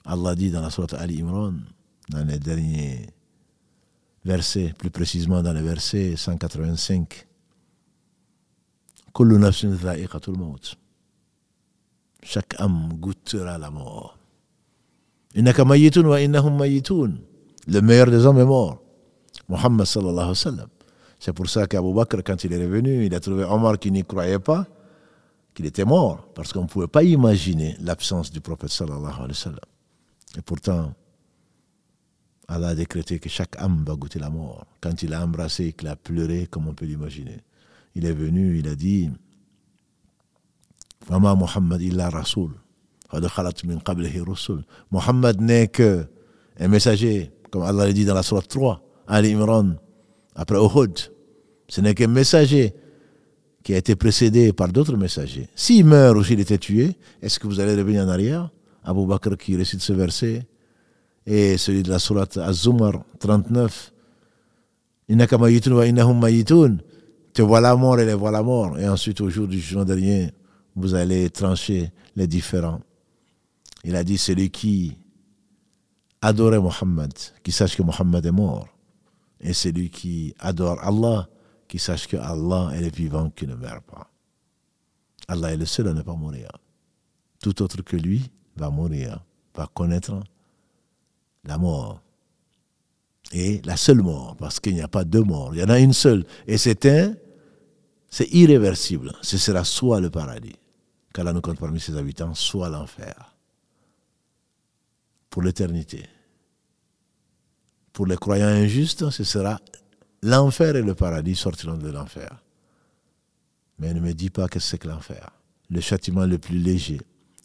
Allah 0.03 0.33
dit 0.33 0.49
dans 0.49 0.61
la 0.61 0.71
sourate 0.71 0.95
Ali 0.95 1.21
Imran, 1.21 1.53
dans 2.09 2.25
les 2.25 2.39
derniers 2.39 3.05
versets, 4.25 4.73
plus 4.79 4.89
précisément 4.89 5.43
dans 5.43 5.53
le 5.53 5.61
verset 5.61 6.15
185, 6.15 7.27
chaque 12.23 12.59
âme 12.59 12.93
goûtera 12.93 13.59
la 13.59 13.69
mort. 13.69 14.16
Innaka 15.37 15.63
wa 15.63 15.77
innahum 15.77 16.57
mayitun 16.57 17.19
le 17.67 17.81
meilleur 17.81 18.09
des 18.09 18.25
hommes 18.25 18.39
est 18.39 18.45
mort. 18.45 18.81
Muhammad 19.49 19.85
sallallahu 19.85 20.13
alayhi 20.13 20.29
wa 20.29 20.35
sallam. 20.35 20.67
C'est 21.19 21.33
pour 21.33 21.49
ça 21.49 21.67
qu'Abu 21.67 21.93
Bakr, 21.93 22.23
quand 22.23 22.43
il 22.43 22.53
est 22.53 22.63
revenu, 22.63 23.05
il 23.05 23.13
a 23.13 23.19
trouvé 23.19 23.43
Omar 23.43 23.77
qui 23.77 23.91
n'y 23.91 24.03
croyait 24.03 24.39
pas, 24.39 24.65
qu'il 25.53 25.65
était 25.65 25.85
mort, 25.85 26.29
parce 26.33 26.53
qu'on 26.53 26.63
ne 26.63 26.67
pouvait 26.67 26.87
pas 26.87 27.03
imaginer 27.03 27.75
l'absence 27.81 28.31
du 28.31 28.39
prophète 28.39 28.69
sallallahu 28.69 29.13
alayhi 29.13 29.29
wa 29.29 29.33
sallam. 29.33 29.59
Et 30.37 30.41
pourtant, 30.41 30.93
Allah 32.47 32.69
a 32.69 32.75
décrété 32.75 33.19
que 33.19 33.29
chaque 33.29 33.59
âme 33.59 33.83
va 33.85 33.95
goûter 33.95 34.19
la 34.19 34.29
mort. 34.29 34.65
Quand 34.79 35.01
il 35.03 35.13
a 35.13 35.23
embrassé, 35.23 35.73
qu'il 35.73 35.87
a 35.89 35.95
pleuré, 35.95 36.47
comme 36.47 36.67
on 36.67 36.73
peut 36.73 36.85
l'imaginer. 36.85 37.41
Il 37.95 38.05
est 38.05 38.13
venu, 38.13 38.59
il 38.59 38.67
a 38.69 38.75
dit 38.75 39.09
Muhammad 41.09 41.81
illa 41.81 42.09
Rasul. 42.09 42.51
Muhammad 44.91 45.41
n'est 45.41 45.67
que 45.67 46.05
un 46.59 46.67
messager 46.67 47.31
comme 47.49 47.63
Allah 47.63 47.85
l'a 47.85 47.93
dit 47.93 48.05
dans 48.05 48.13
la 48.13 48.23
sourate 48.23 48.47
3, 48.47 48.81
Ali 49.07 49.33
Imran, 49.33 49.75
après 50.35 50.57
Uhud. 50.57 50.97
Ce 51.69 51.81
n'est 51.81 51.93
qu'un 51.93 52.07
messager 52.07 52.73
qui 53.63 53.73
a 53.73 53.77
été 53.77 53.95
précédé 53.95 54.53
par 54.53 54.69
d'autres 54.69 54.95
messagers. 54.95 55.49
S'il 55.55 55.85
meurt 55.85 56.17
ou 56.17 56.23
s'il 56.23 56.39
était 56.39 56.57
tué, 56.57 56.95
est-ce 57.21 57.39
que 57.39 57.47
vous 57.47 57.59
allez 57.59 57.75
revenir 57.75 58.03
en 58.03 58.09
arrière? 58.09 58.49
Abu 58.83 59.05
Bakr 59.05 59.35
qui 59.37 59.55
récite 59.55 59.81
ce 59.81 59.91
verset 59.91 60.47
et 61.25 61.57
celui 61.57 61.83
de 61.83 61.89
la 61.89 61.99
sourate 61.99 62.37
Az-Zumar 62.37 63.03
39. 63.19 63.91
Innaka 65.09 65.37
mayitun 65.37 65.73
wa 65.73 65.85
innahum 65.85 66.19
mayitun. 66.19 66.77
Te 67.33 67.41
voilà 67.41 67.75
mort 67.75 67.99
et 67.99 68.05
les 68.05 68.13
voilà 68.13 68.41
morts. 68.41 68.79
Et 68.79 68.87
ensuite, 68.87 69.19
au 69.21 69.29
jour 69.29 69.47
du 69.47 69.59
jugement 69.59 69.83
dernier, 69.83 70.31
vous 70.75 70.95
allez 70.95 71.29
trancher 71.29 71.91
les 72.15 72.27
différents. 72.27 72.79
Il 73.83 73.95
a 73.95 74.03
dit 74.03 74.17
celui 74.17 74.49
qui 74.49 74.97
adorer 76.21 76.59
Mohammed, 76.59 77.13
qui 77.43 77.51
sache 77.51 77.75
que 77.75 77.83
Mohammed 77.83 78.25
est 78.25 78.31
mort. 78.31 78.67
Et 79.39 79.53
celui 79.53 79.89
qui 79.89 80.33
adore 80.39 80.83
Allah, 80.83 81.29
qui 81.67 81.79
sache 81.79 82.07
que 82.07 82.17
Allah 82.17 82.71
est 82.73 82.81
le 82.81 82.89
vivant 82.89 83.29
qui 83.29 83.45
ne 83.45 83.55
meurt 83.55 83.85
pas. 83.85 84.09
Allah 85.27 85.53
est 85.53 85.57
le 85.57 85.65
seul 85.65 85.87
à 85.87 85.93
ne 85.93 86.01
pas 86.01 86.15
mourir. 86.15 86.49
Tout 87.41 87.61
autre 87.61 87.81
que 87.81 87.97
lui 87.97 88.29
va 88.55 88.69
mourir, 88.69 89.23
va 89.53 89.67
connaître 89.67 90.19
la 91.43 91.57
mort. 91.57 92.01
Et 93.33 93.61
la 93.65 93.77
seule 93.77 94.01
mort, 94.01 94.35
parce 94.37 94.59
qu'il 94.59 94.73
n'y 94.73 94.81
a 94.81 94.87
pas 94.87 95.03
deux 95.03 95.23
morts, 95.23 95.53
il 95.53 95.59
y 95.59 95.63
en 95.63 95.69
a 95.69 95.79
une 95.79 95.93
seule. 95.93 96.25
Et 96.47 96.57
c'est 96.57 96.85
un, 96.85 97.13
c'est 98.09 98.29
irréversible. 98.31 99.13
Ce 99.21 99.37
sera 99.37 99.63
soit 99.65 99.99
le 99.99 100.09
paradis, 100.09 100.55
qu'Allah 101.13 101.33
nous 101.33 101.41
compte 101.41 101.59
parmi 101.59 101.79
ses 101.79 101.95
habitants, 101.97 102.33
soit 102.33 102.69
l'enfer 102.69 103.36
pour 105.37 105.43
l'éternité. 105.43 106.03
Pour 107.93 108.07
les 108.07 108.15
croyants 108.15 108.47
injustes, 108.47 109.11
ce 109.11 109.23
sera 109.23 109.59
l'enfer 110.23 110.75
et 110.75 110.81
le 110.81 110.95
paradis 110.95 111.35
sortiront 111.35 111.77
de 111.77 111.91
l'enfer. 111.91 112.43
Mais 113.77 113.93
ne 113.93 113.99
me 113.99 114.13
dis 114.13 114.31
pas 114.31 114.47
que 114.47 114.57
c'est 114.59 114.79
que 114.79 114.87
l'enfer. 114.87 115.29
Le 115.69 115.79
châtiment 115.79 116.25
le 116.25 116.39
plus 116.39 116.57
léger 116.57 116.99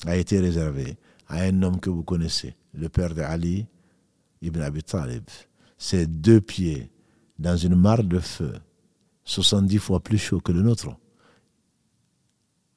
a 0.07 0.17
été 0.17 0.41
réservé 0.41 0.97
à 1.29 1.43
un 1.43 1.63
homme 1.63 1.81
que 1.81 1.91
vous 1.91 2.03
connaissez, 2.03 2.57
le 2.73 2.89
père 2.89 3.15
de 3.15 3.21
Ali 3.21 3.67
ibn 4.41 4.63
Abi 4.63 4.83
Talib. 4.83 5.25
Ses 5.77 6.07
deux 6.07 6.41
pieds 6.41 6.91
dans 7.39 7.59
une 7.59 7.75
mare 7.75 8.05
de 8.05 8.21
feu 8.21 8.55
70 9.25 9.77
fois 9.77 10.01
plus 10.01 10.17
chaud 10.17 10.41
que 10.41 10.53
le 10.53 10.63
nôtre. 10.63 10.97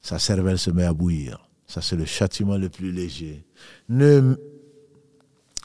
Sa 0.01 0.19
cervelle 0.19 0.59
se 0.59 0.71
met 0.71 0.83
à 0.83 0.91
bouillir. 0.91 1.47
Ça, 1.67 1.81
c'est 1.81 1.95
le 1.95 2.05
châtiment 2.05 2.57
le 2.57 2.67
plus 2.67 2.91
léger. 2.91 3.45
Ne 3.87 4.35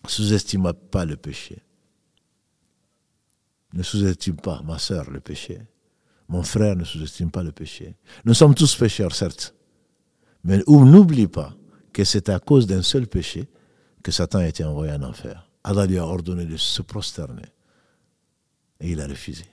sous-estime 0.07 0.73
pas 0.91 1.05
le 1.05 1.17
péché. 1.17 1.63
Ne 3.73 3.83
sous-estime 3.83 4.37
pas, 4.37 4.63
ma 4.65 4.79
soeur, 4.79 5.11
le 5.11 5.21
péché. 5.21 5.61
Mon 6.29 6.43
frère 6.43 6.77
ne 6.77 6.85
sous-estime 6.85 7.31
pas 7.31 7.43
le 7.43 7.53
péché. 7.53 7.97
Nous 8.25 8.35
sommes 8.35 8.55
tous 8.55 8.75
pécheurs, 8.75 9.15
certes. 9.15 9.55
Mais 10.45 10.63
n'oublie 10.67 11.27
pas 11.27 11.55
que 11.93 12.05
c'est 12.05 12.29
à 12.29 12.39
cause 12.39 12.67
d'un 12.67 12.83
seul 12.83 13.07
péché 13.07 13.49
que 14.03 14.13
Satan 14.13 14.39
a 14.39 14.47
été 14.47 14.65
envoyé 14.65 14.93
en 14.93 15.03
enfer. 15.03 15.51
Allah 15.63 15.87
lui 15.87 15.99
a 15.99 16.07
ordonné 16.07 16.47
de 16.47 16.57
se 16.57 16.83
prosterner. 16.83 17.47
Et 18.81 18.93
il 18.93 19.01
a 19.01 19.07
refusé. 19.07 19.45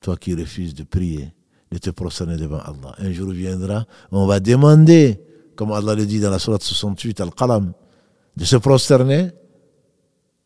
Toi 0.00 0.16
qui 0.16 0.34
refuses 0.34 0.74
de 0.74 0.82
prier, 0.82 1.32
de 1.70 1.78
te 1.78 1.90
prosterner 1.90 2.36
devant 2.36 2.58
Allah. 2.58 2.94
Un 2.98 3.12
jour 3.12 3.30
viendra, 3.30 3.86
on 4.10 4.26
va 4.26 4.40
demander, 4.40 5.20
comme 5.56 5.72
Allah 5.72 5.94
le 5.94 6.04
dit 6.04 6.20
dans 6.20 6.30
la 6.30 6.38
Sourate 6.38 6.62
68, 6.62 7.20
Al-Qalam, 7.20 7.72
de 8.36 8.44
se 8.44 8.56
prosterner 8.56 9.30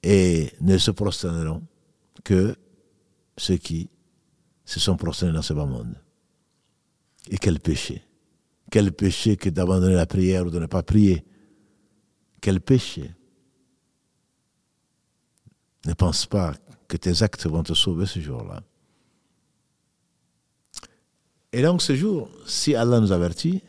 et 0.03 0.53
ne 0.61 0.78
se 0.78 0.90
prosterneront 0.90 1.62
que 2.24 2.57
ceux 3.36 3.57
qui 3.57 3.88
se 4.64 4.80
sont 4.80 4.96
prosternés 4.96 5.34
dans 5.34 5.42
ce 5.42 5.53
bas 5.53 5.66
monde. 5.66 5.94
Et 7.28 7.38
quel 7.38 7.61
péché 7.61 8.03
quel 8.70 8.92
péché 8.92 9.36
que 9.36 9.51
d'abandonner 9.51 9.94
la 9.94 10.07
prière 10.07 10.46
ou 10.46 10.51
de 10.51 10.61
ne 10.61 10.66
pas 10.66 10.84
prier. 10.84 11.24
Quel 12.40 12.61
péché. 12.61 13.11
Ne 15.86 15.92
pense 15.92 16.26
pas 16.26 16.55
que 16.86 16.96
tes 16.96 17.22
actes 17.22 17.46
vont 17.46 17.64
te 17.64 17.74
sauver 17.74 18.07
ce 18.07 18.20
jour-là. 18.20 18.62
Et 21.53 21.62
donc 21.62 21.82
ce 21.82 21.96
jour, 21.96 22.30
si 22.46 22.76
Allah 22.76 23.01
nous 23.01 23.11
avertit, 23.11 23.62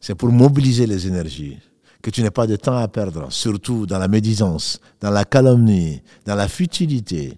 c'est 0.00 0.14
pour 0.14 0.32
mobiliser 0.32 0.86
les 0.86 1.06
énergies, 1.06 1.58
que 2.01 2.09
tu 2.09 2.21
n'aies 2.21 2.31
pas 2.31 2.47
de 2.47 2.55
temps 2.55 2.77
à 2.77 2.87
perdre, 2.87 3.31
surtout 3.31 3.85
dans 3.85 3.99
la 3.99 4.07
médisance, 4.07 4.79
dans 4.99 5.11
la 5.11 5.25
calomnie, 5.25 6.01
dans 6.25 6.35
la 6.35 6.47
futilité. 6.47 7.37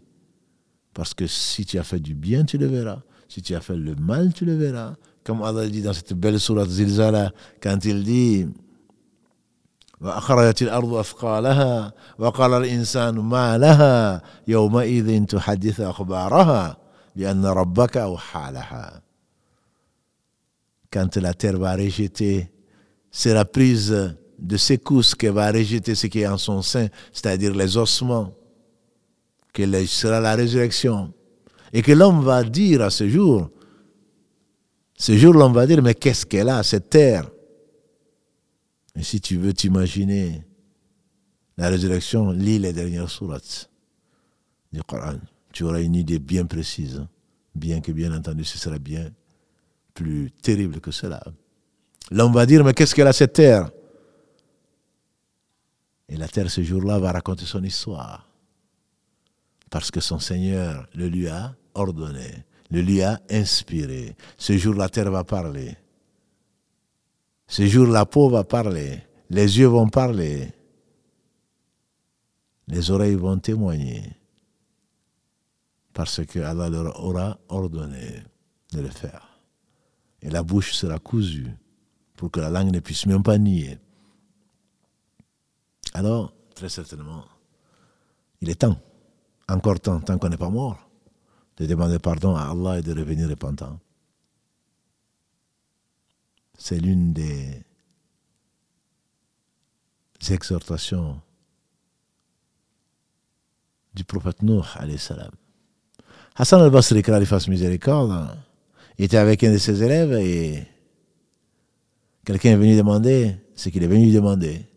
Parce 0.93 1.13
que 1.13 1.27
si 1.27 1.65
tu 1.65 1.77
as 1.77 1.83
fait 1.83 1.99
du 1.99 2.15
bien, 2.15 2.45
tu 2.45 2.57
le 2.57 2.65
verras. 2.65 3.01
Si 3.27 3.41
tu 3.41 3.53
as 3.55 3.61
fait 3.61 3.75
le 3.75 3.95
mal, 3.95 4.33
tu 4.33 4.45
le 4.45 4.55
verras 4.55 4.95
comme 5.25 5.41
Allah 5.41 5.67
dit 5.67 5.81
dans 5.81 5.91
cette 5.91 6.13
belle 6.13 6.39
sourate 6.39 6.69
Zilzala, 6.69 7.31
quand 7.61 7.83
il 7.83 8.03
dit 8.03 8.47
وأخرجت 10.01 10.61
الأرض 10.61 10.93
أثقالها 10.93 11.93
وقال 12.19 12.53
الإنسان 12.53 13.15
ما 13.15 13.57
لها 13.57 14.21
يومئذ 14.47 15.25
تحدث 15.25 15.81
أخبارها 15.81 16.77
بأن 17.15 17.45
ربك 17.45 17.97
أوحى 17.97 18.51
لها 18.51 19.01
Quand 20.91 21.15
la 21.15 21.33
terre 21.33 21.57
va 21.57 21.75
rejeter, 21.75 22.51
c'est 23.09 23.33
la 23.33 23.45
prise 23.45 24.15
de 24.40 24.56
secousse 24.56 25.14
qui 25.14 25.28
va 25.28 25.52
rejeter 25.52 25.94
ce 25.94 26.06
qui 26.06 26.20
est 26.20 26.26
en 26.26 26.38
son 26.38 26.62
sein, 26.62 26.88
c'est-à-dire 27.12 27.54
les 27.54 27.76
ossements, 27.76 28.34
que 29.52 29.86
sera 29.86 30.20
la 30.20 30.34
résurrection. 30.34 31.12
Et 31.72 31.82
que 31.82 31.92
l'homme 31.92 32.22
va 32.22 32.42
dire 32.42 32.82
à 32.82 32.90
ce 32.90 33.08
jour, 33.08 33.50
ce 34.96 35.16
jour-là, 35.16 35.46
on 35.46 35.52
va 35.52 35.66
dire, 35.66 35.82
mais 35.82 35.94
qu'est-ce 35.94 36.26
qu'elle 36.26 36.48
a, 36.48 36.62
cette 36.62 36.90
terre? 36.90 37.30
Et 38.96 39.02
si 39.02 39.20
tu 39.20 39.36
veux 39.36 39.52
t'imaginer 39.52 40.44
la 41.56 41.68
résurrection, 41.68 42.32
lis 42.32 42.58
les 42.58 42.72
dernières 42.72 43.10
sourates 43.10 43.70
du 44.72 44.82
Coran. 44.82 45.18
Tu 45.52 45.64
auras 45.64 45.80
une 45.80 45.94
idée 45.94 46.18
bien 46.18 46.44
précise, 46.44 47.04
bien 47.54 47.80
que 47.80 47.92
bien 47.92 48.14
entendu, 48.14 48.44
ce 48.44 48.58
sera 48.58 48.78
bien 48.78 49.10
plus 49.94 50.30
terrible 50.42 50.80
que 50.80 50.90
cela. 50.90 51.22
L'homme 52.10 52.32
va 52.32 52.46
dire, 52.46 52.64
mais 52.64 52.74
qu'est-ce 52.74 52.94
qu'elle 52.94 53.06
a, 53.06 53.12
cette 53.12 53.34
terre? 53.34 53.70
Et 56.10 56.16
la 56.16 56.28
terre, 56.28 56.50
ce 56.50 56.62
jour-là, 56.62 56.98
va 56.98 57.12
raconter 57.12 57.46
son 57.46 57.64
histoire. 57.64 58.28
Parce 59.70 59.90
que 59.90 60.00
son 60.00 60.18
Seigneur 60.18 60.86
le 60.94 61.08
lui 61.08 61.28
a 61.28 61.54
ordonné 61.72 62.44
le 62.70 62.82
lui 62.82 63.02
a 63.02 63.20
inspiré. 63.30 64.16
Ce 64.36 64.56
jour, 64.56 64.74
la 64.74 64.88
terre 64.88 65.10
va 65.10 65.24
parler. 65.24 65.76
Ce 67.46 67.66
jour, 67.66 67.86
la 67.86 68.06
peau 68.06 68.30
va 68.30 68.44
parler. 68.44 69.02
Les 69.28 69.58
yeux 69.58 69.66
vont 69.66 69.88
parler. 69.88 70.52
Les 72.68 72.90
oreilles 72.90 73.16
vont 73.16 73.38
témoigner. 73.38 74.04
Parce 75.92 76.24
que 76.24 76.38
Allah 76.38 76.68
leur 76.68 77.04
aura 77.04 77.38
ordonné 77.48 78.22
de 78.72 78.80
le 78.80 78.88
faire. 78.88 79.40
Et 80.22 80.30
la 80.30 80.42
bouche 80.42 80.72
sera 80.72 80.98
cousue 80.98 81.48
pour 82.14 82.30
que 82.30 82.38
la 82.38 82.50
langue 82.50 82.72
ne 82.72 82.80
puisse 82.80 83.06
même 83.06 83.22
pas 83.22 83.38
nier. 83.38 83.78
Alors, 85.94 86.32
très 86.54 86.68
certainement, 86.68 87.24
il 88.40 88.50
est 88.50 88.60
temps, 88.60 88.80
encore 89.48 89.80
temps, 89.80 90.00
tant 90.00 90.18
qu'on 90.18 90.28
n'est 90.28 90.36
pas 90.36 90.50
mort, 90.50 90.88
de 91.56 91.66
demander 91.66 91.98
pardon 91.98 92.34
à 92.36 92.50
Allah 92.50 92.78
et 92.78 92.82
de 92.82 92.98
revenir 92.98 93.28
repentant. 93.28 93.78
C'est 96.56 96.78
l'une 96.78 97.12
des 97.12 97.64
exhortations 100.30 101.20
du 103.94 104.04
prophète 104.04 104.42
Nuh 104.42 104.62
salam. 104.98 105.32
Hassan 106.36 106.62
al-Basri, 106.62 107.02
qu'il 107.02 107.26
fasse 107.26 107.48
miséricorde, 107.48 108.30
était 108.98 109.16
avec 109.16 109.42
un 109.42 109.52
de 109.52 109.58
ses 109.58 109.82
élèves 109.82 110.12
et 110.12 110.66
quelqu'un 112.24 112.50
est 112.50 112.56
venu 112.56 112.76
demander 112.76 113.36
ce 113.56 113.68
qu'il 113.68 113.82
est 113.82 113.88
venu 113.88 114.12
demander. 114.12 114.69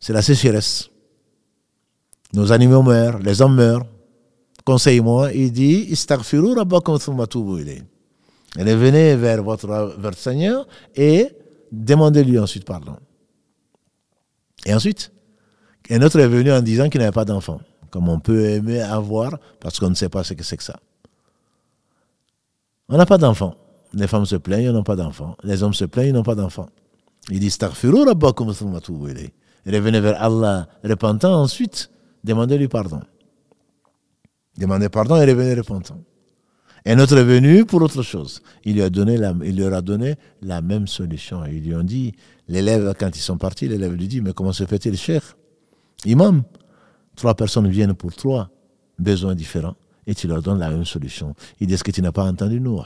C'est 0.00 0.12
la 0.12 0.22
sécheresse. 0.22 0.90
Nos 2.32 2.52
animaux 2.52 2.82
meurent, 2.82 3.18
les 3.18 3.40
hommes 3.40 3.56
meurent 3.56 3.86
conseille-moi, 4.66 5.32
il 5.32 5.52
dit 5.52 5.94
tubu 7.28 7.54
Revenez 8.58 9.16
vers 9.16 9.42
votre, 9.42 9.96
votre 9.98 10.18
Seigneur 10.18 10.66
et 10.94 11.28
demandez-lui 11.70 12.38
ensuite 12.38 12.64
pardon. 12.64 12.96
Et 14.64 14.74
ensuite, 14.74 15.12
un 15.90 16.02
autre 16.02 16.18
est 16.18 16.28
venu 16.28 16.52
en 16.52 16.60
disant 16.60 16.88
qu'il 16.88 17.00
n'avait 17.00 17.12
pas 17.12 17.24
d'enfant, 17.24 17.60
comme 17.90 18.08
on 18.08 18.18
peut 18.18 18.46
aimer 18.46 18.80
avoir 18.80 19.38
parce 19.60 19.78
qu'on 19.78 19.90
ne 19.90 19.94
sait 19.94 20.08
pas 20.08 20.24
ce 20.24 20.34
que 20.34 20.42
c'est 20.42 20.56
que 20.56 20.64
ça. 20.64 20.80
On 22.88 22.96
n'a 22.96 23.06
pas 23.06 23.18
d'enfant. 23.18 23.54
Les 23.92 24.08
femmes 24.08 24.26
se 24.26 24.36
plaignent, 24.36 24.64
ils 24.64 24.72
n'ont 24.72 24.82
pas 24.82 24.96
d'enfant. 24.96 25.36
Les 25.44 25.62
hommes 25.62 25.74
se 25.74 25.84
plaignent, 25.84 26.08
ils 26.08 26.14
n'ont 26.14 26.22
pas 26.22 26.34
d'enfant. 26.34 26.68
Il 27.30 27.40
dit 27.40 27.50
Revenez 29.66 30.00
vers 30.00 30.22
Allah 30.22 30.68
repentant, 30.84 31.42
ensuite 31.42 31.90
demandez-lui 32.24 32.68
pardon 32.68 33.00
demandait 34.58 34.88
pardon 34.88 35.16
et 35.16 35.24
revenait 35.24 35.54
repentant. 35.54 36.00
Un 36.84 36.98
autre 37.00 37.16
est 37.16 37.24
venu 37.24 37.64
pour 37.64 37.82
autre 37.82 38.02
chose. 38.02 38.42
Il 38.64 38.74
lui 38.74 38.82
a 38.82 38.90
donné 38.90 39.16
la, 39.16 39.34
il 39.44 39.58
leur 39.58 39.74
a 39.74 39.82
donné 39.82 40.14
la 40.40 40.62
même 40.62 40.86
solution. 40.86 41.44
Ils 41.44 41.64
lui 41.64 41.74
ont 41.74 41.82
dit, 41.82 42.14
l'élève, 42.48 42.94
quand 42.98 43.16
ils 43.16 43.20
sont 43.20 43.38
partis, 43.38 43.66
l'élève 43.66 43.92
lui 43.92 44.06
dit, 44.06 44.20
mais 44.20 44.32
comment 44.32 44.52
se 44.52 44.64
fait-il, 44.64 44.96
cher 44.96 45.36
Imam, 46.04 46.44
trois 47.16 47.34
personnes 47.34 47.68
viennent 47.68 47.94
pour 47.94 48.14
trois 48.14 48.50
besoins 48.98 49.34
différents 49.34 49.74
et 50.06 50.14
tu 50.14 50.28
leur 50.28 50.42
donnes 50.42 50.60
la 50.60 50.70
même 50.70 50.84
solution. 50.84 51.34
Il 51.60 51.66
dit, 51.66 51.74
est-ce 51.74 51.82
que 51.82 51.90
tu 51.90 52.02
n'as 52.02 52.12
pas 52.12 52.24
entendu 52.24 52.60
nous 52.60 52.80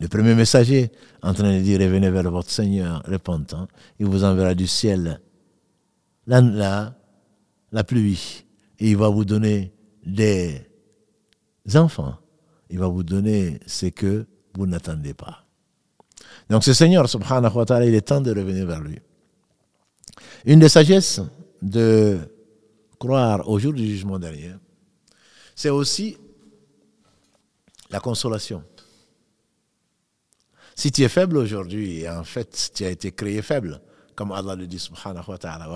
Le 0.00 0.08
premier 0.08 0.34
messager, 0.34 0.90
en 1.22 1.34
train 1.34 1.56
de 1.56 1.62
dire, 1.62 1.78
revenez 1.78 2.10
vers 2.10 2.28
votre 2.32 2.50
Seigneur 2.50 3.00
repentant, 3.06 3.68
il 4.00 4.06
vous 4.06 4.24
enverra 4.24 4.56
du 4.56 4.66
ciel 4.66 5.20
la, 6.26 6.94
la, 7.72 7.84
pluie 7.84 8.44
et 8.78 8.90
il 8.90 8.96
va 8.96 9.08
vous 9.08 9.24
donner 9.24 9.72
des 10.04 10.60
enfants, 11.74 12.16
il 12.70 12.78
va 12.78 12.88
vous 12.88 13.02
donner 13.02 13.60
ce 13.66 13.86
que 13.86 14.26
vous 14.54 14.66
n'attendez 14.66 15.14
pas. 15.14 15.44
Donc 16.48 16.64
ce 16.64 16.72
Seigneur, 16.72 17.08
subhanahu 17.08 17.54
wa 17.54 17.64
ta'ala, 17.64 17.86
il 17.86 17.94
est 17.94 18.02
temps 18.02 18.20
de 18.20 18.30
revenir 18.30 18.66
vers 18.66 18.80
lui. 18.80 18.98
Une 20.44 20.60
des 20.60 20.68
sagesses 20.68 21.20
de 21.62 22.18
croire 22.98 23.48
au 23.48 23.58
jour 23.58 23.72
du 23.72 23.86
jugement 23.86 24.18
dernier, 24.18 24.52
c'est 25.54 25.70
aussi 25.70 26.16
la 27.90 28.00
consolation. 28.00 28.62
Si 30.74 30.92
tu 30.92 31.02
es 31.02 31.08
faible 31.08 31.38
aujourd'hui, 31.38 32.08
en 32.08 32.24
fait 32.24 32.70
tu 32.74 32.84
as 32.84 32.90
été 32.90 33.10
créé 33.12 33.40
faible, 33.42 33.80
comme 34.16 34.32
Allah 34.32 34.56
le 34.56 34.66
dit 34.66 34.78
subhanahu 34.78 35.28
wa 35.28 35.38
ta'ala, 35.38 35.68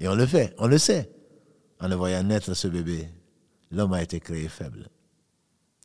et 0.00 0.08
on 0.08 0.14
le 0.14 0.26
fait, 0.26 0.54
on 0.58 0.66
le 0.66 0.78
sait. 0.78 1.12
En 1.78 1.88
le 1.88 1.94
voyant 1.94 2.22
naître 2.22 2.54
ce 2.54 2.68
bébé, 2.68 3.08
l'homme 3.70 3.92
a 3.92 4.02
été 4.02 4.18
créé 4.18 4.48
faible. 4.48 4.88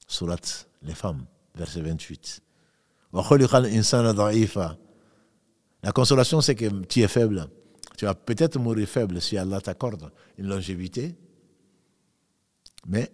Surat 0.08 0.38
les 0.82 0.96
femmes, 0.96 1.26
verset 1.54 1.82
28. 1.82 2.42
La 5.84 5.92
consolation, 5.92 6.42
c'est 6.42 6.56
que 6.56 6.84
tu 6.86 7.02
es 7.02 7.08
faible. 7.08 7.48
Tu 7.98 8.06
vas 8.06 8.16
peut-être 8.16 8.58
mourir 8.60 8.88
faible 8.88 9.22
si 9.22 9.38
Allah 9.38 9.62
t'accorde 9.62 10.12
une 10.38 10.48
longévité, 10.48 11.16
mais 12.88 13.12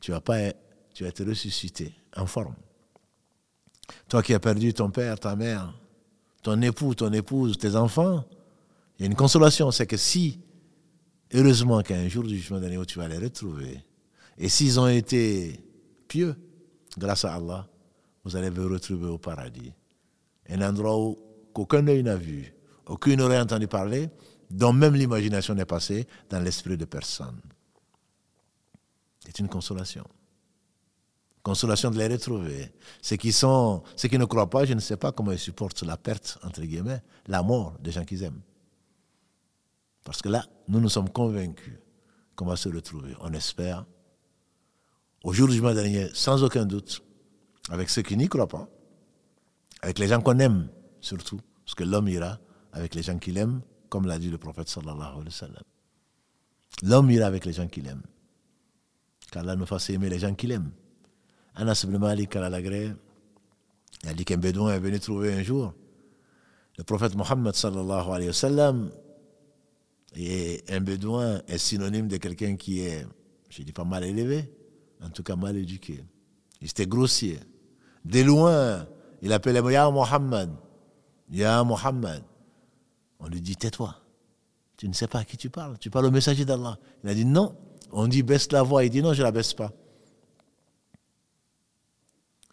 tu 0.00 0.12
vas 0.12 0.20
pas 0.20 0.52
tu 0.94 1.04
vas 1.04 1.12
en 2.16 2.26
forme. 2.26 2.54
Toi 4.08 4.22
qui 4.22 4.34
as 4.34 4.40
perdu 4.40 4.72
ton 4.74 4.90
père, 4.90 5.18
ta 5.18 5.36
mère, 5.36 5.72
ton 6.42 6.60
époux, 6.62 6.94
ton 6.94 7.12
épouse, 7.12 7.58
tes 7.58 7.74
enfants, 7.76 8.24
il 8.98 9.02
y 9.02 9.04
a 9.04 9.06
une 9.06 9.16
consolation, 9.16 9.70
c'est 9.70 9.86
que 9.86 9.96
si, 9.96 10.40
heureusement 11.32 11.82
qu'un 11.82 12.08
jour 12.08 12.24
du 12.24 12.36
jugement 12.36 12.60
dernier, 12.60 12.84
tu 12.86 12.98
vas 12.98 13.08
les 13.08 13.18
retrouver, 13.18 13.84
et 14.38 14.48
s'ils 14.48 14.78
ont 14.78 14.88
été 14.88 15.60
pieux, 16.08 16.36
grâce 16.96 17.24
à 17.24 17.34
Allah, 17.34 17.66
vous 18.24 18.36
allez 18.36 18.50
vous 18.50 18.68
retrouver 18.68 19.06
au 19.06 19.18
paradis. 19.18 19.72
Un 20.48 20.62
endroit 20.62 20.98
où 20.98 21.18
qu'aucun 21.52 21.86
œil 21.88 22.02
n'a 22.02 22.16
vu, 22.16 22.54
aucune 22.86 23.20
oreille 23.20 23.40
entendu 23.40 23.66
parler, 23.66 24.08
dont 24.50 24.72
même 24.72 24.94
l'imagination 24.94 25.54
n'est 25.54 25.64
passée 25.64 26.06
dans 26.30 26.40
l'esprit 26.40 26.76
de 26.76 26.84
personne. 26.84 27.40
C'est 29.24 29.38
une 29.40 29.48
consolation. 29.48 30.04
Consolation 31.46 31.92
de 31.92 31.98
les 31.98 32.08
retrouver. 32.08 32.72
Ceux 33.00 33.14
qui, 33.14 33.30
sont, 33.30 33.84
ceux 33.94 34.08
qui 34.08 34.18
ne 34.18 34.24
croient 34.24 34.50
pas, 34.50 34.64
je 34.64 34.74
ne 34.74 34.80
sais 34.80 34.96
pas 34.96 35.12
comment 35.12 35.30
ils 35.30 35.38
supportent 35.38 35.84
la 35.84 35.96
perte, 35.96 36.40
entre 36.42 36.60
guillemets, 36.62 37.00
la 37.28 37.40
mort 37.44 37.78
des 37.78 37.92
gens 37.92 38.04
qu'ils 38.04 38.24
aiment. 38.24 38.40
Parce 40.02 40.20
que 40.20 40.28
là, 40.28 40.44
nous 40.66 40.80
nous 40.80 40.88
sommes 40.88 41.08
convaincus 41.08 41.78
qu'on 42.34 42.46
va 42.46 42.56
se 42.56 42.68
retrouver. 42.68 43.14
On 43.20 43.32
espère. 43.32 43.86
Au 45.22 45.32
jour 45.32 45.46
du 45.46 45.52
jugement 45.52 45.72
dernier, 45.72 46.08
sans 46.14 46.42
aucun 46.42 46.66
doute, 46.66 47.00
avec 47.70 47.90
ceux 47.90 48.02
qui 48.02 48.16
n'y 48.16 48.28
croient 48.28 48.48
pas, 48.48 48.68
avec 49.82 50.00
les 50.00 50.08
gens 50.08 50.20
qu'on 50.20 50.40
aime 50.40 50.68
surtout, 51.00 51.38
parce 51.64 51.76
que 51.76 51.84
l'homme 51.84 52.08
ira 52.08 52.40
avec 52.72 52.96
les 52.96 53.04
gens 53.04 53.20
qu'il 53.20 53.38
aime, 53.38 53.60
comme 53.88 54.08
l'a 54.08 54.18
dit 54.18 54.30
le 54.30 54.38
prophète 54.38 54.68
sallallahu 54.68 54.98
alayhi 55.00 55.24
wa 55.26 55.30
sallam. 55.30 55.62
L'homme 56.82 57.08
ira 57.12 57.28
avec 57.28 57.44
les 57.44 57.52
gens 57.52 57.68
qu'il 57.68 57.86
aime. 57.86 58.02
Qu'Allah 59.30 59.54
nous 59.54 59.66
fasse 59.66 59.90
aimer 59.90 60.08
les 60.08 60.18
gens 60.18 60.34
qu'il 60.34 60.50
aime. 60.50 60.72
Anas 61.56 61.82
ibn 61.84 61.96
Malik 61.98 62.36
al-Alagré, 62.36 62.92
a 64.06 64.14
dit 64.14 64.24
qu'un 64.24 64.36
bédouin 64.36 64.74
est 64.74 64.78
venu 64.78 65.00
trouver 65.00 65.32
un 65.32 65.42
jour 65.42 65.72
le 66.78 66.84
prophète 66.84 67.14
Mohammed 67.14 67.54
sallallahu 67.54 68.10
alayhi 68.10 68.28
wa 68.28 68.34
sallam. 68.34 68.90
Et 70.14 70.62
un 70.68 70.80
bédouin 70.80 71.42
est 71.46 71.58
synonyme 71.58 72.08
de 72.08 72.16
quelqu'un 72.16 72.56
qui 72.56 72.80
est, 72.80 73.06
je 73.50 73.62
dis 73.62 73.72
pas 73.72 73.84
mal 73.84 74.04
élevé, 74.04 74.50
en 75.02 75.10
tout 75.10 75.22
cas 75.22 75.36
mal 75.36 75.56
éduqué. 75.56 76.04
Il 76.60 76.68
était 76.68 76.86
grossier. 76.86 77.38
De 78.04 78.22
loin, 78.22 78.86
il 79.20 79.32
appelait 79.32 79.60
Ya 79.72 79.90
Mohammed. 79.90 80.50
Ya 81.30 81.62
Mohammed. 81.64 82.22
On 83.18 83.28
lui 83.28 83.40
dit 83.40 83.56
Tais-toi. 83.56 83.94
Tu 84.76 84.88
ne 84.88 84.94
sais 84.94 85.06
pas 85.06 85.20
à 85.20 85.24
qui 85.24 85.36
tu 85.36 85.50
parles. 85.50 85.78
Tu 85.78 85.90
parles 85.90 86.06
au 86.06 86.10
messager 86.10 86.44
d'Allah. 86.44 86.78
Il 87.02 87.10
a 87.10 87.14
dit 87.14 87.24
Non. 87.24 87.54
On 87.92 88.06
dit 88.06 88.22
Baisse 88.22 88.50
la 88.52 88.62
voix. 88.62 88.84
Il 88.84 88.90
dit 88.90 89.02
Non, 89.02 89.12
je 89.12 89.20
ne 89.20 89.24
la 89.24 89.32
baisse 89.32 89.52
pas. 89.52 89.72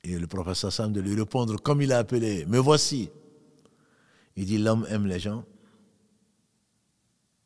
Et 0.04 0.20
le 0.20 0.28
professeur 0.28 0.72
Sam 0.72 0.92
de 0.92 1.00
lui 1.00 1.16
répondre 1.16 1.62
comme 1.62 1.82
il 1.82 1.92
a 1.94 2.00
appelé 2.00 2.46
Me 2.46 2.58
voici. 2.58 3.10
Il 4.36 4.46
dit 4.46 4.58
L'homme 4.58 4.86
aime 4.90 5.08
les 5.08 5.20
gens, 5.20 5.46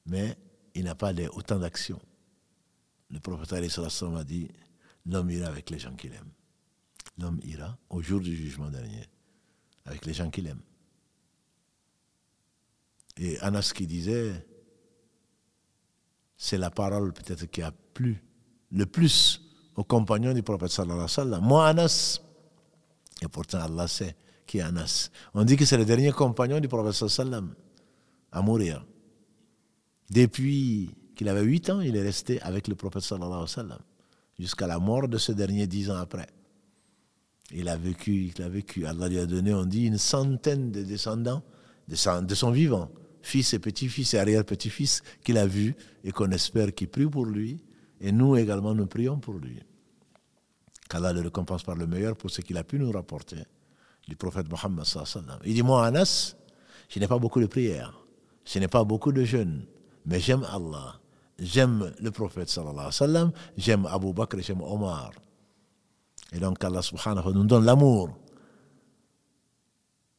mais 0.05 0.35
il 0.73 0.85
n'a 0.85 0.95
pas 0.95 1.13
autant 1.33 1.59
d'actions. 1.59 2.01
Le 3.09 3.19
prophète 3.19 3.53
a 3.53 4.23
dit 4.23 4.49
L'homme 5.05 5.29
ira 5.29 5.47
avec 5.47 5.69
les 5.69 5.79
gens 5.79 5.95
qu'il 5.95 6.13
aime. 6.13 6.31
L'homme 7.19 7.39
ira 7.43 7.77
au 7.89 8.01
jour 8.01 8.19
du 8.19 8.35
jugement 8.35 8.69
dernier 8.69 9.05
avec 9.85 10.05
les 10.05 10.13
gens 10.13 10.29
qu'il 10.29 10.47
aime. 10.47 10.61
Et 13.17 13.39
Anas 13.39 13.71
qui 13.73 13.87
disait, 13.87 14.45
c'est 16.35 16.57
la 16.57 16.69
parole 16.69 17.13
peut-être 17.13 17.45
qui 17.45 17.61
a 17.61 17.71
plu 17.71 18.23
le 18.71 18.85
plus 18.85 19.41
aux 19.75 19.83
compagnons 19.83 20.33
du 20.33 20.43
prophète 20.43 20.69
sallallahu 20.69 20.93
alayhi 20.95 21.03
wa 21.03 21.07
sallam. 21.07 21.43
Moi, 21.43 21.67
Anas, 21.67 22.19
et 23.21 23.27
pourtant 23.27 23.59
Allah 23.59 23.87
sait 23.87 24.15
qui 24.45 24.59
est 24.59 24.61
Anas. 24.61 25.09
On 25.33 25.43
dit 25.43 25.57
que 25.57 25.65
c'est 25.65 25.77
le 25.77 25.85
dernier 25.85 26.11
compagnon 26.11 26.59
du 26.59 26.67
prophète 26.67 27.09
sallam 27.09 27.53
à 28.31 28.41
mourir. 28.41 28.85
Depuis 30.09 30.89
qu'il 31.15 31.27
avait 31.27 31.43
8 31.43 31.69
ans, 31.69 31.81
il 31.81 31.95
est 31.95 32.01
resté 32.01 32.41
avec 32.41 32.67
le 32.67 32.75
prophète 32.75 33.03
sallallahu 33.03 33.47
sallam 33.47 33.79
jusqu'à 34.39 34.67
la 34.67 34.79
mort 34.79 35.07
de 35.07 35.17
ce 35.17 35.31
dernier 35.31 35.67
dix 35.67 35.89
ans 35.89 35.97
après. 35.97 36.27
Il 37.51 37.69
a 37.69 37.77
vécu, 37.77 38.31
il 38.35 38.41
a 38.43 38.49
vécu. 38.49 38.85
Allah 38.85 39.07
lui 39.07 39.19
a 39.19 39.25
donné, 39.25 39.53
on 39.53 39.65
dit, 39.65 39.85
une 39.85 39.97
centaine 39.97 40.71
de 40.71 40.83
descendants 40.83 41.43
de 41.87 41.95
son, 41.95 42.51
vivant, 42.51 42.89
fils 43.21 43.53
et 43.53 43.59
petits-fils 43.59 44.13
et 44.13 44.19
arrière-petits-fils 44.19 45.01
qu'il 45.23 45.37
a 45.37 45.47
vus 45.47 45.75
et 46.03 46.11
qu'on 46.11 46.29
espère 46.31 46.73
qu'il 46.73 46.89
prie 46.89 47.07
pour 47.07 47.25
lui. 47.25 47.63
Et 48.01 48.11
nous 48.11 48.35
également, 48.35 48.75
nous 48.75 48.85
prions 48.85 49.17
pour 49.17 49.35
lui. 49.35 49.59
Qu'Allah 50.89 51.13
le 51.13 51.21
récompense 51.21 51.63
par 51.63 51.75
le 51.75 51.85
meilleur 51.85 52.15
pour 52.15 52.29
ce 52.29 52.41
qu'il 52.41 52.57
a 52.57 52.63
pu 52.63 52.79
nous 52.79 52.91
rapporter. 52.91 53.43
Du 54.07 54.15
prophète 54.15 54.49
Mohammed. 54.49 54.85
Il 55.45 55.53
dit 55.53 55.63
Moi, 55.63 55.85
Anas, 55.85 56.35
je 56.89 56.99
n'ai 56.99 57.07
pas 57.07 57.19
beaucoup 57.19 57.41
de 57.41 57.45
prières, 57.45 57.93
je 58.45 58.59
n'ai 58.59 58.67
pas 58.67 58.83
beaucoup 58.83 59.11
de 59.11 59.23
jeûnes, 59.23 59.65
mais 60.05 60.19
j'aime 60.19 60.45
Allah, 60.49 60.99
j'aime 61.37 61.91
le 61.99 62.11
prophète 62.11 62.57
j'aime 63.57 63.85
Abu 63.85 64.13
Bakr, 64.13 64.39
j'aime 64.39 64.61
Omar. 64.61 65.11
Et 66.31 66.39
donc 66.39 66.63
Allah 66.63 66.81
subhanahu 66.81 67.33
nous 67.33 67.45
donne 67.45 67.65
l'amour, 67.65 68.09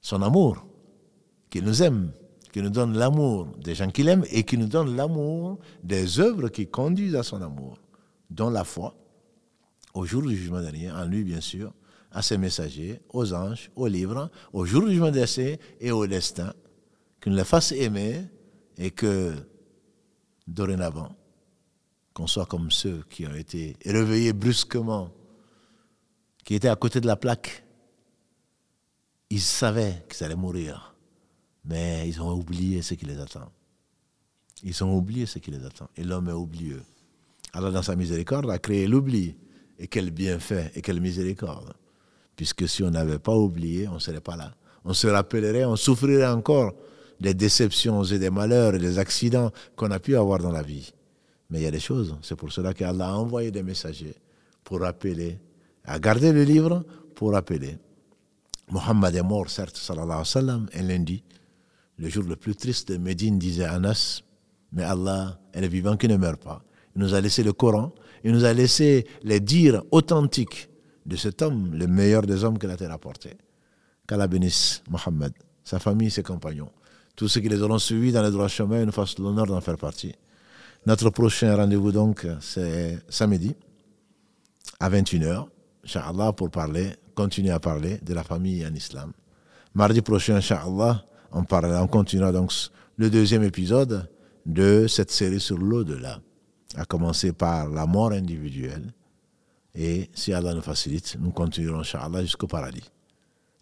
son 0.01 0.23
amour, 0.23 0.67
qu'il 1.51 1.65
nous 1.65 1.83
aime, 1.83 2.13
qui 2.53 2.63
nous 2.63 2.71
donne 2.71 2.97
l'amour 2.97 3.49
des 3.59 3.75
gens 3.75 3.91
qu'il 3.91 4.09
aime 4.09 4.25
et 4.31 4.45
qui 4.45 4.57
nous 4.57 4.67
donne 4.67 4.97
l'amour 4.97 5.59
des 5.83 6.21
œuvres 6.21 6.49
qui 6.49 6.67
conduisent 6.67 7.17
à 7.17 7.23
son 7.23 7.43
amour, 7.43 7.79
dont 8.31 8.51
la 8.51 8.65
foi, 8.65 8.95
au 9.99 10.07
jour 10.07 10.23
du 10.23 10.37
jugement 10.37 10.61
dernier, 10.61 10.93
en 10.93 11.05
lui 11.07 11.25
bien 11.25 11.41
sûr, 11.41 11.73
à 12.13 12.23
ses 12.23 12.39
messagers, 12.39 13.01
aux 13.09 13.35
anges, 13.35 13.69
aux 13.75 13.89
livres, 13.89 14.31
au 14.53 14.65
jour 14.65 14.83
du 14.83 14.93
jugement 14.93 15.11
dernier 15.11 15.59
et 15.81 15.91
au 15.91 16.07
destin, 16.07 16.55
qu'il 17.21 17.35
les 17.35 17.45
fasse 17.45 17.73
aimer 17.73 18.23
et 18.77 18.93
que 18.93 19.35
dorénavant, 20.47 21.17
qu'on 22.15 22.29
soit 22.29 22.47
comme 22.47 22.71
ceux 22.71 23.03
qui 23.11 23.27
ont 23.27 23.35
été 23.35 23.77
réveillés 23.85 24.33
brusquement 24.33 25.11
qui 26.45 26.55
étaient 26.55 26.69
à 26.69 26.77
côté 26.77 27.01
de 27.01 27.09
la 27.09 27.17
plaque, 27.17 27.65
ils 29.31 29.41
savaient 29.41 30.07
qu'ils 30.09 30.25
allaient 30.25 30.37
mourir, 30.37 30.95
mais 31.65 32.09
ils 32.09 32.23
ont 32.23 32.33
oublié 32.33 32.83
ce 32.83 32.95
qui 32.95 33.05
les 33.05 33.19
attend. 33.19 33.51
Ils 34.63 34.85
ont 34.85 34.97
oublié 34.97 35.27
ce 35.27 35.41
qui 35.41 35.51
les 35.51 35.65
attend. 35.65 35.89
Et 35.97 36.05
l'homme 36.05 36.29
est 36.29 36.33
oublieux. 36.33 36.83
Alors, 37.53 37.73
dans 37.73 37.83
sa 37.83 37.97
miséricorde, 37.97 38.49
a 38.49 38.59
créé 38.59 38.87
l'oubli. 38.87 39.37
Et 39.79 39.87
quel 39.87 40.11
bienfait 40.11 40.73
et 40.75 40.83
quelle 40.83 41.01
miséricorde. 41.01 41.73
Puisque 42.37 42.69
si 42.69 42.83
on 42.83 42.91
n'avait 42.91 43.19
pas 43.19 43.35
oublié, 43.35 43.89
on 43.89 43.95
ne 43.95 43.99
serait 43.99 44.21
pas 44.21 44.37
là. 44.37 44.55
On 44.85 44.93
se 44.93 45.07
rappellerait, 45.07 45.65
on 45.65 45.77
souffrirait 45.77 46.27
encore 46.27 46.73
des 47.21 47.35
déceptions 47.35 48.05
et 48.05 48.19
des 48.19 48.31
malheurs 48.31 48.75
et 48.75 48.79
des 48.79 48.99
accidents 48.99 49.51
qu'on 49.77 49.91
a 49.91 49.99
pu 49.99 50.17
avoir 50.17 50.39
dans 50.39 50.53
la 50.53 50.63
vie. 50.63 50.93
Mais 51.51 51.61
il 51.61 51.63
y 51.63 51.67
a 51.67 51.71
des 51.71 51.81
choses. 51.81 52.17
C'est 52.23 52.37
pour 52.37 52.53
cela 52.53 52.75
qu'Allah 52.75 53.09
a 53.09 53.15
envoyé 53.15 53.51
des 53.51 53.63
messagers 53.63 54.15
pour 54.65 54.81
rappeler 54.81 55.39
à 55.85 55.99
garder 55.99 56.33
le 56.33 56.45
livre 56.45 56.85
pour 57.15 57.35
appeler. 57.35 57.79
Mohammed 58.71 59.15
est 59.15 59.23
mort, 59.23 59.49
certes, 59.49 59.77
sallallahu 59.77 60.05
alayhi 60.05 60.19
wa 60.19 60.25
sallam, 60.25 60.67
un 60.75 60.83
lundi, 60.83 61.23
le 61.97 62.09
jour 62.09 62.25
le 62.25 62.37
plus 62.37 62.55
triste 62.55 62.93
de 62.93 62.99
Médine, 62.99 63.39
disait 63.39 63.65
Anas, 63.65 64.21
mais 64.73 64.83
Allah 64.83 65.41
est 65.53 65.61
le 65.61 65.67
vivant 65.69 65.97
qui 65.97 66.07
ne 66.07 66.17
meurt 66.17 66.43
pas. 66.43 66.63
Il 66.95 67.01
nous 67.01 67.15
a 67.15 67.21
laissé 67.21 67.43
le 67.43 67.53
Coran, 67.55 67.93
il 68.25 68.33
nous 68.33 68.45
a 68.45 68.53
laissé 68.53 69.07
les 69.23 69.41
dires 69.41 69.83
authentiques 69.91 70.69
de 71.07 71.17
cet 71.17 71.43
homme, 71.43 71.75
le 71.75 71.87
meilleur 71.87 72.23
des 72.23 72.45
hommes 72.45 72.59
que 72.59 72.67
la 72.67 72.77
terre 72.77 72.93
a 72.93 72.99
porté. 72.99 73.37
Qu'Allah 74.07 74.27
bénisse 74.27 74.83
Mohammed, 74.91 75.33
sa 75.65 75.79
famille, 75.79 76.11
ses 76.11 76.23
compagnons, 76.23 76.71
tous 77.17 77.29
ceux 77.29 77.41
qui 77.41 77.49
les 77.49 77.63
auront 77.63 77.79
suivis 77.79 78.13
dans 78.13 78.23
le 78.23 78.31
droit 78.31 78.49
chemin, 78.49 78.85
nous 78.85 78.93
fassent 78.93 79.19
l'honneur 79.19 79.47
d'en 79.47 79.61
faire 79.61 79.77
partie. 79.77 80.15
Notre 80.87 81.11
prochain 81.11 81.57
rendez-vous, 81.57 81.93
donc, 81.93 82.27
c'est 82.41 82.99
samedi, 83.09 83.55
à 84.81 84.89
21h. 84.89 85.47
Inch'Allah, 85.85 86.33
pour 86.33 86.51
parler, 86.51 86.93
continuer 87.15 87.51
à 87.51 87.59
parler 87.59 87.99
de 88.03 88.15
la 88.15 88.23
famille 88.23 88.65
en 88.67 88.75
islam. 88.75 89.13
Mardi 89.75 90.01
prochain, 90.01 90.37
Inch'Allah, 90.37 91.05
on, 91.33 91.45
on 91.51 91.87
continuera 91.89 92.33
donc 92.33 92.53
le 92.97 93.11
deuxième 93.11 93.43
épisode 93.43 94.09
de 94.47 94.87
cette 94.87 95.11
série 95.11 95.41
sur 95.41 95.59
l'au-delà, 95.59 96.21
à 96.76 96.86
commencer 96.86 97.34
par 97.34 97.70
la 97.70 97.86
mort 97.86 98.12
individuelle. 98.12 98.94
Et 99.76 100.10
si 100.14 100.34
Allah 100.34 100.54
nous 100.54 100.62
facilite, 100.62 101.18
nous 101.20 101.32
continuerons, 101.32 101.80
Inch'Allah, 101.80 102.22
jusqu'au 102.22 102.48
paradis. 102.48 102.90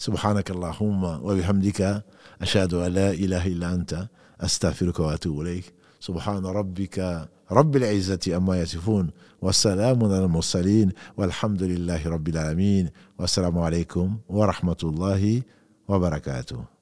سبحانك 0.02 0.52
اللهم 0.52 1.04
وبحمدك 1.04 2.04
أشهد 2.42 2.74
أن 2.74 2.92
لا 2.94 3.12
إله 3.12 3.48
إلا 3.48 3.74
أنت 3.74 4.08
أستغفرك 4.42 5.00
وأتوب 5.00 5.42
إليك 5.42 5.74
سبحان 6.00 6.46
ربك 6.46 7.28
رب 7.52 7.76
العزة 7.76 8.38
أما 8.38 8.62
يصفون 8.62 9.12
والسلام 9.42 10.04
على 10.04 10.26
المرسلين 10.26 10.92
والحمد 11.18 11.64
لله 11.64 12.08
رب 12.10 12.28
العالمين 12.28 12.90
والسلام 13.20 13.58
عليكم 13.58 14.18
ورحمة 14.30 14.82
الله 14.84 15.42
وبركاته 15.88 16.75